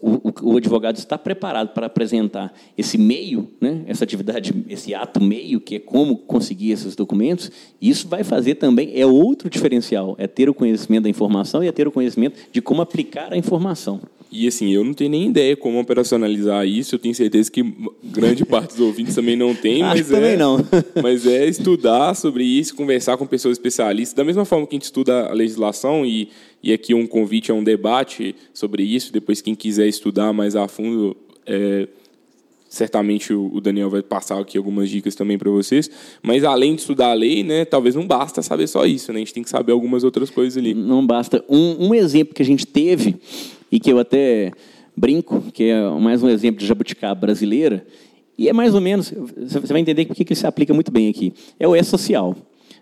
o, 0.00 0.52
o, 0.52 0.56
advogado 0.56 0.96
está 0.96 1.16
preparado 1.16 1.68
para 1.68 1.86
apresentar 1.86 2.52
esse 2.76 2.98
meio, 2.98 3.50
né, 3.60 3.82
essa 3.86 4.04
atividade, 4.04 4.52
esse 4.68 4.94
ato 4.94 5.22
meio, 5.22 5.60
que 5.60 5.76
é 5.76 5.78
como 5.78 6.16
conseguir 6.16 6.72
esses 6.72 6.94
documentos, 6.94 7.50
isso 7.80 8.08
vai 8.08 8.22
fazer 8.22 8.56
também, 8.56 8.98
é 8.98 9.06
outro 9.06 9.48
diferencial, 9.48 10.14
é 10.18 10.26
ter 10.26 10.48
o 10.48 10.54
conhecimento 10.54 11.04
da 11.04 11.08
informação 11.08 11.64
e 11.64 11.68
é 11.68 11.72
ter 11.72 11.88
o 11.88 11.92
conhecimento 11.92 12.38
de 12.52 12.60
como 12.60 12.82
aplicar 12.82 13.32
a 13.32 13.36
informação. 13.36 14.00
E 14.32 14.46
assim, 14.46 14.72
eu 14.72 14.84
não 14.84 14.94
tenho 14.94 15.10
nem 15.10 15.28
ideia 15.28 15.56
como 15.56 15.80
operacionalizar 15.80 16.66
isso. 16.66 16.94
Eu 16.94 16.98
tenho 16.98 17.14
certeza 17.14 17.50
que 17.50 17.64
grande 18.04 18.44
parte 18.46 18.70
dos 18.70 18.80
ouvintes 18.80 19.14
também 19.14 19.36
não 19.36 19.54
tem, 19.54 19.80
mas 19.80 20.12
Acho 20.12 20.22
é, 20.22 20.36
não. 20.36 20.58
mas 21.02 21.26
é 21.26 21.46
estudar 21.48 22.14
sobre 22.14 22.44
isso, 22.44 22.74
conversar 22.74 23.16
com 23.16 23.26
pessoas 23.26 23.56
especialistas, 23.56 24.14
da 24.14 24.24
mesma 24.24 24.44
forma 24.44 24.66
que 24.66 24.74
a 24.74 24.76
gente 24.76 24.84
estuda 24.84 25.26
a 25.26 25.32
legislação 25.32 26.06
e 26.06 26.28
e 26.62 26.72
aqui 26.72 26.94
um 26.94 27.06
convite 27.06 27.50
a 27.50 27.54
um 27.54 27.64
debate 27.64 28.34
sobre 28.52 28.82
isso. 28.82 29.12
Depois, 29.12 29.40
quem 29.40 29.54
quiser 29.54 29.88
estudar 29.88 30.32
mais 30.32 30.54
a 30.54 30.68
fundo, 30.68 31.16
é, 31.46 31.88
certamente 32.68 33.32
o 33.32 33.60
Daniel 33.60 33.88
vai 33.88 34.02
passar 34.02 34.38
aqui 34.38 34.58
algumas 34.58 34.90
dicas 34.90 35.14
também 35.14 35.38
para 35.38 35.50
vocês. 35.50 35.90
Mas 36.22 36.44
além 36.44 36.74
de 36.74 36.82
estudar 36.82 37.10
a 37.10 37.14
lei, 37.14 37.42
né, 37.42 37.64
talvez 37.64 37.94
não 37.94 38.06
basta 38.06 38.42
saber 38.42 38.66
só 38.66 38.84
isso, 38.84 39.12
né? 39.12 39.18
A 39.18 39.20
gente 39.20 39.34
tem 39.34 39.42
que 39.42 39.50
saber 39.50 39.72
algumas 39.72 40.04
outras 40.04 40.28
coisas 40.28 40.56
ali. 40.58 40.74
Não 40.74 41.06
basta. 41.06 41.42
Um, 41.48 41.88
um 41.88 41.94
exemplo 41.94 42.34
que 42.34 42.42
a 42.42 42.46
gente 42.46 42.66
teve 42.66 43.16
e 43.70 43.78
que 43.78 43.92
eu 43.92 43.98
até 43.98 44.52
brinco, 44.96 45.42
que 45.52 45.64
é 45.64 45.90
mais 45.90 46.22
um 46.22 46.28
exemplo 46.28 46.60
de 46.60 46.66
jabuticaba 46.66 47.14
brasileira, 47.14 47.86
e 48.36 48.48
é 48.48 48.52
mais 48.52 48.74
ou 48.74 48.80
menos, 48.80 49.12
você 49.36 49.72
vai 49.72 49.82
entender 49.82 50.06
porque 50.06 50.24
que 50.24 50.32
ele 50.32 50.40
se 50.40 50.46
aplica 50.46 50.72
muito 50.72 50.90
bem 50.90 51.10
aqui. 51.10 51.34
É 51.58 51.68
o 51.68 51.76
E-Social. 51.76 52.34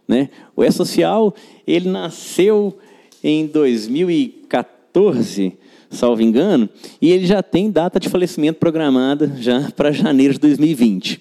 Né? 0.06 0.30
O 0.54 0.62
E-Social, 0.62 1.34
ele 1.66 1.88
nasceu 1.88 2.78
em 3.24 3.44
2014, 3.46 5.54
salvo 5.90 6.22
engano, 6.22 6.68
e 7.02 7.10
ele 7.10 7.26
já 7.26 7.42
tem 7.42 7.72
data 7.72 7.98
de 7.98 8.08
falecimento 8.08 8.60
programada 8.60 9.34
já 9.38 9.68
para 9.72 9.90
janeiro 9.90 10.34
de 10.34 10.40
2020. 10.40 11.20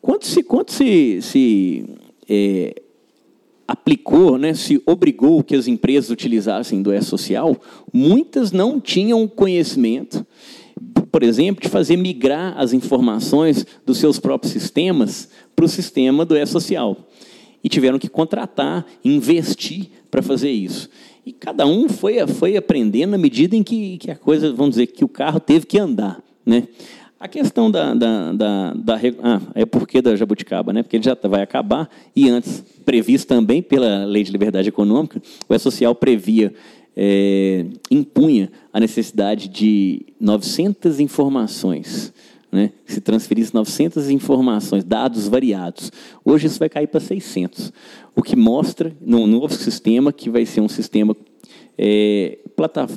Quanto 0.00 0.26
se, 0.26 0.42
quanto 0.42 0.72
se, 0.72 1.22
se 1.22 1.84
é, 2.28 2.81
aplicou, 3.66 4.36
né, 4.38 4.54
se 4.54 4.82
obrigou 4.86 5.42
que 5.42 5.54
as 5.54 5.66
empresas 5.66 6.10
utilizassem 6.10 6.82
do 6.82 6.92
E-Social, 6.92 7.56
muitas 7.92 8.52
não 8.52 8.80
tinham 8.80 9.26
conhecimento, 9.28 10.26
por 11.10 11.22
exemplo, 11.22 11.62
de 11.62 11.68
fazer 11.68 11.96
migrar 11.96 12.54
as 12.58 12.72
informações 12.72 13.66
dos 13.84 13.98
seus 13.98 14.18
próprios 14.18 14.52
sistemas 14.52 15.28
para 15.54 15.64
o 15.64 15.68
sistema 15.68 16.24
do 16.24 16.36
E-Social. 16.36 16.96
E 17.62 17.68
tiveram 17.68 17.98
que 17.98 18.08
contratar, 18.08 18.84
investir 19.04 19.88
para 20.10 20.20
fazer 20.20 20.50
isso. 20.50 20.90
E 21.24 21.32
cada 21.32 21.66
um 21.66 21.88
foi, 21.88 22.26
foi 22.26 22.56
aprendendo 22.56 23.12
na 23.12 23.18
medida 23.18 23.54
em 23.54 23.62
que, 23.62 23.96
que 23.98 24.10
a 24.10 24.16
coisa, 24.16 24.52
vamos 24.52 24.70
dizer, 24.70 24.88
que 24.88 25.04
o 25.04 25.08
carro 25.08 25.38
teve 25.38 25.66
que 25.66 25.78
andar. 25.78 26.20
Né? 26.44 26.66
A 27.22 27.28
questão 27.28 27.70
da, 27.70 27.94
da, 27.94 28.32
da, 28.32 28.74
da 28.74 29.00
ah, 29.22 29.40
é 29.54 29.64
porque 29.64 30.02
da 30.02 30.16
jabuticaba, 30.16 30.72
né? 30.72 30.82
porque 30.82 30.96
ele 30.96 31.04
já 31.04 31.16
vai 31.22 31.40
acabar, 31.40 31.88
e 32.16 32.28
antes, 32.28 32.64
previsto 32.84 33.28
também 33.28 33.62
pela 33.62 34.04
Lei 34.04 34.24
de 34.24 34.32
Liberdade 34.32 34.68
Econômica, 34.68 35.22
o 35.48 35.54
E-Social 35.54 35.94
previa, 35.94 36.52
é, 36.96 37.64
impunha 37.88 38.50
a 38.72 38.80
necessidade 38.80 39.46
de 39.46 40.04
900 40.18 40.98
informações, 40.98 42.12
né? 42.50 42.72
se 42.86 43.00
transferisse 43.00 43.54
900 43.54 44.10
informações, 44.10 44.82
dados 44.82 45.28
variados. 45.28 45.92
Hoje 46.24 46.48
isso 46.48 46.58
vai 46.58 46.68
cair 46.68 46.88
para 46.88 46.98
600 46.98 47.72
o 48.16 48.22
que 48.22 48.34
mostra 48.34 48.92
no 49.00 49.28
novo 49.28 49.54
sistema, 49.54 50.12
que 50.12 50.28
vai 50.28 50.44
ser 50.44 50.60
um 50.60 50.68
sistema, 50.68 51.16
é, 51.76 52.38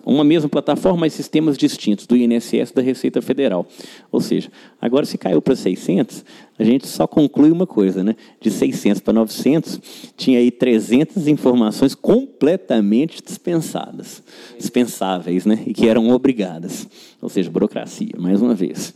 uma 0.05 0.23
mesma 0.23 0.49
plataforma, 0.49 1.01
mas 1.01 1.13
sistemas 1.13 1.57
distintos, 1.57 2.05
do 2.05 2.15
INSS 2.15 2.71
da 2.73 2.81
Receita 2.81 3.21
Federal. 3.21 3.65
Ou 4.11 4.21
seja, 4.21 4.51
agora 4.79 5.05
se 5.05 5.17
caiu 5.17 5.41
para 5.41 5.55
600, 5.55 6.23
a 6.57 6.63
gente 6.63 6.87
só 6.87 7.07
conclui 7.07 7.51
uma 7.51 7.65
coisa, 7.65 8.03
né? 8.03 8.15
De 8.39 8.51
600 8.51 9.01
para 9.01 9.13
900, 9.13 9.79
tinha 10.15 10.39
aí 10.39 10.51
300 10.51 11.27
informações 11.27 11.95
completamente 11.95 13.21
dispensadas, 13.25 14.23
dispensáveis, 14.57 15.45
né? 15.45 15.63
E 15.65 15.73
que 15.73 15.87
eram 15.87 16.09
obrigadas. 16.09 16.87
Ou 17.21 17.29
seja, 17.29 17.49
burocracia, 17.49 18.13
mais 18.17 18.41
uma 18.41 18.53
vez. 18.53 18.93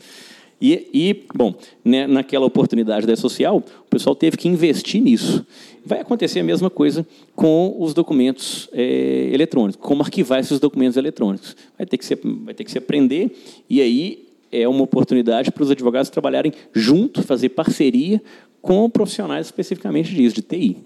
E, 0.61 0.89
e 0.93 1.25
bom, 1.33 1.55
né, 1.85 2.05
naquela 2.05 2.45
oportunidade 2.45 3.07
da 3.07 3.15
social, 3.15 3.57
o 3.57 3.89
pessoal 3.89 4.15
teve 4.15 4.35
que 4.35 4.47
investir 4.47 5.01
nisso. 5.01 5.45
Vai 5.85 5.99
acontecer 5.99 6.39
a 6.39 6.43
mesma 6.43 6.69
coisa 6.69 7.05
com 7.35 7.75
os 7.79 7.93
documentos 7.93 8.69
é, 8.73 9.29
eletrônicos, 9.33 9.79
como 9.81 10.01
arquivar 10.01 10.39
esses 10.39 10.59
documentos 10.59 10.97
eletrônicos. 10.97 11.55
Vai 11.77 11.85
ter 11.85 11.97
que 11.97 12.05
se, 12.05 12.15
vai 12.15 12.53
ter 12.53 12.63
que 12.63 12.71
se 12.71 12.77
aprender, 12.77 13.35
e 13.69 13.81
aí 13.81 14.27
é 14.51 14.67
uma 14.67 14.83
oportunidade 14.83 15.51
para 15.51 15.63
os 15.63 15.71
advogados 15.71 16.09
trabalharem 16.09 16.51
junto, 16.73 17.21
fazer 17.21 17.49
parceria 17.49 18.21
com 18.61 18.89
profissionais 18.89 19.47
especificamente 19.47 20.13
disso, 20.13 20.35
de 20.35 20.41
TI. 20.41 20.77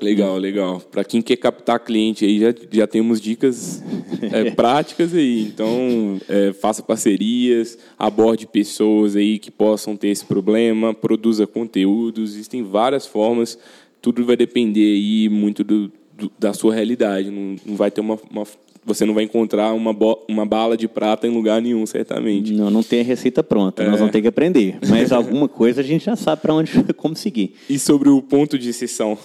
Legal, 0.00 0.38
legal. 0.38 0.80
Para 0.80 1.04
quem 1.04 1.20
quer 1.20 1.36
captar 1.36 1.78
cliente 1.78 2.24
aí, 2.24 2.40
já, 2.40 2.54
já 2.70 2.86
temos 2.86 3.20
dicas 3.20 3.82
é, 4.32 4.50
práticas 4.50 5.14
aí. 5.14 5.42
Então, 5.42 6.18
é, 6.26 6.52
faça 6.54 6.82
parcerias, 6.82 7.78
aborde 7.98 8.46
pessoas 8.46 9.14
aí 9.14 9.38
que 9.38 9.50
possam 9.50 9.96
ter 9.96 10.08
esse 10.08 10.24
problema, 10.24 10.94
produza 10.94 11.46
conteúdos. 11.46 12.32
Existem 12.32 12.62
várias 12.62 13.06
formas. 13.06 13.58
Tudo 14.00 14.24
vai 14.24 14.36
depender 14.36 14.94
aí 14.94 15.28
muito 15.28 15.62
do, 15.62 15.92
do 16.16 16.30
da 16.38 16.52
sua 16.52 16.74
realidade. 16.74 17.30
Não, 17.30 17.56
não 17.64 17.76
vai 17.76 17.90
ter 17.90 18.00
uma, 18.00 18.18
uma 18.30 18.44
você 18.84 19.04
não 19.04 19.14
vai 19.14 19.24
encontrar 19.24 19.72
uma, 19.72 19.94
uma 20.28 20.46
bala 20.46 20.76
de 20.76 20.88
prata 20.88 21.26
em 21.26 21.30
lugar 21.30 21.60
nenhum, 21.60 21.84
certamente. 21.84 22.52
Não, 22.52 22.70
não 22.70 22.82
tem 22.82 23.00
a 23.00 23.04
receita 23.04 23.42
pronta, 23.42 23.82
é. 23.82 23.88
nós 23.88 23.98
vamos 23.98 24.12
ter 24.12 24.22
que 24.22 24.28
aprender. 24.28 24.78
Mas 24.88 25.12
alguma 25.12 25.48
coisa 25.48 25.80
a 25.80 25.84
gente 25.84 26.04
já 26.04 26.16
sabe 26.16 26.42
para 26.42 26.54
onde, 26.54 26.72
como 26.96 27.14
seguir. 27.14 27.54
E 27.68 27.78
sobre 27.78 28.08
o 28.08 28.22
ponto 28.22 28.58
de 28.58 28.70
exceção? 28.70 29.18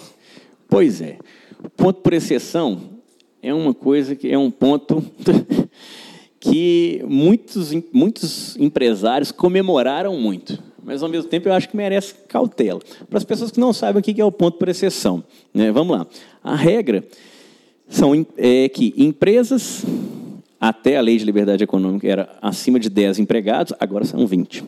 Pois 0.68 1.00
é. 1.00 1.18
O 1.64 1.70
ponto 1.70 2.00
por 2.00 2.12
exceção 2.12 2.80
é 3.42 3.52
uma 3.54 3.72
coisa 3.72 4.14
que 4.14 4.28
é 4.28 4.38
um 4.38 4.50
ponto 4.50 5.02
que 6.38 7.02
muitos, 7.08 7.72
muitos 7.92 8.56
empresários 8.58 9.32
comemoraram 9.32 10.16
muito. 10.16 10.62
Mas, 10.86 11.02
ao 11.02 11.08
mesmo 11.08 11.28
tempo, 11.28 11.48
eu 11.48 11.52
acho 11.52 11.68
que 11.68 11.76
merece 11.76 12.14
cautela. 12.28 12.80
Para 13.10 13.18
as 13.18 13.24
pessoas 13.24 13.50
que 13.50 13.58
não 13.58 13.72
sabem 13.72 13.98
o 13.98 14.02
que 14.02 14.20
é 14.20 14.24
o 14.24 14.30
ponto 14.30 14.56
por 14.56 14.68
exceção. 14.68 15.24
Né? 15.52 15.72
Vamos 15.72 15.98
lá. 15.98 16.06
A 16.44 16.54
regra 16.54 17.02
são, 17.88 18.24
é 18.36 18.68
que 18.68 18.94
empresas, 18.96 19.84
até 20.60 20.96
a 20.96 21.00
lei 21.00 21.18
de 21.18 21.24
liberdade 21.24 21.64
econômica 21.64 22.06
era 22.06 22.38
acima 22.40 22.78
de 22.78 22.88
10 22.88 23.18
empregados, 23.18 23.72
agora 23.80 24.04
são 24.04 24.24
20. 24.28 24.62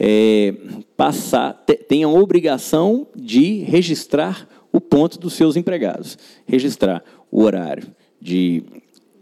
É, 0.00 0.54
passar, 0.96 1.52
tenham 1.86 2.16
obrigação 2.16 3.06
de 3.14 3.58
registrar 3.58 4.48
o 4.72 4.80
ponto 4.80 5.18
dos 5.18 5.34
seus 5.34 5.54
empregados. 5.54 6.16
Registrar 6.46 7.04
o 7.30 7.42
horário 7.42 7.88
de 8.18 8.62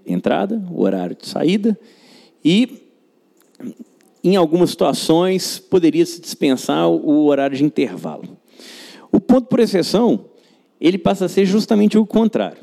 entrada, 0.06 0.62
o 0.70 0.82
horário 0.82 1.16
de 1.20 1.26
saída 1.26 1.76
e, 2.44 2.82
em 4.22 4.36
algumas 4.36 4.70
situações, 4.70 5.58
poderia 5.58 6.04
se 6.04 6.20
dispensar 6.20 6.88
o 6.88 7.24
horário 7.26 7.56
de 7.56 7.64
intervalo. 7.64 8.36
O 9.10 9.20
ponto 9.20 9.48
por 9.48 9.60
exceção, 9.60 10.26
ele 10.80 10.98
passa 10.98 11.24
a 11.24 11.28
ser 11.28 11.44
justamente 11.44 11.98
o 11.98 12.06
contrário. 12.06 12.62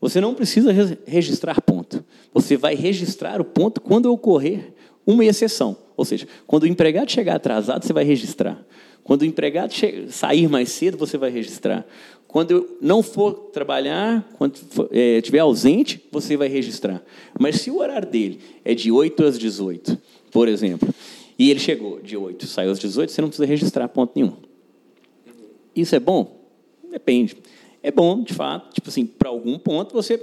Você 0.00 0.20
não 0.20 0.34
precisa 0.34 0.72
registrar 1.06 1.60
ponto. 1.60 2.04
Você 2.32 2.56
vai 2.56 2.74
registrar 2.74 3.40
o 3.40 3.44
ponto 3.44 3.80
quando 3.80 4.12
ocorrer 4.12 4.72
uma 5.06 5.24
exceção. 5.24 5.76
Ou 5.96 6.04
seja, 6.04 6.28
quando 6.46 6.62
o 6.62 6.66
empregado 6.66 7.10
chegar 7.10 7.36
atrasado, 7.36 7.84
você 7.84 7.92
vai 7.92 8.04
registrar. 8.04 8.64
Quando 9.02 9.22
o 9.22 9.24
empregado 9.24 9.72
sair 10.10 10.48
mais 10.48 10.70
cedo, 10.70 10.96
você 10.96 11.16
vai 11.16 11.30
registrar. 11.30 11.84
Quando 12.28 12.76
não 12.80 13.02
for 13.02 13.32
trabalhar, 13.52 14.28
quando 14.36 14.60
é, 14.92 15.16
estiver 15.16 15.38
ausente, 15.38 16.06
você 16.12 16.36
vai 16.36 16.46
registrar. 16.46 17.02
Mas 17.40 17.56
se 17.62 17.70
o 17.70 17.78
horário 17.78 18.06
dele 18.06 18.38
é 18.62 18.74
de 18.74 18.92
8 18.92 19.24
às 19.24 19.38
18, 19.38 19.98
por 20.30 20.48
exemplo, 20.48 20.88
e 21.38 21.50
ele 21.50 21.60
chegou 21.60 22.00
de 22.00 22.16
8 22.16 22.46
saiu 22.46 22.70
às 22.70 22.78
18, 22.78 23.12
você 23.12 23.20
não 23.20 23.28
precisa 23.28 23.46
registrar 23.46 23.88
ponto 23.88 24.12
nenhum. 24.16 24.34
Isso 25.74 25.94
é 25.94 26.00
bom? 26.00 26.36
Depende. 26.90 27.36
É 27.82 27.90
bom, 27.90 28.22
de 28.22 28.34
fato, 28.34 28.72
tipo 28.74 28.88
assim, 28.88 29.06
para 29.06 29.28
algum 29.28 29.58
ponto 29.58 29.94
você 29.94 30.20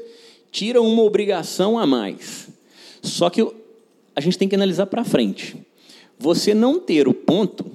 tira 0.52 0.82
uma 0.82 1.04
obrigação 1.04 1.80
a 1.80 1.88
mais. 1.88 2.50
Só 3.02 3.30
que 3.30 3.46
a 4.16 4.22
gente 4.22 4.38
tem 4.38 4.48
que 4.48 4.56
analisar 4.56 4.88
para 4.88 5.04
frente. 5.04 5.56
Você 6.18 6.54
não 6.54 6.80
ter 6.80 7.08
o 7.08 7.14
ponto, 7.14 7.66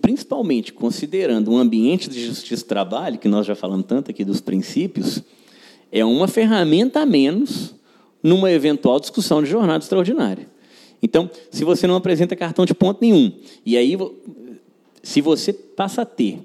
principalmente 0.00 0.72
considerando 0.72 1.50
um 1.50 1.58
ambiente 1.58 2.08
de 2.08 2.24
justiça 2.26 2.64
do 2.64 2.68
trabalho, 2.68 3.18
que 3.18 3.28
nós 3.28 3.46
já 3.46 3.54
falamos 3.54 3.86
tanto 3.86 4.10
aqui 4.10 4.24
dos 4.24 4.40
princípios, 4.40 5.22
é 5.90 6.04
uma 6.04 6.28
ferramenta 6.28 7.00
a 7.00 7.06
menos 7.06 7.74
numa 8.22 8.50
eventual 8.50 9.00
discussão 9.00 9.42
de 9.42 9.50
jornada 9.50 9.82
extraordinária. 9.82 10.51
Então, 11.02 11.28
se 11.50 11.64
você 11.64 11.86
não 11.86 11.96
apresenta 11.96 12.36
cartão 12.36 12.64
de 12.64 12.74
ponto 12.74 13.00
nenhum, 13.00 13.32
e 13.66 13.76
aí, 13.76 13.98
se 15.02 15.20
você 15.20 15.52
passa 15.52 16.02
a 16.02 16.06
ter 16.06 16.38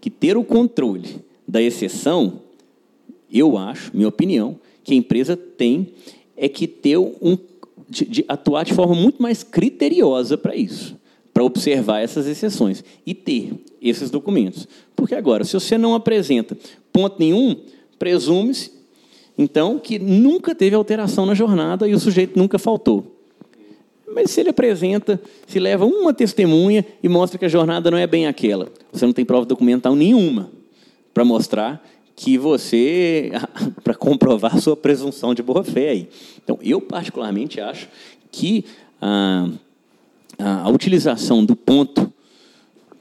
que 0.00 0.08
ter 0.08 0.36
o 0.36 0.44
controle 0.44 1.16
da 1.46 1.60
exceção, 1.60 2.40
eu 3.32 3.58
acho, 3.58 3.90
minha 3.94 4.08
opinião, 4.08 4.58
que 4.84 4.94
a 4.94 4.96
empresa 4.96 5.36
tem 5.36 5.92
é 6.36 6.48
que 6.48 6.66
ter 6.66 6.96
um 6.96 7.36
de, 7.88 8.04
de 8.04 8.24
atuar 8.28 8.64
de 8.64 8.72
forma 8.72 8.94
muito 8.94 9.20
mais 9.20 9.42
criteriosa 9.42 10.38
para 10.38 10.54
isso, 10.54 10.96
para 11.34 11.42
observar 11.42 12.00
essas 12.00 12.26
exceções 12.26 12.84
e 13.04 13.12
ter 13.12 13.52
esses 13.82 14.10
documentos. 14.10 14.68
Porque 14.94 15.14
agora, 15.14 15.42
se 15.42 15.54
você 15.54 15.76
não 15.76 15.94
apresenta 15.94 16.56
ponto 16.92 17.16
nenhum, 17.18 17.56
presume-se 17.98 18.70
então 19.36 19.78
que 19.78 19.98
nunca 19.98 20.54
teve 20.54 20.76
alteração 20.76 21.26
na 21.26 21.34
jornada 21.34 21.88
e 21.88 21.94
o 21.94 21.98
sujeito 21.98 22.38
nunca 22.38 22.58
faltou. 22.58 23.19
Mas 24.14 24.30
se 24.30 24.40
ele 24.40 24.50
apresenta, 24.50 25.20
se 25.46 25.58
leva 25.58 25.84
uma 25.84 26.12
testemunha 26.12 26.84
e 27.02 27.08
mostra 27.08 27.38
que 27.38 27.44
a 27.44 27.48
jornada 27.48 27.90
não 27.90 27.98
é 27.98 28.06
bem 28.06 28.26
aquela, 28.26 28.68
você 28.92 29.06
não 29.06 29.12
tem 29.12 29.24
prova 29.24 29.46
documental 29.46 29.94
nenhuma 29.94 30.50
para 31.14 31.24
mostrar 31.24 31.84
que 32.16 32.36
você, 32.36 33.30
para 33.82 33.94
comprovar 33.94 34.56
a 34.56 34.60
sua 34.60 34.76
presunção 34.76 35.34
de 35.34 35.42
boa 35.42 35.64
fé 35.64 35.90
aí. 35.90 36.08
Então, 36.42 36.58
eu 36.62 36.80
particularmente 36.80 37.60
acho 37.60 37.88
que 38.30 38.64
a, 39.00 39.48
a, 40.38 40.62
a 40.62 40.68
utilização 40.68 41.44
do 41.44 41.56
ponto 41.56 42.12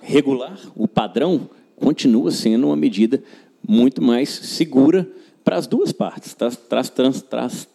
regular, 0.01 0.57
o 0.76 0.88
padrão, 0.88 1.49
continua 1.76 2.32
sendo 2.32 2.68
uma 2.68 2.76
medida 2.76 3.22
muito 3.68 4.01
mais 4.01 4.30
segura 4.30 5.10
para 5.43 5.57
as 5.57 5.68
duas 5.68 5.91
partes. 5.91 6.34
Traz, 6.34 6.55
traz, 6.55 6.89
trans, 6.89 7.22
traz 7.22 7.68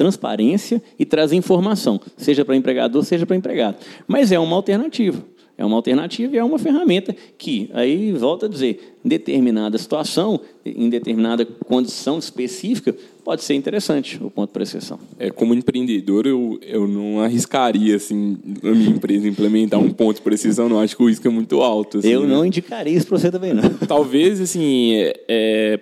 transparência 0.00 0.82
e 0.98 1.04
traz 1.04 1.30
informação, 1.30 2.00
seja 2.16 2.42
para 2.42 2.56
empregador, 2.56 3.04
seja 3.04 3.26
para 3.26 3.36
empregado. 3.36 3.76
Mas 4.08 4.32
é 4.32 4.38
uma 4.38 4.56
alternativa. 4.56 5.22
É 5.58 5.64
uma 5.64 5.76
alternativa 5.76 6.34
e 6.34 6.38
é 6.38 6.42
uma 6.42 6.58
ferramenta 6.58 7.14
que, 7.36 7.68
aí 7.74 8.12
volta 8.12 8.46
a 8.46 8.48
dizer, 8.48 8.96
em 9.04 9.08
determinada 9.10 9.76
situação, 9.76 10.40
em 10.64 10.88
determinada 10.88 11.44
condição 11.44 12.18
específica, 12.18 12.96
pode 13.22 13.44
ser 13.44 13.52
interessante 13.52 14.18
o 14.22 14.30
ponto 14.30 14.56
de 14.56 14.62
exceção. 14.62 14.98
É, 15.18 15.28
como 15.28 15.52
empreendedor, 15.52 16.26
eu, 16.26 16.58
eu 16.62 16.88
não 16.88 17.20
arriscaria, 17.20 17.96
assim, 17.96 18.38
na 18.62 18.70
minha 18.70 18.88
empresa 18.88 19.28
implementar 19.28 19.78
um 19.78 19.90
ponto 19.90 20.16
de 20.16 20.22
precisão, 20.22 20.66
não 20.66 20.80
acho 20.80 20.96
que 20.96 21.02
o 21.02 21.10
risco 21.10 21.28
é 21.28 21.30
muito 21.30 21.60
alto. 21.60 21.98
Assim, 21.98 22.08
eu 22.08 22.22
né? 22.22 22.28
não 22.28 22.46
indicaria 22.46 22.96
isso 22.96 23.06
para 23.06 23.18
você 23.18 23.30
também, 23.30 23.52
não. 23.52 23.68
Talvez, 23.86 24.40
assim, 24.40 24.94
é, 24.94 25.20
é, 25.28 25.80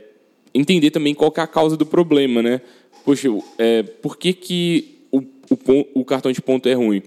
entender 0.53 0.91
também 0.91 1.15
qual 1.15 1.33
é 1.37 1.41
a 1.41 1.47
causa 1.47 1.77
do 1.77 1.87
problema, 1.87 2.43
né? 2.43 2.61
Poxa, 3.05 3.29
é, 3.59 3.83
por 3.83 4.17
que, 4.17 4.33
que 4.33 4.99
o, 5.11 5.19
o, 5.19 6.01
o 6.01 6.05
cartão 6.05 6.31
de 6.31 6.43
ponto 6.43 6.69
é 6.69 6.75
ruim 6.75 7.03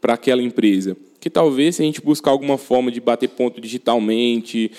para 0.00 0.14
aquela 0.14 0.42
empresa? 0.42 0.96
que 1.20 1.28
talvez 1.28 1.76
se 1.76 1.82
a 1.82 1.84
gente 1.84 2.00
buscar 2.00 2.30
alguma 2.30 2.56
forma 2.56 2.90
de 2.90 3.00
bater 3.00 3.28
ponto 3.28 3.60
digitalmente, 3.60 4.70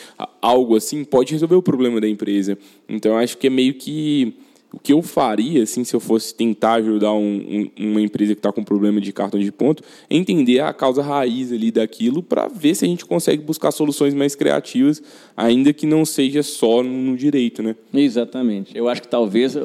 algo 0.42 0.76
assim, 0.76 1.04
pode 1.04 1.34
resolver 1.34 1.56
o 1.56 1.62
problema 1.62 2.00
da 2.00 2.08
empresa. 2.08 2.58
Então, 2.88 3.18
acho 3.18 3.38
que 3.38 3.48
é 3.48 3.50
meio 3.50 3.74
que 3.74 4.34
o 4.72 4.80
que 4.80 4.94
eu 4.94 5.02
faria, 5.02 5.64
assim, 5.64 5.84
se 5.84 5.96
eu 5.96 6.00
fosse 6.00 6.34
tentar 6.34 6.74
ajudar 6.74 7.12
um, 7.14 7.70
um, 7.78 7.92
uma 7.92 8.02
empresa 8.02 8.36
que 8.36 8.40
está 8.40 8.52
com 8.52 8.64
problema 8.64 9.02
de 9.02 9.12
cartão 9.12 9.40
de 9.40 9.52
ponto, 9.52 9.84
é 10.08 10.16
entender 10.16 10.60
a 10.60 10.72
causa 10.72 11.02
raiz 11.02 11.52
ali 11.52 11.72
daquilo 11.72 12.22
para 12.22 12.48
ver 12.48 12.76
se 12.76 12.86
a 12.86 12.88
gente 12.88 13.04
consegue 13.04 13.42
buscar 13.42 13.72
soluções 13.72 14.14
mais 14.14 14.36
criativas, 14.36 15.02
ainda 15.36 15.74
que 15.74 15.88
não 15.88 16.06
seja 16.06 16.44
só 16.44 16.84
no, 16.84 17.18
direito, 17.18 17.64
né? 17.64 17.76
Exatamente. 17.92 18.78
Eu 18.78 18.88
acho 18.88 19.02
que 19.02 19.08
talvez, 19.08 19.58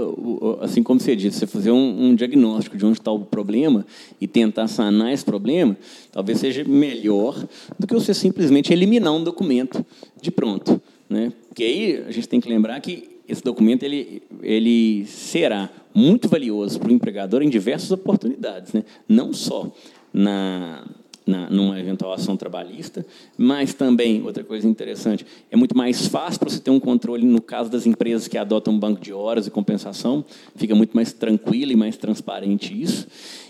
assim 0.60 0.82
como 0.82 0.98
você 0.98 1.14
disse, 1.14 1.38
você 1.38 1.46
fazer 1.46 1.70
um, 1.70 2.06
um 2.06 2.14
diagnóstico 2.14 2.76
de 2.76 2.86
onde 2.86 2.98
está 2.98 3.12
o 3.12 3.20
problema 3.20 3.84
e 4.18 4.26
tentar 4.26 4.68
sanar 4.68 5.12
esse 5.12 5.24
problema, 5.24 5.76
talvez 6.10 6.38
seja 6.38 6.64
melhor 6.64 7.46
do 7.78 7.86
que 7.86 7.92
você 7.92 8.14
simplesmente 8.14 8.72
eliminar 8.72 9.12
um 9.12 9.22
documento 9.22 9.84
de 10.20 10.30
pronto. 10.30 10.80
Né? 11.10 11.30
Porque 11.48 11.62
aí 11.62 12.04
a 12.08 12.10
gente 12.10 12.26
tem 12.26 12.40
que 12.40 12.48
lembrar 12.48 12.80
que 12.80 13.13
esse 13.28 13.42
documento 13.42 13.82
ele, 13.82 14.22
ele 14.42 15.06
será 15.06 15.70
muito 15.94 16.28
valioso 16.28 16.78
para 16.78 16.88
o 16.88 16.92
empregador 16.92 17.42
em 17.42 17.48
diversas 17.48 17.90
oportunidades, 17.90 18.72
né? 18.72 18.84
não 19.08 19.32
só 19.32 19.72
na, 20.12 20.84
na, 21.26 21.48
numa 21.48 21.78
eventual 21.78 22.12
ação 22.12 22.36
trabalhista, 22.36 23.04
mas 23.36 23.72
também, 23.72 24.22
outra 24.22 24.44
coisa 24.44 24.68
interessante, 24.68 25.24
é 25.50 25.56
muito 25.56 25.76
mais 25.76 26.06
fácil 26.06 26.40
para 26.40 26.50
você 26.50 26.60
ter 26.60 26.70
um 26.70 26.80
controle 26.80 27.24
no 27.24 27.40
caso 27.40 27.70
das 27.70 27.86
empresas 27.86 28.28
que 28.28 28.36
adotam 28.36 28.74
um 28.74 28.78
banco 28.78 29.00
de 29.00 29.12
horas 29.12 29.46
e 29.46 29.50
compensação, 29.50 30.24
fica 30.56 30.74
muito 30.74 30.94
mais 30.94 31.12
tranquilo 31.12 31.72
e 31.72 31.76
mais 31.76 31.96
transparente 31.96 32.80
isso. 32.80 33.06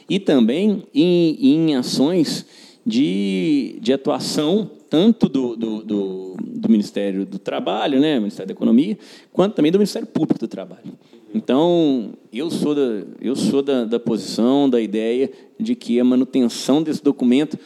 E 0.09 0.19
também 0.19 0.85
em, 0.95 1.39
em 1.41 1.77
ações 1.77 2.47
de, 2.87 3.79
de 3.81 3.93
atuação 3.93 4.71
tanto 4.95 5.29
do, 5.29 5.57
do, 5.57 5.83
do, 5.83 6.37
do, 6.39 6.69
Ministério 6.69 7.27
do 7.27 7.37
Trabalho, 7.37 7.99
né, 7.99 8.21
Ministério 8.21 8.47
da 8.47 8.53
Economia, 8.53 8.97
quanto 9.33 9.55
também 9.57 9.73
do 9.73 9.79
Ministério 9.79 10.07
Público 10.07 10.39
do 10.39 10.47
Trabalho. 10.47 10.97
Então, 11.35 12.13
eu 12.33 12.49
sou 12.49 12.77
da, 12.77 13.05
eu 13.21 13.35
sou 13.35 13.61
da, 13.61 13.85
da 13.85 13.99
posição, 13.99 14.71
da 14.71 14.81
ideia 14.81 15.33
de 15.59 15.75
que 15.75 15.99
a 15.99 16.05
manutenção 16.05 16.81
desse 16.81 17.03
documento 17.03 17.59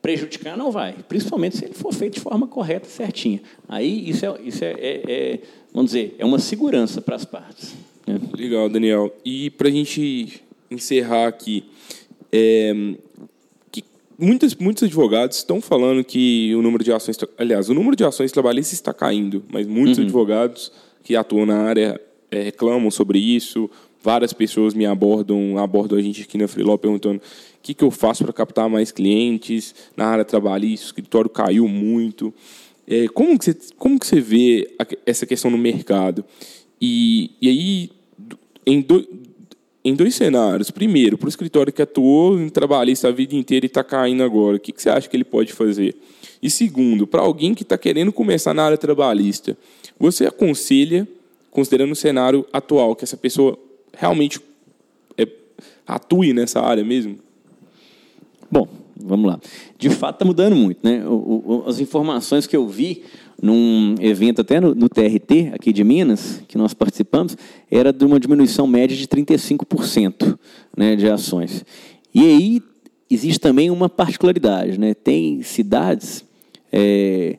prejudicar 0.00 0.56
não 0.56 0.70
vai, 0.70 0.94
principalmente 1.08 1.56
se 1.56 1.64
ele 1.64 1.74
for 1.74 1.92
feito 1.92 2.14
de 2.14 2.20
forma 2.20 2.46
correta, 2.46 2.86
certinha. 2.86 3.42
Aí 3.68 4.08
isso 4.08 4.24
é, 4.24 4.36
isso 4.44 4.64
é, 4.64 4.70
é, 4.78 5.02
é 5.08 5.40
vamos 5.74 5.90
dizer, 5.90 6.14
é 6.20 6.24
uma 6.24 6.38
segurança 6.38 7.02
para 7.02 7.16
as 7.16 7.24
partes. 7.24 7.74
Né? 8.06 8.20
Legal, 8.38 8.68
Daniel. 8.68 9.12
E 9.24 9.50
para 9.50 9.66
a 9.66 9.72
gente 9.72 10.40
encerrar 10.70 11.26
aqui, 11.26 11.64
é, 12.30 12.72
muitos, 14.18 14.54
muitos 14.54 14.82
advogados 14.82 15.38
estão 15.38 15.60
falando 15.60 16.04
que 16.04 16.54
o 16.54 16.62
número 16.62 16.82
de 16.82 16.92
ações, 16.92 17.18
aliás, 17.38 17.68
o 17.68 17.74
número 17.74 17.96
de 17.96 18.04
ações 18.04 18.32
trabalhistas 18.32 18.74
está 18.74 18.92
caindo, 18.92 19.44
mas 19.52 19.66
muitos 19.66 19.98
uhum. 19.98 20.04
advogados 20.04 20.72
que 21.02 21.14
atuam 21.14 21.46
na 21.46 21.58
área 21.58 22.00
é, 22.30 22.42
reclamam 22.42 22.90
sobre 22.90 23.18
isso, 23.18 23.70
várias 24.02 24.32
pessoas 24.32 24.74
me 24.74 24.86
abordam, 24.86 25.58
abordam 25.58 25.98
a 25.98 26.02
gente 26.02 26.22
aqui 26.22 26.38
na 26.38 26.48
Freeló 26.48 26.76
perguntando 26.76 27.18
o 27.18 27.20
que, 27.62 27.74
que 27.74 27.84
eu 27.84 27.90
faço 27.90 28.24
para 28.24 28.32
captar 28.32 28.68
mais 28.68 28.92
clientes 28.92 29.74
na 29.96 30.06
área 30.06 30.24
trabalhista, 30.24 30.86
o 30.86 30.88
escritório 30.88 31.28
caiu 31.28 31.66
muito. 31.68 32.32
É, 32.86 33.08
como, 33.08 33.36
que 33.36 33.46
você, 33.46 33.56
como 33.76 33.98
que 33.98 34.06
você 34.06 34.20
vê 34.20 34.70
essa 35.04 35.26
questão 35.26 35.50
no 35.50 35.58
mercado? 35.58 36.24
E, 36.80 37.32
e 37.40 37.48
aí, 37.48 37.90
em, 38.64 38.80
do, 38.80 39.04
em 39.86 39.94
dois 39.94 40.16
cenários. 40.16 40.68
Primeiro, 40.68 41.16
para 41.16 41.26
o 41.26 41.28
escritório 41.28 41.72
que 41.72 41.80
atuou 41.80 42.40
em 42.40 42.48
trabalhista 42.48 43.06
a 43.06 43.12
vida 43.12 43.36
inteira 43.36 43.66
e 43.66 43.68
está 43.68 43.84
caindo 43.84 44.24
agora, 44.24 44.56
o 44.56 44.60
que, 44.60 44.72
que 44.72 44.82
você 44.82 44.90
acha 44.90 45.08
que 45.08 45.16
ele 45.16 45.24
pode 45.24 45.52
fazer? 45.52 45.94
E 46.42 46.50
segundo, 46.50 47.06
para 47.06 47.20
alguém 47.22 47.54
que 47.54 47.62
está 47.62 47.78
querendo 47.78 48.12
começar 48.12 48.52
na 48.52 48.64
área 48.64 48.76
trabalhista, 48.76 49.56
você 49.96 50.26
aconselha, 50.26 51.06
considerando 51.52 51.92
o 51.92 51.96
cenário 51.96 52.44
atual, 52.52 52.96
que 52.96 53.04
essa 53.04 53.16
pessoa 53.16 53.56
realmente 53.96 54.40
é, 55.16 55.26
atue 55.86 56.32
nessa 56.32 56.60
área 56.60 56.82
mesmo? 56.82 57.18
Bom, 58.50 58.66
vamos 58.96 59.30
lá. 59.30 59.40
De 59.78 59.88
fato, 59.88 60.16
está 60.16 60.24
mudando 60.24 60.56
muito. 60.56 60.80
Né? 60.82 61.06
O, 61.06 61.62
o, 61.64 61.64
as 61.68 61.78
informações 61.78 62.44
que 62.44 62.56
eu 62.56 62.66
vi 62.66 63.04
num 63.40 63.94
evento 64.00 64.40
até 64.40 64.60
no, 64.60 64.74
no, 64.74 64.88
TRT, 64.88 65.52
aqui 65.52 65.72
de 65.72 65.84
Minas, 65.84 66.42
que 66.48 66.56
nós 66.56 66.72
participamos, 66.72 67.36
era 67.70 67.92
de 67.92 68.04
uma 68.04 68.18
diminuição 68.18 68.66
média 68.66 68.96
de 68.96 69.06
35% 69.06 70.38
né, 70.76 70.96
de 70.96 71.08
ações. 71.08 71.64
E 72.14 72.20
aí 72.20 72.62
existe 73.10 73.38
também 73.38 73.70
uma 73.70 73.88
particularidade. 73.88 74.78
Né? 74.78 74.94
Tem 74.94 75.42
cidades, 75.42 76.24
é, 76.72 77.38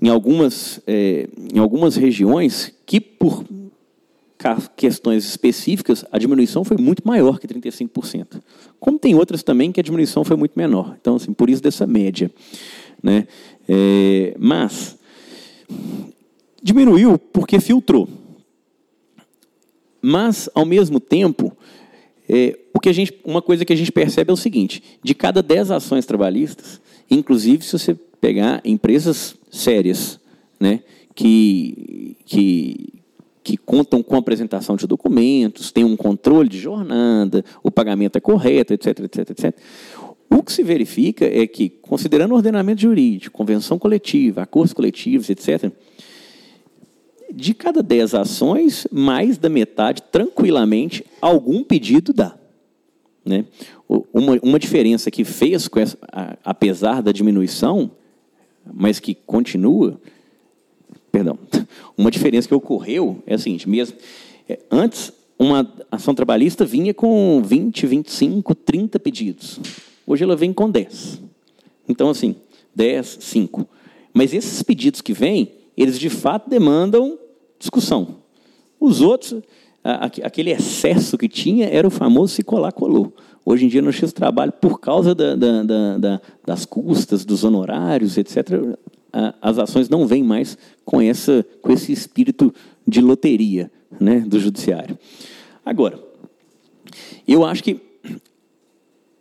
em, 0.00 0.08
algumas, 0.08 0.80
é, 0.86 1.28
em 1.54 1.58
algumas 1.58 1.96
regiões, 1.96 2.72
que 2.86 3.00
por 3.00 3.44
questões 4.76 5.24
específicas, 5.24 6.04
a 6.12 6.18
diminuição 6.18 6.62
foi 6.62 6.76
muito 6.76 7.02
maior 7.06 7.38
que 7.38 7.48
35%. 7.48 8.40
Como 8.78 8.98
tem 8.98 9.14
outras 9.14 9.42
também 9.42 9.72
que 9.72 9.80
a 9.80 9.82
diminuição 9.82 10.24
foi 10.24 10.36
muito 10.36 10.52
menor. 10.54 10.96
Então, 11.00 11.16
assim, 11.16 11.32
por 11.32 11.50
isso 11.50 11.62
dessa 11.62 11.86
média. 11.86 12.30
Né? 13.02 13.26
É, 13.68 14.34
mas 14.38 14.96
diminuiu 16.62 17.18
porque 17.18 17.60
filtrou. 17.60 18.08
Mas, 20.00 20.48
ao 20.54 20.64
mesmo 20.64 21.00
tempo, 21.00 21.56
é, 22.28 22.58
o 22.72 22.80
que 22.80 22.88
a 22.88 22.92
gente, 22.92 23.18
uma 23.24 23.40
coisa 23.40 23.64
que 23.64 23.72
a 23.72 23.76
gente 23.76 23.90
percebe 23.90 24.30
é 24.30 24.34
o 24.34 24.36
seguinte: 24.36 24.82
de 25.02 25.14
cada 25.14 25.42
10 25.42 25.70
ações 25.70 26.06
trabalhistas, 26.06 26.80
inclusive 27.10 27.64
se 27.64 27.78
você 27.78 27.94
pegar 28.20 28.60
empresas 28.64 29.36
sérias, 29.50 30.18
né, 30.58 30.80
que, 31.14 32.16
que, 32.24 32.94
que 33.42 33.56
contam 33.56 34.02
com 34.02 34.16
a 34.16 34.18
apresentação 34.18 34.76
de 34.76 34.86
documentos, 34.86 35.70
tem 35.70 35.84
um 35.84 35.96
controle 35.96 36.48
de 36.48 36.58
jornada, 36.58 37.44
o 37.62 37.70
pagamento 37.70 38.16
é 38.16 38.20
correto, 38.20 38.74
etc, 38.74 39.00
etc, 39.00 39.30
etc. 39.30 39.54
O 40.28 40.42
que 40.42 40.52
se 40.52 40.62
verifica 40.62 41.24
é 41.24 41.46
que, 41.46 41.68
considerando 41.68 42.32
o 42.32 42.36
ordenamento 42.36 42.80
jurídico, 42.80 43.36
convenção 43.36 43.78
coletiva, 43.78 44.42
acordos 44.42 44.72
coletivos, 44.72 45.30
etc., 45.30 45.70
de 47.32 47.52
cada 47.52 47.82
10 47.82 48.14
ações, 48.14 48.86
mais 48.90 49.36
da 49.36 49.48
metade, 49.48 50.02
tranquilamente, 50.02 51.04
algum 51.20 51.62
pedido 51.62 52.12
dá. 52.12 52.36
Né? 53.24 53.44
Uma, 53.88 54.38
uma 54.42 54.58
diferença 54.58 55.10
que 55.10 55.24
fez, 55.24 55.68
essa, 55.76 55.98
apesar 56.44 57.02
da 57.02 57.12
diminuição, 57.12 57.90
mas 58.72 58.98
que 58.98 59.14
continua, 59.14 60.00
perdão, 61.12 61.38
uma 61.96 62.10
diferença 62.10 62.48
que 62.48 62.54
ocorreu 62.54 63.22
é 63.26 63.34
a 63.34 63.38
seguinte, 63.38 63.68
mesmo, 63.68 63.96
é, 64.48 64.58
antes 64.70 65.12
uma 65.38 65.70
ação 65.90 66.14
trabalhista 66.14 66.64
vinha 66.64 66.94
com 66.94 67.42
20, 67.44 67.86
25, 67.86 68.54
30 68.54 68.98
pedidos. 68.98 69.60
Hoje 70.06 70.24
ela 70.24 70.36
vem 70.36 70.52
com 70.52 70.70
10. 70.70 71.20
Então, 71.88 72.08
assim, 72.10 72.36
10, 72.74 73.18
5. 73.20 73.68
Mas 74.14 74.32
esses 74.32 74.62
pedidos 74.62 75.00
que 75.00 75.12
vêm, 75.12 75.52
eles 75.76 75.98
de 75.98 76.08
fato 76.08 76.48
demandam 76.48 77.18
discussão. 77.58 78.18
Os 78.78 79.00
outros, 79.00 79.42
aquele 80.22 80.50
excesso 80.50 81.18
que 81.18 81.28
tinha 81.28 81.66
era 81.68 81.86
o 81.86 81.90
famoso 81.90 82.34
se 82.34 82.42
colar, 82.42 82.72
colou. 82.72 83.12
Hoje 83.44 83.64
em 83.64 83.68
dia, 83.68 83.82
no 83.82 83.92
X 83.92 84.12
trabalho, 84.12 84.52
por 84.52 84.80
causa 84.80 85.14
da, 85.14 85.34
da, 85.34 85.62
da, 85.98 86.20
das 86.44 86.64
custas, 86.64 87.24
dos 87.24 87.44
honorários, 87.44 88.16
etc., 88.16 88.76
as 89.40 89.58
ações 89.58 89.88
não 89.88 90.06
vêm 90.06 90.22
mais 90.22 90.58
com, 90.84 91.00
essa, 91.00 91.44
com 91.62 91.72
esse 91.72 91.90
espírito 91.90 92.52
de 92.86 93.00
loteria 93.00 93.70
né, 93.98 94.20
do 94.20 94.38
judiciário. 94.38 94.98
Agora, 95.64 95.98
eu 97.26 97.44
acho 97.44 97.62
que 97.62 97.80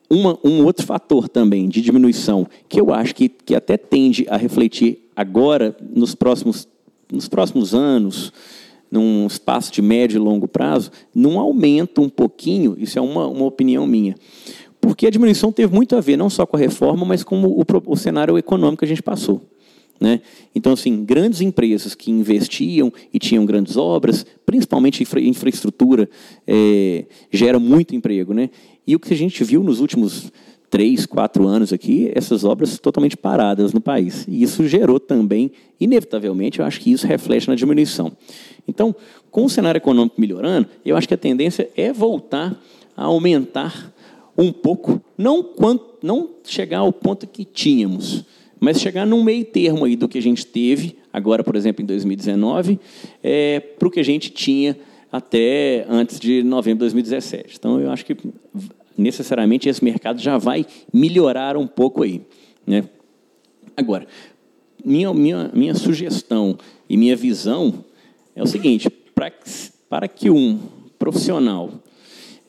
uma, 0.10 0.38
um 0.44 0.64
outro 0.64 0.86
fator 0.86 1.28
também 1.28 1.68
de 1.68 1.82
diminuição, 1.82 2.48
que 2.68 2.80
eu 2.80 2.94
acho 2.94 3.16
que, 3.16 3.30
que 3.30 3.56
até 3.56 3.78
tende 3.78 4.26
a 4.30 4.38
refletir 4.38 5.10
agora, 5.16 5.76
nos 5.94 6.14
próximos, 6.14 6.68
nos 7.12 7.28
próximos 7.28 7.74
anos, 7.74 8.32
num 8.92 9.26
espaço 9.28 9.72
de 9.72 9.82
médio 9.82 10.18
e 10.18 10.20
longo 10.20 10.48
prazo, 10.48 10.92
num 11.14 11.40
aumento 11.40 12.02
um 12.02 12.10
pouquinho, 12.10 12.76
isso 12.78 12.98
é 12.98 13.02
uma, 13.02 13.28
uma 13.28 13.46
opinião 13.46 13.86
minha. 13.88 14.16
Porque 14.80 15.08
a 15.08 15.10
diminuição 15.10 15.52
teve 15.52 15.74
muito 15.74 15.96
a 15.96 16.02
ver 16.02 16.16
não 16.16 16.30
só 16.30 16.46
com 16.46 16.56
a 16.56 16.60
reforma, 16.60 17.06
mas 17.06 17.24
com 17.24 17.44
o, 17.44 17.64
o 17.88 17.96
cenário 17.96 18.38
econômico 18.38 18.80
que 18.80 18.86
a 18.86 18.88
gente 18.88 19.02
passou. 19.02 19.42
Né? 20.00 20.22
Então, 20.54 20.74
assim, 20.74 21.06
grandes 21.06 21.42
empresas 21.42 21.96
que 21.96 22.12
investiam 22.12 22.92
e 23.14 23.18
tinham 23.18 23.46
grandes 23.46 23.78
obras, 23.78 24.26
principalmente 24.46 25.02
infra 25.02 25.22
infraestrutura, 25.22 26.10
é, 26.46 27.06
gera 27.32 27.58
muito 27.60 27.96
emprego. 27.96 28.34
Né? 28.34 28.50
E 28.88 28.96
o 28.96 29.00
que 29.00 29.14
a 29.14 29.18
gente 29.18 29.44
viu 29.44 29.64
nos 29.64 29.80
últimos 29.80 30.32
três, 30.70 31.06
quatro 31.06 31.48
anos 31.48 31.72
aqui, 31.72 32.12
essas 32.14 32.44
obras 32.44 32.78
totalmente 32.80 33.16
paradas 33.16 33.72
no 33.72 33.80
país. 33.80 34.26
E 34.28 34.44
isso 34.44 34.68
gerou 34.68 35.00
também, 35.00 35.52
inevitavelmente, 35.80 36.60
eu 36.60 36.66
acho 36.66 36.80
que 36.82 36.92
isso 36.92 37.08
reflete 37.08 37.48
na 37.48 37.56
diminuição. 37.56 38.12
Então, 38.68 38.96
com 39.32 39.46
o 39.46 39.50
cenário 39.50 39.80
econômico 39.80 40.20
melhorando, 40.20 40.68
eu 40.84 40.98
acho 40.98 41.08
que 41.08 41.14
a 41.14 41.18
tendência 41.18 41.70
é 41.76 41.94
voltar 41.94 42.62
a 42.96 43.06
aumentar 43.06 43.94
um 44.38 44.52
pouco, 44.52 45.02
não, 45.18 45.42
quanto, 45.42 45.98
não 46.04 46.30
chegar 46.44 46.80
ao 46.80 46.92
ponto 46.92 47.26
que 47.26 47.46
tínhamos, 47.46 48.26
mas 48.60 48.82
chegar 48.82 49.06
num 49.06 49.24
meio 49.24 49.46
termo 49.46 49.86
aí 49.86 49.96
do 49.96 50.08
que 50.08 50.18
a 50.18 50.22
gente 50.22 50.46
teve, 50.46 50.98
agora, 51.12 51.44
por 51.44 51.56
exemplo, 51.56 51.82
em 51.82 51.86
2019, 51.86 52.80
é, 53.24 53.60
para 53.60 53.88
o 53.88 53.92
que 53.92 54.00
a 54.00 54.04
gente 54.04 54.30
tinha 54.30 54.76
até 55.16 55.86
antes 55.90 56.20
de 56.20 56.44
novembro 56.44 56.78
de 56.78 56.92
2017. 56.92 57.56
Então, 57.58 57.80
eu 57.80 57.92
acho 57.92 58.06
que 58.06 58.16
necessariamente 58.98 59.70
esse 59.70 59.84
mercado 59.84 60.20
já 60.20 60.38
vai 60.38 60.66
melhorar 60.94 61.58
um 61.58 61.68
pouco 61.68 62.04
aí. 62.04 62.22
Né? 62.66 62.84
Agora, 63.76 64.08
minha, 64.84 65.14
minha, 65.14 65.52
minha 65.54 65.76
sugestão 65.76 66.58
e 66.90 66.98
minha 66.98 67.16
visão 67.16 67.86
é 68.36 68.44
o 68.44 68.48
seguinte: 68.48 68.90
para, 68.90 69.32
para 69.90 70.08
que 70.08 70.30
um 70.30 70.60
profissional 70.98 71.72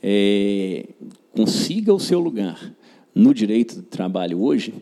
é, 0.03 0.87
consiga 1.33 1.93
o 1.93 2.01
seu 2.01 2.19
lugar 2.19 2.75
no 3.15 3.33
direito 3.33 3.77
do 3.77 3.83
trabalho 3.83 4.43
hoje, 4.43 4.75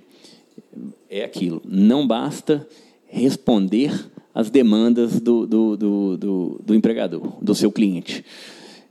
é 1.09 1.25
aquilo. 1.25 1.63
Não 1.65 2.07
basta 2.07 2.67
responder 3.07 3.93
às 4.35 4.51
demandas 4.51 5.21
do, 5.21 5.47
do, 5.47 5.77
do, 5.77 6.17
do, 6.17 6.61
do 6.65 6.75
empregador, 6.75 7.33
do 7.41 7.55
seu 7.55 7.71
cliente. 7.71 8.25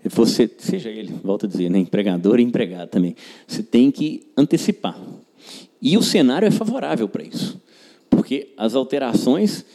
Você, 0.05 0.49
seja 0.57 0.89
ele, 0.89 1.13
volto 1.23 1.45
a 1.45 1.49
dizer, 1.49 1.69
né, 1.69 1.79
empregador 1.79 2.39
e 2.39 2.43
empregado 2.43 2.89
também, 2.89 3.15
você 3.47 3.61
tem 3.61 3.91
que 3.91 4.27
antecipar. 4.37 4.99
E 5.81 5.97
o 5.97 6.01
cenário 6.01 6.47
é 6.47 6.51
favorável 6.51 7.07
para 7.09 7.23
isso, 7.23 7.61
porque 8.09 8.53
as 8.57 8.75
alterações 8.75 9.65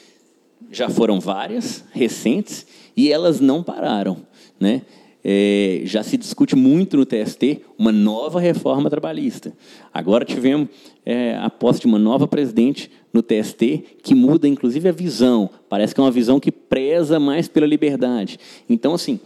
já 0.70 0.88
foram 0.88 1.20
várias, 1.20 1.84
recentes, 1.92 2.66
e 2.96 3.12
elas 3.12 3.40
não 3.40 3.62
pararam. 3.62 4.18
Né? 4.58 4.82
É, 5.24 5.82
já 5.84 6.02
se 6.02 6.16
discute 6.16 6.54
muito 6.54 6.96
no 6.96 7.04
TST 7.04 7.62
uma 7.76 7.90
nova 7.90 8.40
reforma 8.40 8.88
trabalhista. 8.88 9.52
Agora 9.92 10.24
tivemos 10.24 10.68
é, 11.04 11.36
a 11.36 11.50
posse 11.50 11.80
de 11.80 11.86
uma 11.86 11.98
nova 11.98 12.28
presidente 12.28 12.90
no 13.12 13.22
TST 13.22 13.84
que 14.02 14.14
muda, 14.14 14.46
inclusive, 14.46 14.88
a 14.88 14.92
visão. 14.92 15.50
Parece 15.68 15.94
que 15.94 16.00
é 16.00 16.04
uma 16.04 16.10
visão 16.10 16.38
que 16.38 16.52
preza 16.52 17.18
mais 17.18 17.48
pela 17.48 17.66
liberdade. 17.66 18.38
Então, 18.68 18.94
assim, 18.94 19.18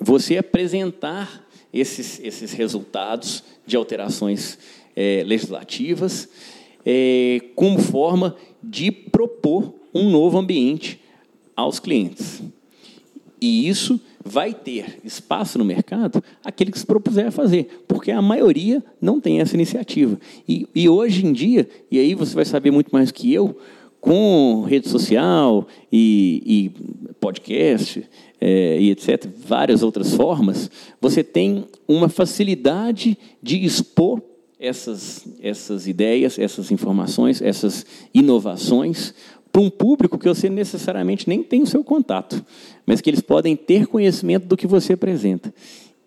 você 0.00 0.38
apresentar 0.38 1.46
esses, 1.72 2.20
esses 2.22 2.52
resultados 2.52 3.44
de 3.66 3.76
alterações 3.76 4.58
é, 4.96 5.22
legislativas 5.26 6.28
é, 6.84 7.40
como 7.54 7.78
forma 7.78 8.34
de 8.62 8.90
propor 8.90 9.74
um 9.94 10.10
novo 10.10 10.38
ambiente 10.38 11.00
aos 11.54 11.78
clientes. 11.78 12.42
E 13.40 13.68
isso 13.68 14.00
vai 14.28 14.52
ter 14.52 15.00
espaço 15.02 15.58
no 15.58 15.64
mercado 15.64 16.22
aquele 16.44 16.70
que 16.70 16.78
se 16.78 16.86
propuser 16.86 17.26
a 17.26 17.30
fazer, 17.30 17.84
porque 17.88 18.10
a 18.10 18.22
maioria 18.22 18.82
não 19.00 19.20
tem 19.20 19.40
essa 19.40 19.54
iniciativa. 19.54 20.18
E, 20.48 20.68
e 20.74 20.88
hoje 20.88 21.26
em 21.26 21.32
dia, 21.32 21.68
e 21.90 21.98
aí 21.98 22.14
você 22.14 22.34
vai 22.34 22.44
saber 22.44 22.70
muito 22.70 22.90
mais 22.90 23.10
que 23.10 23.32
eu, 23.32 23.56
com 24.00 24.64
rede 24.68 24.88
social 24.88 25.66
e, 25.90 26.42
e 26.46 27.12
podcast 27.14 28.04
é, 28.40 28.80
e 28.80 28.90
etc., 28.90 29.26
várias 29.44 29.82
outras 29.82 30.14
formas, 30.14 30.70
você 31.00 31.24
tem 31.24 31.64
uma 31.86 32.08
facilidade 32.08 33.18
de 33.42 33.64
expor 33.64 34.22
essas, 34.60 35.24
essas 35.40 35.86
ideias, 35.86 36.38
essas 36.38 36.70
informações, 36.70 37.40
essas 37.40 37.86
inovações 38.12 39.14
para 39.50 39.62
um 39.62 39.70
público 39.70 40.18
que 40.18 40.28
você 40.28 40.48
necessariamente 40.48 41.28
nem 41.28 41.42
tem 41.42 41.62
o 41.62 41.66
seu 41.66 41.82
contato, 41.82 42.44
mas 42.86 43.00
que 43.00 43.08
eles 43.10 43.20
podem 43.20 43.56
ter 43.56 43.86
conhecimento 43.86 44.46
do 44.46 44.56
que 44.56 44.66
você 44.66 44.92
apresenta 44.92 45.52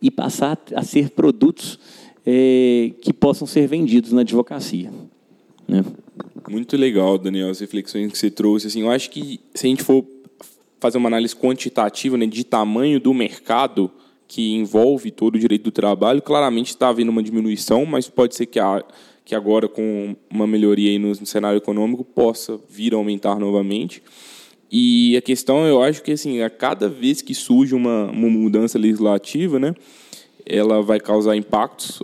e 0.01 0.09
passar 0.09 0.59
a 0.75 0.83
ser 0.83 1.11
produtos 1.11 1.79
é, 2.25 2.91
que 3.01 3.13
possam 3.13 3.47
ser 3.47 3.67
vendidos 3.67 4.11
na 4.11 4.21
advocacia. 4.21 4.91
Né? 5.67 5.83
Muito 6.49 6.75
legal, 6.75 7.17
Daniel, 7.17 7.49
as 7.49 7.59
reflexões 7.59 8.11
que 8.11 8.17
você 8.17 8.29
trouxe. 8.29 8.67
Assim, 8.67 8.81
eu 8.81 8.91
acho 8.91 9.09
que 9.09 9.39
se 9.53 9.67
a 9.67 9.69
gente 9.69 9.83
for 9.83 10.05
fazer 10.79 10.97
uma 10.97 11.09
análise 11.09 11.35
quantitativa 11.35 12.17
né, 12.17 12.25
de 12.25 12.43
tamanho 12.43 12.99
do 12.99 13.13
mercado 13.13 13.91
que 14.27 14.53
envolve 14.53 15.11
todo 15.11 15.35
o 15.35 15.39
direito 15.39 15.65
do 15.65 15.71
trabalho, 15.71 16.21
claramente 16.21 16.69
está 16.69 16.89
havendo 16.89 17.11
uma 17.11 17.21
diminuição, 17.21 17.85
mas 17.85 18.09
pode 18.09 18.35
ser 18.35 18.45
que, 18.45 18.59
a, 18.59 18.83
que 19.23 19.35
agora, 19.35 19.67
com 19.67 20.15
uma 20.29 20.47
melhoria 20.47 20.97
no, 20.97 21.09
no 21.09 21.25
cenário 21.25 21.57
econômico, 21.57 22.03
possa 22.03 22.59
vir 22.69 22.93
a 22.93 22.97
aumentar 22.97 23.39
novamente. 23.39 24.01
E 24.71 25.17
a 25.17 25.21
questão, 25.21 25.65
eu 25.65 25.81
acho 25.81 26.01
que 26.01 26.13
assim, 26.13 26.41
a 26.41 26.49
cada 26.49 26.87
vez 26.87 27.21
que 27.21 27.35
surge 27.35 27.75
uma, 27.75 28.05
uma 28.05 28.29
mudança 28.29 28.79
legislativa, 28.79 29.59
né, 29.59 29.75
ela 30.45 30.81
vai 30.81 30.99
causar 30.99 31.35
impactos 31.35 32.01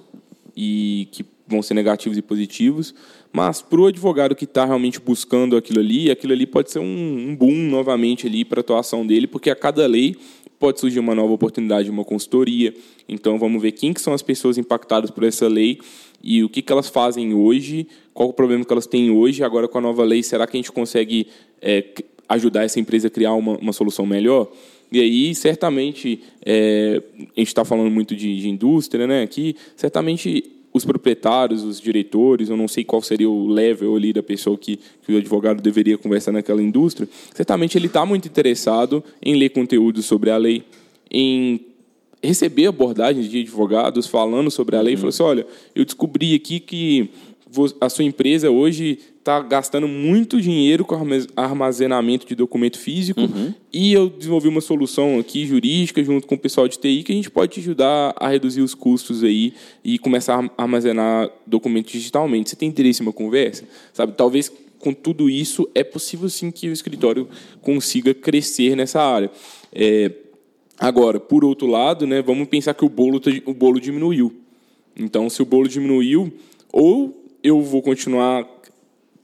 e 0.55 1.07
que 1.11 1.25
vão 1.47 1.61
ser 1.61 1.73
negativos 1.75 2.17
e 2.17 2.21
positivos, 2.21 2.93
mas 3.31 3.61
para 3.61 3.79
o 3.79 3.85
advogado 3.85 4.35
que 4.35 4.43
está 4.43 4.65
realmente 4.65 4.99
buscando 4.99 5.55
aquilo 5.55 5.79
ali, 5.79 6.11
aquilo 6.11 6.33
ali 6.33 6.45
pode 6.45 6.71
ser 6.71 6.79
um, 6.79 7.29
um 7.29 7.35
boom 7.35 7.55
novamente 7.69 8.27
ali 8.27 8.43
para 8.43 8.59
a 8.59 8.61
atuação 8.61 9.07
dele, 9.07 9.27
porque 9.27 9.49
a 9.49 9.55
cada 9.55 9.87
lei 9.87 10.17
pode 10.59 10.79
surgir 10.79 10.99
uma 10.99 11.15
nova 11.15 11.33
oportunidade, 11.33 11.89
uma 11.89 12.03
consultoria. 12.03 12.73
Então 13.07 13.37
vamos 13.37 13.61
ver 13.61 13.71
quem 13.71 13.93
que 13.93 14.01
são 14.01 14.13
as 14.13 14.21
pessoas 14.21 14.57
impactadas 14.57 15.09
por 15.09 15.23
essa 15.23 15.47
lei 15.47 15.79
e 16.23 16.43
o 16.43 16.49
que, 16.49 16.61
que 16.61 16.71
elas 16.71 16.89
fazem 16.89 17.33
hoje, 17.33 17.87
qual 18.13 18.29
o 18.29 18.33
problema 18.33 18.65
que 18.65 18.71
elas 18.71 18.87
têm 18.87 19.11
hoje. 19.11 19.43
Agora 19.43 19.67
com 19.67 19.77
a 19.77 19.81
nova 19.81 20.03
lei, 20.03 20.23
será 20.23 20.47
que 20.47 20.57
a 20.57 20.59
gente 20.59 20.71
consegue 20.71 21.27
é, 21.61 21.85
ajudar 22.27 22.63
essa 22.63 22.79
empresa 22.79 23.07
a 23.07 23.11
criar 23.11 23.33
uma, 23.33 23.57
uma 23.57 23.73
solução 23.73 24.05
melhor? 24.05 24.51
E 24.91 24.99
aí, 25.01 25.35
certamente, 25.35 26.21
é, 26.45 27.01
a 27.15 27.39
gente 27.39 27.47
está 27.47 27.65
falando 27.65 27.91
muito 27.91 28.15
de, 28.15 28.39
de, 28.39 28.49
indústria, 28.49 29.05
né? 29.05 29.21
Aqui, 29.21 29.55
certamente 29.75 30.43
os 30.73 30.85
proprietários, 30.85 31.63
os 31.63 31.81
diretores, 31.81 32.49
eu 32.49 32.57
não 32.57 32.67
sei 32.67 32.83
qual 32.83 33.01
seria 33.01 33.29
o 33.29 33.47
level 33.47 33.95
ali 33.95 34.13
da 34.13 34.23
pessoa 34.23 34.57
que, 34.57 34.79
que 35.05 35.13
o 35.13 35.17
advogado 35.17 35.61
deveria 35.61 35.97
conversar 35.97 36.31
naquela 36.31 36.61
indústria, 36.61 37.07
certamente 37.33 37.77
ele 37.77 37.87
está 37.87 38.05
muito 38.05 38.27
interessado 38.27 39.03
em 39.21 39.35
ler 39.35 39.49
conteúdo 39.49 40.01
sobre 40.01 40.29
a 40.29 40.37
lei, 40.37 40.63
em 41.09 41.59
receber 42.21 42.67
abordagens 42.67 43.29
de 43.29 43.41
advogados 43.41 44.07
falando 44.07 44.49
sobre 44.49 44.75
a 44.75 44.81
lei, 44.81 44.93
uhum. 44.93 44.97
e 44.97 45.01
falou 45.01 45.09
assim, 45.09 45.23
olha, 45.23 45.47
eu 45.75 45.85
descobri 45.85 46.33
aqui 46.35 46.59
que 46.59 47.09
a 47.79 47.89
sua 47.89 48.03
empresa 48.03 48.51
hoje 48.51 48.99
está 49.19 49.41
gastando 49.41 49.87
muito 49.87 50.39
dinheiro 50.39 50.85
com 50.85 50.95
armazenamento 51.35 52.25
de 52.25 52.35
documento 52.35 52.77
físico 52.79 53.21
uhum. 53.21 53.53
e 53.71 53.93
eu 53.93 54.09
desenvolvi 54.09 54.47
uma 54.47 54.61
solução 54.61 55.19
aqui 55.19 55.45
jurídica 55.45 56.03
junto 56.03 56.27
com 56.27 56.35
o 56.35 56.37
pessoal 56.37 56.67
de 56.67 56.77
TI 56.77 57.03
que 57.03 57.11
a 57.11 57.15
gente 57.15 57.29
pode 57.29 57.53
te 57.53 57.59
ajudar 57.59 58.13
a 58.17 58.29
reduzir 58.29 58.61
os 58.61 58.73
custos 58.73 59.23
aí 59.23 59.53
e 59.83 59.97
começar 59.97 60.43
a 60.57 60.63
armazenar 60.63 61.29
documentos 61.45 61.91
digitalmente. 61.91 62.49
Você 62.49 62.55
tem 62.55 62.69
interesse 62.69 63.01
em 63.01 63.05
uma 63.05 63.13
conversa? 63.13 63.65
Sabe, 63.93 64.13
talvez 64.13 64.51
com 64.79 64.93
tudo 64.93 65.29
isso 65.29 65.69
é 65.73 65.83
possível 65.83 66.29
sim 66.29 66.51
que 66.51 66.69
o 66.69 66.73
escritório 66.73 67.27
consiga 67.61 68.13
crescer 68.13 68.75
nessa 68.75 69.01
área. 69.01 69.29
É, 69.73 70.11
agora, 70.79 71.19
por 71.19 71.43
outro 71.43 71.67
lado, 71.67 72.05
né, 72.05 72.21
vamos 72.21 72.47
pensar 72.47 72.73
que 72.73 72.85
o 72.85 72.89
bolo, 72.89 73.21
o 73.45 73.53
bolo 73.53 73.79
diminuiu. 73.79 74.33
Então, 74.95 75.29
se 75.29 75.41
o 75.41 75.45
bolo 75.45 75.67
diminuiu, 75.67 76.31
ou 76.71 77.23
eu 77.43 77.61
vou 77.61 77.81
continuar 77.81 78.47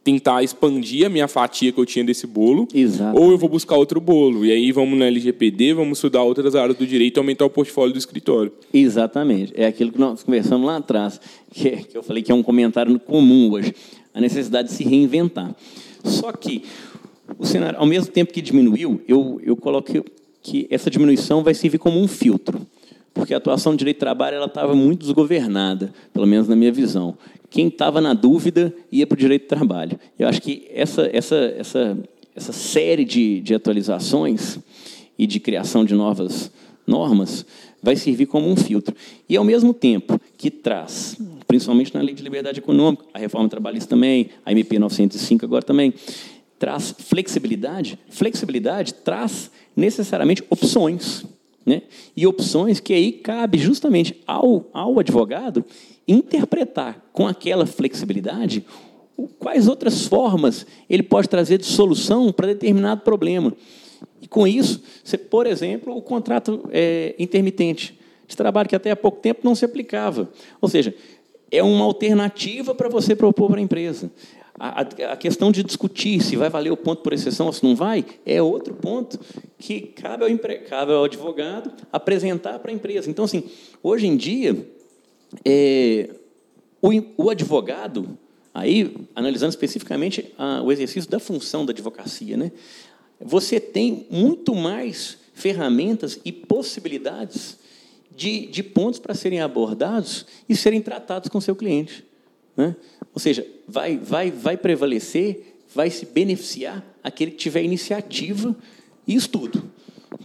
tentar 0.04 0.44
expandir 0.44 1.06
a 1.06 1.10
minha 1.10 1.28
fatia 1.28 1.72
que 1.72 1.80
eu 1.80 1.86
tinha 1.86 2.04
desse 2.04 2.28
bolo, 2.28 2.68
Exato. 2.74 3.18
ou 3.18 3.32
eu 3.32 3.38
vou 3.38 3.48
buscar 3.48 3.78
outro 3.78 4.02
bolo. 4.02 4.46
E 4.46 4.52
aí 4.52 4.72
vamos 4.72 5.00
na 5.00 5.06
LGPD, 5.06 5.74
vamos 5.74 5.98
estudar 5.98 6.24
outras 6.24 6.56
áreas 6.56 6.78
do 6.78 6.86
direito 6.86 7.18
e 7.18 7.20
aumentar 7.20 7.46
o 7.46 7.50
portfólio 7.50 7.94
do 7.94 8.00
escritório. 8.00 8.52
Exatamente. 8.74 9.54
É 9.56 9.66
aquilo 9.66 9.92
que 9.92 10.00
nós 10.00 10.22
conversamos 10.22 10.68
lá 10.68 10.78
atrás, 10.78 11.22
que, 11.52 11.72
que 11.78 11.98
eu 11.98 12.04
falei 12.04 12.22
que 12.22 12.32
é 12.32 12.36
um 12.36 12.44
comentário 12.44 13.00
comum 13.00 13.52
hoje, 13.52 13.74
a 14.14 14.20
necessidade 14.20 14.68
de 14.68 14.74
se 14.74 14.84
reinventar. 14.84 15.56
Só 16.04 16.34
que 16.34 16.64
o 17.40 17.46
cenário, 17.46 17.80
ao 17.80 17.86
mesmo 17.86 18.12
tempo 18.12 18.34
que 18.34 18.42
diminuiu, 18.42 19.02
eu, 19.08 19.40
eu 19.42 19.56
coloquei 19.56 20.04
que 20.44 20.68
essa 20.70 20.92
diminuição 20.92 21.42
vai 21.42 21.54
servir 21.54 21.80
como 21.80 22.00
um 22.00 22.08
filtro 22.08 22.68
porque 23.14 23.34
a 23.34 23.38
atuação 23.38 23.74
do 23.74 23.78
direito 23.78 23.98
de 23.98 24.00
trabalho 24.00 24.36
ela 24.36 24.48
estava 24.48 24.76
muito 24.76 25.02
desgovernada, 25.02 25.94
pelo 26.12 26.26
menos 26.26 26.48
na 26.48 26.56
minha 26.56 26.72
visão. 26.72 27.16
Quem 27.50 27.68
estava 27.68 28.02
na 28.02 28.14
dúvida 28.14 28.74
ia 28.92 29.06
para 29.06 29.16
o 29.16 29.20
direito 29.20 29.44
de 29.44 29.48
trabalho. 29.48 30.00
Eu 30.18 30.28
acho 30.28 30.42
que 30.42 30.68
essa, 30.74 31.08
essa, 31.14 31.36
essa, 31.36 31.98
essa 32.36 32.52
série 32.52 33.06
de, 33.06 33.40
de 33.42 33.54
atualizações 33.54 34.58
e 35.18 35.28
de 35.28 35.40
criação 35.40 35.86
de 35.86 35.94
novas 35.94 36.52
normas 36.88 37.46
vai 37.82 37.96
servir 37.96 38.26
como 38.26 38.50
um 38.50 38.56
filtro. 38.56 38.96
E, 39.30 39.38
ao 39.38 39.44
mesmo 39.44 39.74
tempo 39.74 40.20
que 40.36 40.50
traz, 40.50 41.16
principalmente 41.48 41.94
na 41.94 42.02
Lei 42.02 42.16
de 42.16 42.24
Liberdade 42.24 42.60
Econômica, 42.60 43.06
a 43.14 43.20
reforma 43.20 43.48
trabalhista 43.48 43.90
também, 43.90 44.30
a 44.44 44.52
MP 44.52 44.80
905 44.80 45.46
agora 45.46 45.64
também, 45.64 45.94
traz 46.64 46.96
flexibilidade, 46.98 48.00
flexibilidade 48.08 48.94
traz 48.94 49.52
necessariamente 49.76 50.46
opções. 50.50 51.26
Né? 51.66 51.82
E 52.16 52.26
opções 52.26 52.80
que 52.80 52.94
aí 52.94 53.12
cabe 53.12 53.58
justamente 53.58 54.22
ao, 54.26 54.70
ao 54.72 54.98
advogado 54.98 55.66
interpretar 56.08 57.06
com 57.12 57.28
aquela 57.28 57.66
flexibilidade 57.66 58.66
quais 59.40 59.68
outras 59.68 60.08
formas 60.08 60.66
ele 60.90 61.04
pode 61.04 61.28
trazer 61.28 61.58
de 61.58 61.66
solução 61.66 62.32
para 62.32 62.48
determinado 62.48 63.02
problema. 63.02 63.54
E 64.22 64.28
com 64.30 64.48
isso, 64.48 64.82
você, 65.04 65.18
por 65.18 65.46
exemplo, 65.46 65.94
o 65.94 66.02
contrato 66.02 66.70
é, 66.72 67.14
intermitente 67.20 68.00
de 68.26 68.38
trabalho 68.38 68.70
que 68.70 68.76
até 68.76 68.92
há 68.92 68.96
pouco 68.96 69.20
tempo 69.20 69.42
não 69.44 69.54
se 69.54 69.66
aplicava. 69.66 70.32
Ou 70.62 70.70
seja, 70.70 70.96
é 71.52 71.62
uma 71.62 71.84
alternativa 71.84 72.74
para 72.74 72.88
você 72.88 73.14
propor 73.18 73.50
para 73.50 73.60
a 73.60 73.64
empresa. 73.64 74.10
A, 74.60 74.82
a, 74.82 75.18
questão 75.18 75.52
de 75.52 75.64
discutir 75.64 76.22
se 76.22 76.36
vai 76.36 76.48
valer 76.48 76.72
o 76.72 76.78
ponto 76.78 77.02
por 77.02 77.12
exceção 77.12 77.48
ou 77.48 77.54
se 77.54 77.64
não 77.64 77.76
vai 77.76 78.06
é 78.24 78.40
outro 78.40 78.76
ponto 78.76 79.20
que 79.58 79.82
cabe 79.82 80.24
ao, 80.24 80.30
empre, 80.30 80.60
cabe 80.60 80.92
ao 80.92 81.04
advogado 81.04 81.72
apresentar 81.92 82.60
para 82.60 82.70
a 82.70 82.74
empresa. 82.74 83.10
Então, 83.10 83.26
assim, 83.26 83.46
hoje 83.82 84.06
em 84.06 84.16
dia, 84.16 84.56
é, 85.44 86.10
o, 86.80 86.90
o, 87.18 87.30
advogado, 87.32 88.16
aí 88.54 88.96
analisando 89.16 89.50
especificamente 89.50 90.32
a, 90.38 90.62
o 90.62 90.72
exercício 90.72 91.10
da 91.10 91.20
função 91.20 91.66
da 91.66 91.72
advocacia, 91.72 92.38
né, 92.38 92.52
você 93.20 93.60
tem 93.60 94.06
muito 94.12 94.54
mais 94.54 95.18
ferramentas 95.34 96.20
e 96.24 96.32
possibilidades 96.32 97.58
de, 98.16 98.46
de 98.46 98.62
pontos 98.62 99.00
para 99.00 99.16
serem 99.16 99.42
abordados 99.42 100.28
e 100.48 100.56
serem 100.56 100.82
tratados 100.82 101.30
com 101.30 101.42
seu 101.42 101.56
cliente. 101.56 102.06
Né? 102.56 102.76
Ou 103.14 103.20
seja, 103.20 103.46
vai, 103.68 103.98
vai, 103.98 104.32
vai 104.32 104.58
prevalecer, 104.58 105.56
vai 105.74 105.90
se 105.90 106.06
beneficiar 106.06 106.84
aquele 107.04 107.32
que 107.32 107.38
tiver 107.38 107.64
iniciativa 107.64 108.56
e 109.08 109.16
estudo, 109.16 109.64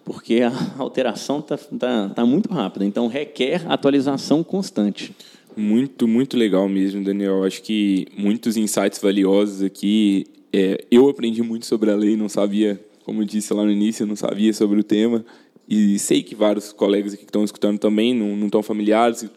porque 0.04 0.40
a 0.42 0.52
alteração 0.78 1.40
está 1.40 1.56
tá, 1.56 2.08
tá 2.10 2.26
muito 2.26 2.52
rápida, 2.52 2.84
então 2.84 3.08
requer 3.08 3.64
atualização 3.70 4.44
constante. 4.44 5.14
Muito, 5.56 6.06
muito 6.06 6.36
legal 6.36 6.68
mesmo, 6.68 7.02
Daniel. 7.02 7.42
Acho 7.42 7.60
que 7.62 8.06
muitos 8.16 8.56
insights 8.56 9.00
valiosos 9.00 9.60
aqui. 9.60 10.24
É, 10.52 10.84
eu 10.88 11.08
aprendi 11.08 11.42
muito 11.42 11.66
sobre 11.66 11.90
a 11.90 11.96
lei, 11.96 12.16
não 12.16 12.28
sabia, 12.28 12.80
como 13.04 13.22
eu 13.22 13.26
disse 13.26 13.52
lá 13.52 13.64
no 13.64 13.70
início, 13.72 14.06
não 14.06 14.14
sabia 14.14 14.52
sobre 14.52 14.78
o 14.78 14.84
tema. 14.84 15.24
E 15.68 15.98
sei 15.98 16.22
que 16.22 16.36
vários 16.36 16.72
colegas 16.72 17.12
aqui 17.12 17.24
que 17.24 17.28
estão 17.28 17.42
escutando 17.42 17.78
também 17.78 18.14
não, 18.14 18.36
não 18.36 18.46
estão 18.46 18.62
familiares 18.62 19.28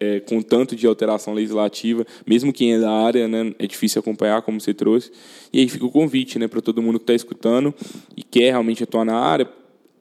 é, 0.00 0.18
com 0.18 0.40
tanto 0.40 0.74
de 0.74 0.86
alteração 0.86 1.34
legislativa, 1.34 2.06
mesmo 2.26 2.52
quem 2.52 2.72
é 2.72 2.78
da 2.78 2.90
área, 2.90 3.28
né, 3.28 3.54
é 3.58 3.66
difícil 3.66 4.00
acompanhar, 4.00 4.40
como 4.40 4.58
você 4.58 4.72
trouxe. 4.72 5.12
E 5.52 5.60
aí 5.60 5.68
fica 5.68 5.84
o 5.84 5.90
convite 5.90 6.38
né, 6.38 6.48
para 6.48 6.62
todo 6.62 6.80
mundo 6.80 6.98
que 6.98 7.02
está 7.02 7.14
escutando 7.14 7.74
e 8.16 8.22
quer 8.22 8.50
realmente 8.52 8.82
atuar 8.82 9.04
na 9.04 9.14
área, 9.14 9.46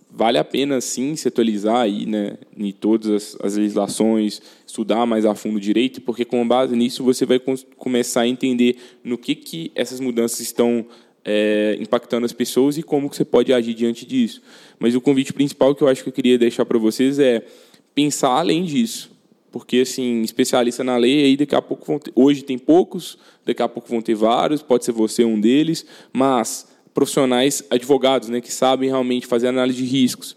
vale 0.09 0.37
a 0.37 0.43
pena 0.43 0.79
sim 0.79 1.15
se 1.17 1.27
atualizar 1.27 1.81
aí, 1.81 2.05
né, 2.05 2.37
em 2.57 2.71
todas 2.71 3.09
as, 3.09 3.37
as 3.43 3.57
legislações, 3.57 4.41
estudar 4.65 5.05
mais 5.05 5.25
a 5.25 5.35
fundo 5.35 5.57
o 5.57 5.59
direito, 5.59 5.99
porque 6.01 6.23
com 6.23 6.47
base 6.47 6.75
nisso 6.75 7.03
você 7.03 7.25
vai 7.25 7.39
começar 7.77 8.21
a 8.21 8.27
entender 8.27 8.77
no 9.03 9.17
que, 9.17 9.35
que 9.35 9.69
essas 9.75 9.99
mudanças 9.99 10.39
estão 10.39 10.85
é, 11.25 11.77
impactando 11.77 12.25
as 12.25 12.31
pessoas 12.31 12.77
e 12.77 12.83
como 12.83 13.09
que 13.09 13.17
você 13.17 13.25
pode 13.25 13.51
agir 13.51 13.73
diante 13.73 14.05
disso. 14.05 14.41
Mas 14.79 14.95
o 14.95 15.01
convite 15.01 15.33
principal 15.33 15.75
que 15.75 15.83
eu 15.83 15.89
acho 15.89 16.03
que 16.03 16.09
eu 16.09 16.13
queria 16.13 16.37
deixar 16.37 16.65
para 16.65 16.79
vocês 16.79 17.19
é 17.19 17.45
pensar 17.93 18.29
além 18.29 18.63
disso 18.63 19.18
porque 19.51 19.77
assim 19.77 20.21
especialista 20.21 20.83
na 20.83 20.97
lei 20.97 21.25
aí 21.25 21.37
daqui 21.37 21.55
a 21.55 21.61
pouco 21.61 21.85
vão 21.85 21.99
ter, 21.99 22.11
hoje 22.15 22.43
tem 22.43 22.57
poucos, 22.57 23.17
daqui 23.45 23.61
a 23.61 23.67
pouco 23.67 23.89
vão 23.89 24.01
ter 24.01 24.15
vários, 24.15 24.61
pode 24.61 24.85
ser 24.85 24.91
você 24.91 25.23
um 25.23 25.39
deles, 25.39 25.85
mas 26.13 26.67
profissionais 26.93 27.63
advogados, 27.69 28.29
né, 28.29 28.41
que 28.41 28.51
sabem 28.51 28.89
realmente 28.89 29.25
fazer 29.25 29.47
análise 29.47 29.77
de 29.77 29.85
riscos. 29.85 30.35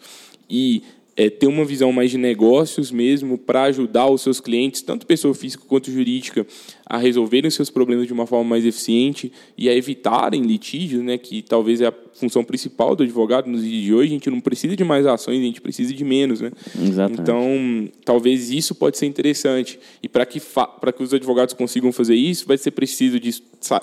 E 0.49 0.83
é, 1.17 1.29
ter 1.29 1.47
uma 1.47 1.65
visão 1.65 1.93
mais 1.93 2.11
de 2.11 2.19
negócios 2.19 2.91
mesmo 2.91 3.37
para 3.37 3.65
ajudar 3.65 4.09
os 4.09 4.23
seus 4.23 4.41
clientes, 4.41 4.83
tanto 4.83 5.07
pessoa 5.07 5.35
física 5.35 5.65
quanto 5.67 5.91
jurídica, 5.91 6.47
a 6.87 6.99
resolverem 6.99 7.51
seus 7.51 7.71
problemas 7.71 8.07
de 8.07 8.13
uma 8.13 8.27
forma 8.27 8.51
mais 8.51 8.65
eficiente 8.65 9.33
e 9.57 9.69
a 9.69 9.75
evitarem 9.75 10.43
litígios, 10.43 11.03
né, 11.03 11.19
que 11.19 11.43
talvez 11.43 11.81
é 11.81 11.87
a 11.87 11.95
função 12.15 12.45
principal 12.45 12.95
do 12.95 13.03
advogado 13.03 13.49
nos 13.49 13.63
dias 13.63 13.83
de 13.83 13.95
hoje. 13.95 14.11
A 14.11 14.15
gente 14.15 14.31
não 14.31 14.41
precisa 14.41 14.77
de 14.77 14.85
mais 14.85 15.07
ações, 15.07 15.39
a 15.39 15.43
gente 15.43 15.61
precisa 15.61 15.93
de 15.93 16.05
menos. 16.05 16.41
Né? 16.41 16.51
Exatamente. 16.79 17.21
Então, 17.21 17.89
talvez 18.05 18.51
isso 18.51 18.75
pode 18.75 18.99
ser 18.99 19.07
interessante. 19.07 19.79
E 20.03 20.09
para 20.09 20.27
que, 20.27 20.41
para 20.81 20.93
que 20.93 21.03
os 21.03 21.15
advogados 21.15 21.55
consigam 21.55 21.93
fazer 21.93 22.15
isso, 22.15 22.47
vai 22.47 22.59
ser 22.59 22.71
preciso 22.73 23.19
de 23.19 23.31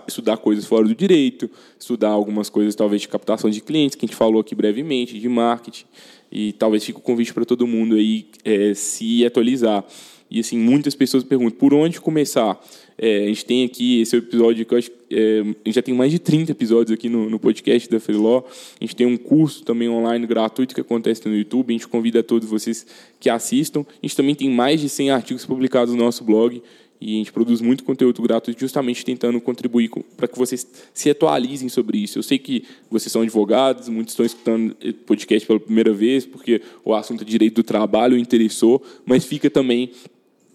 estudar 0.08 0.38
coisas 0.38 0.66
fora 0.66 0.88
do 0.88 0.96
direito, 0.96 1.50
estudar 1.80 2.10
algumas 2.10 2.50
coisas 2.50 2.76
talvez 2.76 3.02
de 3.02 3.08
captação 3.08 3.50
de 3.50 3.62
clientes, 3.62 3.96
que 3.96 4.06
a 4.06 4.08
gente 4.08 4.16
falou 4.16 4.42
aqui 4.42 4.54
brevemente, 4.54 5.20
de 5.20 5.30
marketing. 5.30 5.86
E 6.32 6.54
talvez 6.54 6.84
fique 6.84 7.00
o 7.00 7.02
convite 7.02 7.34
para 7.34 7.46
todo 7.46 7.66
mundo 7.66 7.96
aí 7.96 8.28
é, 8.44 8.74
se 8.74 9.26
atualizar. 9.26 9.86
E 10.30 10.40
assim, 10.40 10.58
muitas 10.58 10.94
pessoas 10.94 11.24
perguntam 11.24 11.58
por 11.58 11.74
onde 11.74 12.00
começar. 12.00 12.60
É, 12.98 13.24
a 13.24 13.28
gente 13.28 13.46
tem 13.46 13.66
aqui 13.66 14.02
esse 14.02 14.16
episódio 14.16 14.66
que 14.66 14.74
eu 14.74 14.78
acho 14.78 14.92
é, 15.12 15.40
a 15.40 15.44
gente 15.44 15.76
já 15.76 15.82
tem 15.82 15.94
mais 15.94 16.12
de 16.12 16.20
30 16.20 16.52
episódios 16.52 16.92
aqui 16.94 17.10
no, 17.10 17.30
no 17.30 17.40
podcast 17.40 17.90
da 17.90 18.00
Freeló. 18.00 18.44
A 18.80 18.84
gente 18.84 18.96
tem 18.96 19.08
um 19.08 19.18
curso 19.18 19.64
também 19.64 19.90
online 19.90 20.26
gratuito 20.28 20.76
que 20.76 20.82
acontece 20.82 21.28
no 21.28 21.36
YouTube. 21.36 21.70
A 21.70 21.74
gente 21.74 21.88
convida 21.88 22.22
todos 22.22 22.48
vocês 22.48 22.86
que 23.20 23.30
assistam. 23.30 23.82
A 23.82 24.06
gente 24.06 24.16
também 24.16 24.36
tem 24.36 24.50
mais 24.50 24.80
de 24.80 24.88
100 24.88 25.12
artigos 25.12 25.46
publicados 25.46 25.96
no 25.96 26.04
nosso 26.04 26.24
blog. 26.24 26.62
E 27.02 27.16
a 27.16 27.18
gente 27.18 27.32
produz 27.32 27.62
muito 27.62 27.84
conteúdo 27.86 28.22
gratuito 28.22 28.60
justamente 28.60 29.06
tentando 29.06 29.40
contribuir 29.40 29.90
para 30.18 30.28
que 30.28 30.38
vocês 30.38 30.68
se 30.94 31.10
atualizem 31.10 31.70
sobre 31.70 31.98
isso. 31.98 32.20
Eu 32.20 32.24
sei 32.24 32.38
que 32.38 32.66
vocês 32.92 33.10
são 33.10 33.22
advogados, 33.22 33.88
muitos 33.88 34.14
estão 34.14 34.26
escutando 34.26 34.76
podcast 35.06 35.48
pela 35.48 35.60
primeira 35.60 35.94
vez, 35.94 36.26
porque 36.26 36.62
o 36.84 36.94
assunto 36.94 37.24
de 37.24 37.32
direito 37.32 37.56
do 37.56 37.64
trabalho 37.64 38.18
interessou, 38.18 38.84
mas 39.06 39.24
fica 39.24 39.50
também 39.50 39.92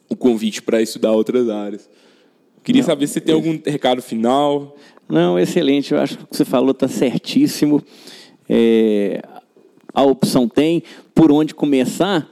o 0.06 0.14
convite 0.14 0.60
para 0.60 0.82
estudar 0.82 1.12
outras 1.12 1.48
áreas. 1.48 1.88
Queria 2.62 2.82
Não, 2.82 2.86
saber 2.86 3.06
se 3.06 3.20
tem 3.20 3.34
algum 3.34 3.58
recado 3.64 4.02
final. 4.02 4.76
Não, 5.08 5.38
excelente. 5.38 5.92
Eu 5.92 6.00
acho 6.00 6.18
que 6.18 6.24
o 6.24 6.26
que 6.26 6.36
você 6.36 6.44
falou 6.44 6.72
está 6.72 6.88
certíssimo. 6.88 7.82
É, 8.48 9.22
a 9.92 10.02
opção 10.02 10.48
tem. 10.48 10.82
Por 11.14 11.30
onde 11.30 11.54
começar? 11.54 12.28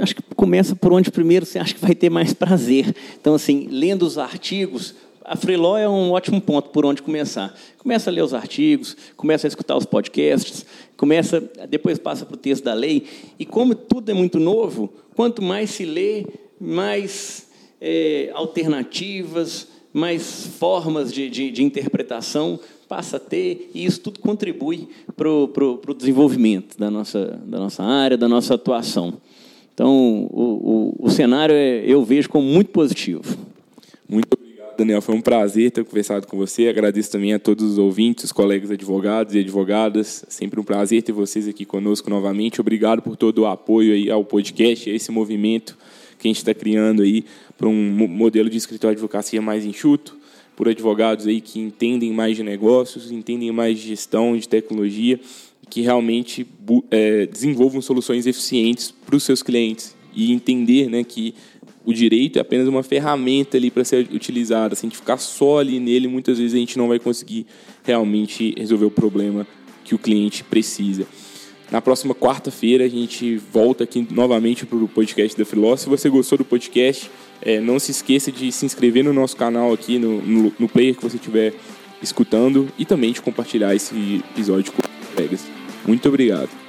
Acho 0.00 0.16
que 0.16 0.22
começa 0.34 0.74
por 0.76 0.92
onde 0.92 1.10
primeiro 1.10 1.46
você 1.46 1.58
acha 1.58 1.74
que 1.74 1.80
vai 1.80 1.94
ter 1.94 2.10
mais 2.10 2.32
prazer. 2.32 2.94
Então, 3.20 3.34
assim, 3.34 3.68
lendo 3.70 4.02
os 4.02 4.18
artigos, 4.18 4.94
a 5.28 5.36
Freeló 5.36 5.76
é 5.76 5.88
um 5.88 6.12
ótimo 6.12 6.40
ponto 6.40 6.70
por 6.70 6.86
onde 6.86 7.02
começar. 7.02 7.54
Começa 7.76 8.08
a 8.08 8.12
ler 8.12 8.22
os 8.22 8.32
artigos, 8.32 8.96
começa 9.14 9.46
a 9.46 9.48
escutar 9.48 9.76
os 9.76 9.84
podcasts, 9.84 10.64
começa, 10.96 11.40
depois 11.68 11.98
passa 11.98 12.24
para 12.24 12.34
o 12.34 12.38
texto 12.38 12.64
da 12.64 12.72
lei. 12.72 13.04
E 13.38 13.44
como 13.44 13.74
tudo 13.74 14.10
é 14.10 14.14
muito 14.14 14.40
novo, 14.40 14.90
quanto 15.14 15.42
mais 15.42 15.70
se 15.70 15.84
lê, 15.84 16.24
mais 16.58 17.48
é, 17.80 18.30
alternativas, 18.32 19.68
mais 19.92 20.46
formas 20.58 21.12
de, 21.12 21.28
de, 21.28 21.50
de, 21.50 21.62
interpretação 21.62 22.58
passa 22.88 23.18
a 23.18 23.20
ter, 23.20 23.70
e 23.74 23.84
isso 23.84 24.00
tudo 24.00 24.20
contribui 24.20 24.88
para 25.14 25.28
o 25.28 25.94
desenvolvimento 25.94 26.78
da 26.78 26.90
nossa, 26.90 27.38
da 27.44 27.58
nossa 27.58 27.82
área, 27.82 28.16
da 28.16 28.28
nossa 28.28 28.54
atuação. 28.54 29.20
Então, 29.78 30.28
o, 30.32 30.96
o, 30.98 31.06
o 31.06 31.08
cenário 31.08 31.54
é, 31.54 31.84
eu 31.86 32.04
vejo 32.04 32.28
como 32.28 32.44
muito 32.44 32.70
positivo. 32.70 33.22
Muito 34.08 34.26
obrigado, 34.36 34.76
Daniel. 34.76 35.00
Foi 35.00 35.14
um 35.14 35.20
prazer 35.20 35.70
ter 35.70 35.84
conversado 35.84 36.26
com 36.26 36.36
você. 36.36 36.66
Agradeço 36.66 37.12
também 37.12 37.32
a 37.32 37.38
todos 37.38 37.64
os 37.64 37.78
ouvintes, 37.78 38.24
os 38.24 38.32
colegas 38.32 38.72
advogados 38.72 39.36
e 39.36 39.38
advogadas. 39.38 40.24
Sempre 40.28 40.58
um 40.58 40.64
prazer 40.64 41.04
ter 41.04 41.12
vocês 41.12 41.46
aqui 41.46 41.64
conosco 41.64 42.10
novamente. 42.10 42.60
Obrigado 42.60 43.02
por 43.02 43.16
todo 43.16 43.42
o 43.42 43.46
apoio 43.46 43.92
aí 43.94 44.10
ao 44.10 44.24
podcast, 44.24 44.90
a 44.90 44.92
esse 44.92 45.12
movimento 45.12 45.78
que 46.18 46.26
a 46.26 46.28
gente 46.28 46.38
está 46.38 46.52
criando 46.52 47.02
aí 47.02 47.24
para 47.56 47.68
um 47.68 48.08
modelo 48.08 48.50
de 48.50 48.56
escritório 48.56 48.96
de 48.96 49.00
advocacia 49.00 49.40
mais 49.40 49.64
enxuto, 49.64 50.16
por 50.56 50.68
advogados 50.68 51.28
aí 51.28 51.40
que 51.40 51.60
entendem 51.60 52.12
mais 52.12 52.36
de 52.36 52.42
negócios, 52.42 53.12
entendem 53.12 53.52
mais 53.52 53.78
de 53.78 53.86
gestão, 53.86 54.36
de 54.36 54.48
tecnologia 54.48 55.20
que 55.68 55.80
realmente 55.80 56.46
é, 56.90 57.26
desenvolvam 57.26 57.80
soluções 57.80 58.26
eficientes 58.26 58.90
para 58.90 59.16
os 59.16 59.22
seus 59.22 59.42
clientes 59.42 59.96
e 60.14 60.32
entender 60.32 60.88
né, 60.88 61.04
que 61.04 61.34
o 61.84 61.92
direito 61.92 62.38
é 62.38 62.42
apenas 62.42 62.68
uma 62.68 62.82
ferramenta 62.82 63.56
ali 63.56 63.70
para 63.70 63.84
ser 63.84 64.08
utilizada. 64.12 64.74
Se 64.74 64.84
a 64.84 64.88
gente 64.88 64.98
ficar 64.98 65.16
só 65.16 65.58
ali 65.58 65.80
nele, 65.80 66.06
muitas 66.06 66.38
vezes 66.38 66.54
a 66.54 66.58
gente 66.58 66.76
não 66.76 66.88
vai 66.88 66.98
conseguir 66.98 67.46
realmente 67.82 68.54
resolver 68.58 68.84
o 68.84 68.90
problema 68.90 69.46
que 69.84 69.94
o 69.94 69.98
cliente 69.98 70.44
precisa. 70.44 71.06
Na 71.70 71.80
próxima 71.80 72.14
quarta-feira 72.14 72.84
a 72.84 72.88
gente 72.88 73.36
volta 73.36 73.84
aqui 73.84 74.06
novamente 74.10 74.66
para 74.66 74.76
o 74.76 74.88
podcast 74.88 75.36
da 75.38 75.44
Freeló. 75.44 75.76
Se 75.76 75.88
você 75.88 76.08
gostou 76.08 76.38
do 76.38 76.44
podcast, 76.44 77.10
é, 77.40 77.60
não 77.60 77.78
se 77.78 77.90
esqueça 77.90 78.32
de 78.32 78.50
se 78.52 78.66
inscrever 78.66 79.04
no 79.04 79.12
nosso 79.12 79.36
canal 79.36 79.72
aqui, 79.72 79.98
no, 79.98 80.20
no, 80.20 80.52
no 80.58 80.68
player 80.68 80.94
que 80.94 81.02
você 81.02 81.16
estiver 81.16 81.54
escutando 82.02 82.68
e 82.78 82.84
também 82.84 83.12
de 83.12 83.20
compartilhar 83.20 83.74
esse 83.74 84.22
episódio 84.30 84.72
com 84.72 84.82
os 84.82 85.14
colegas. 85.14 85.57
Muito 85.88 86.06
obrigado. 86.06 86.67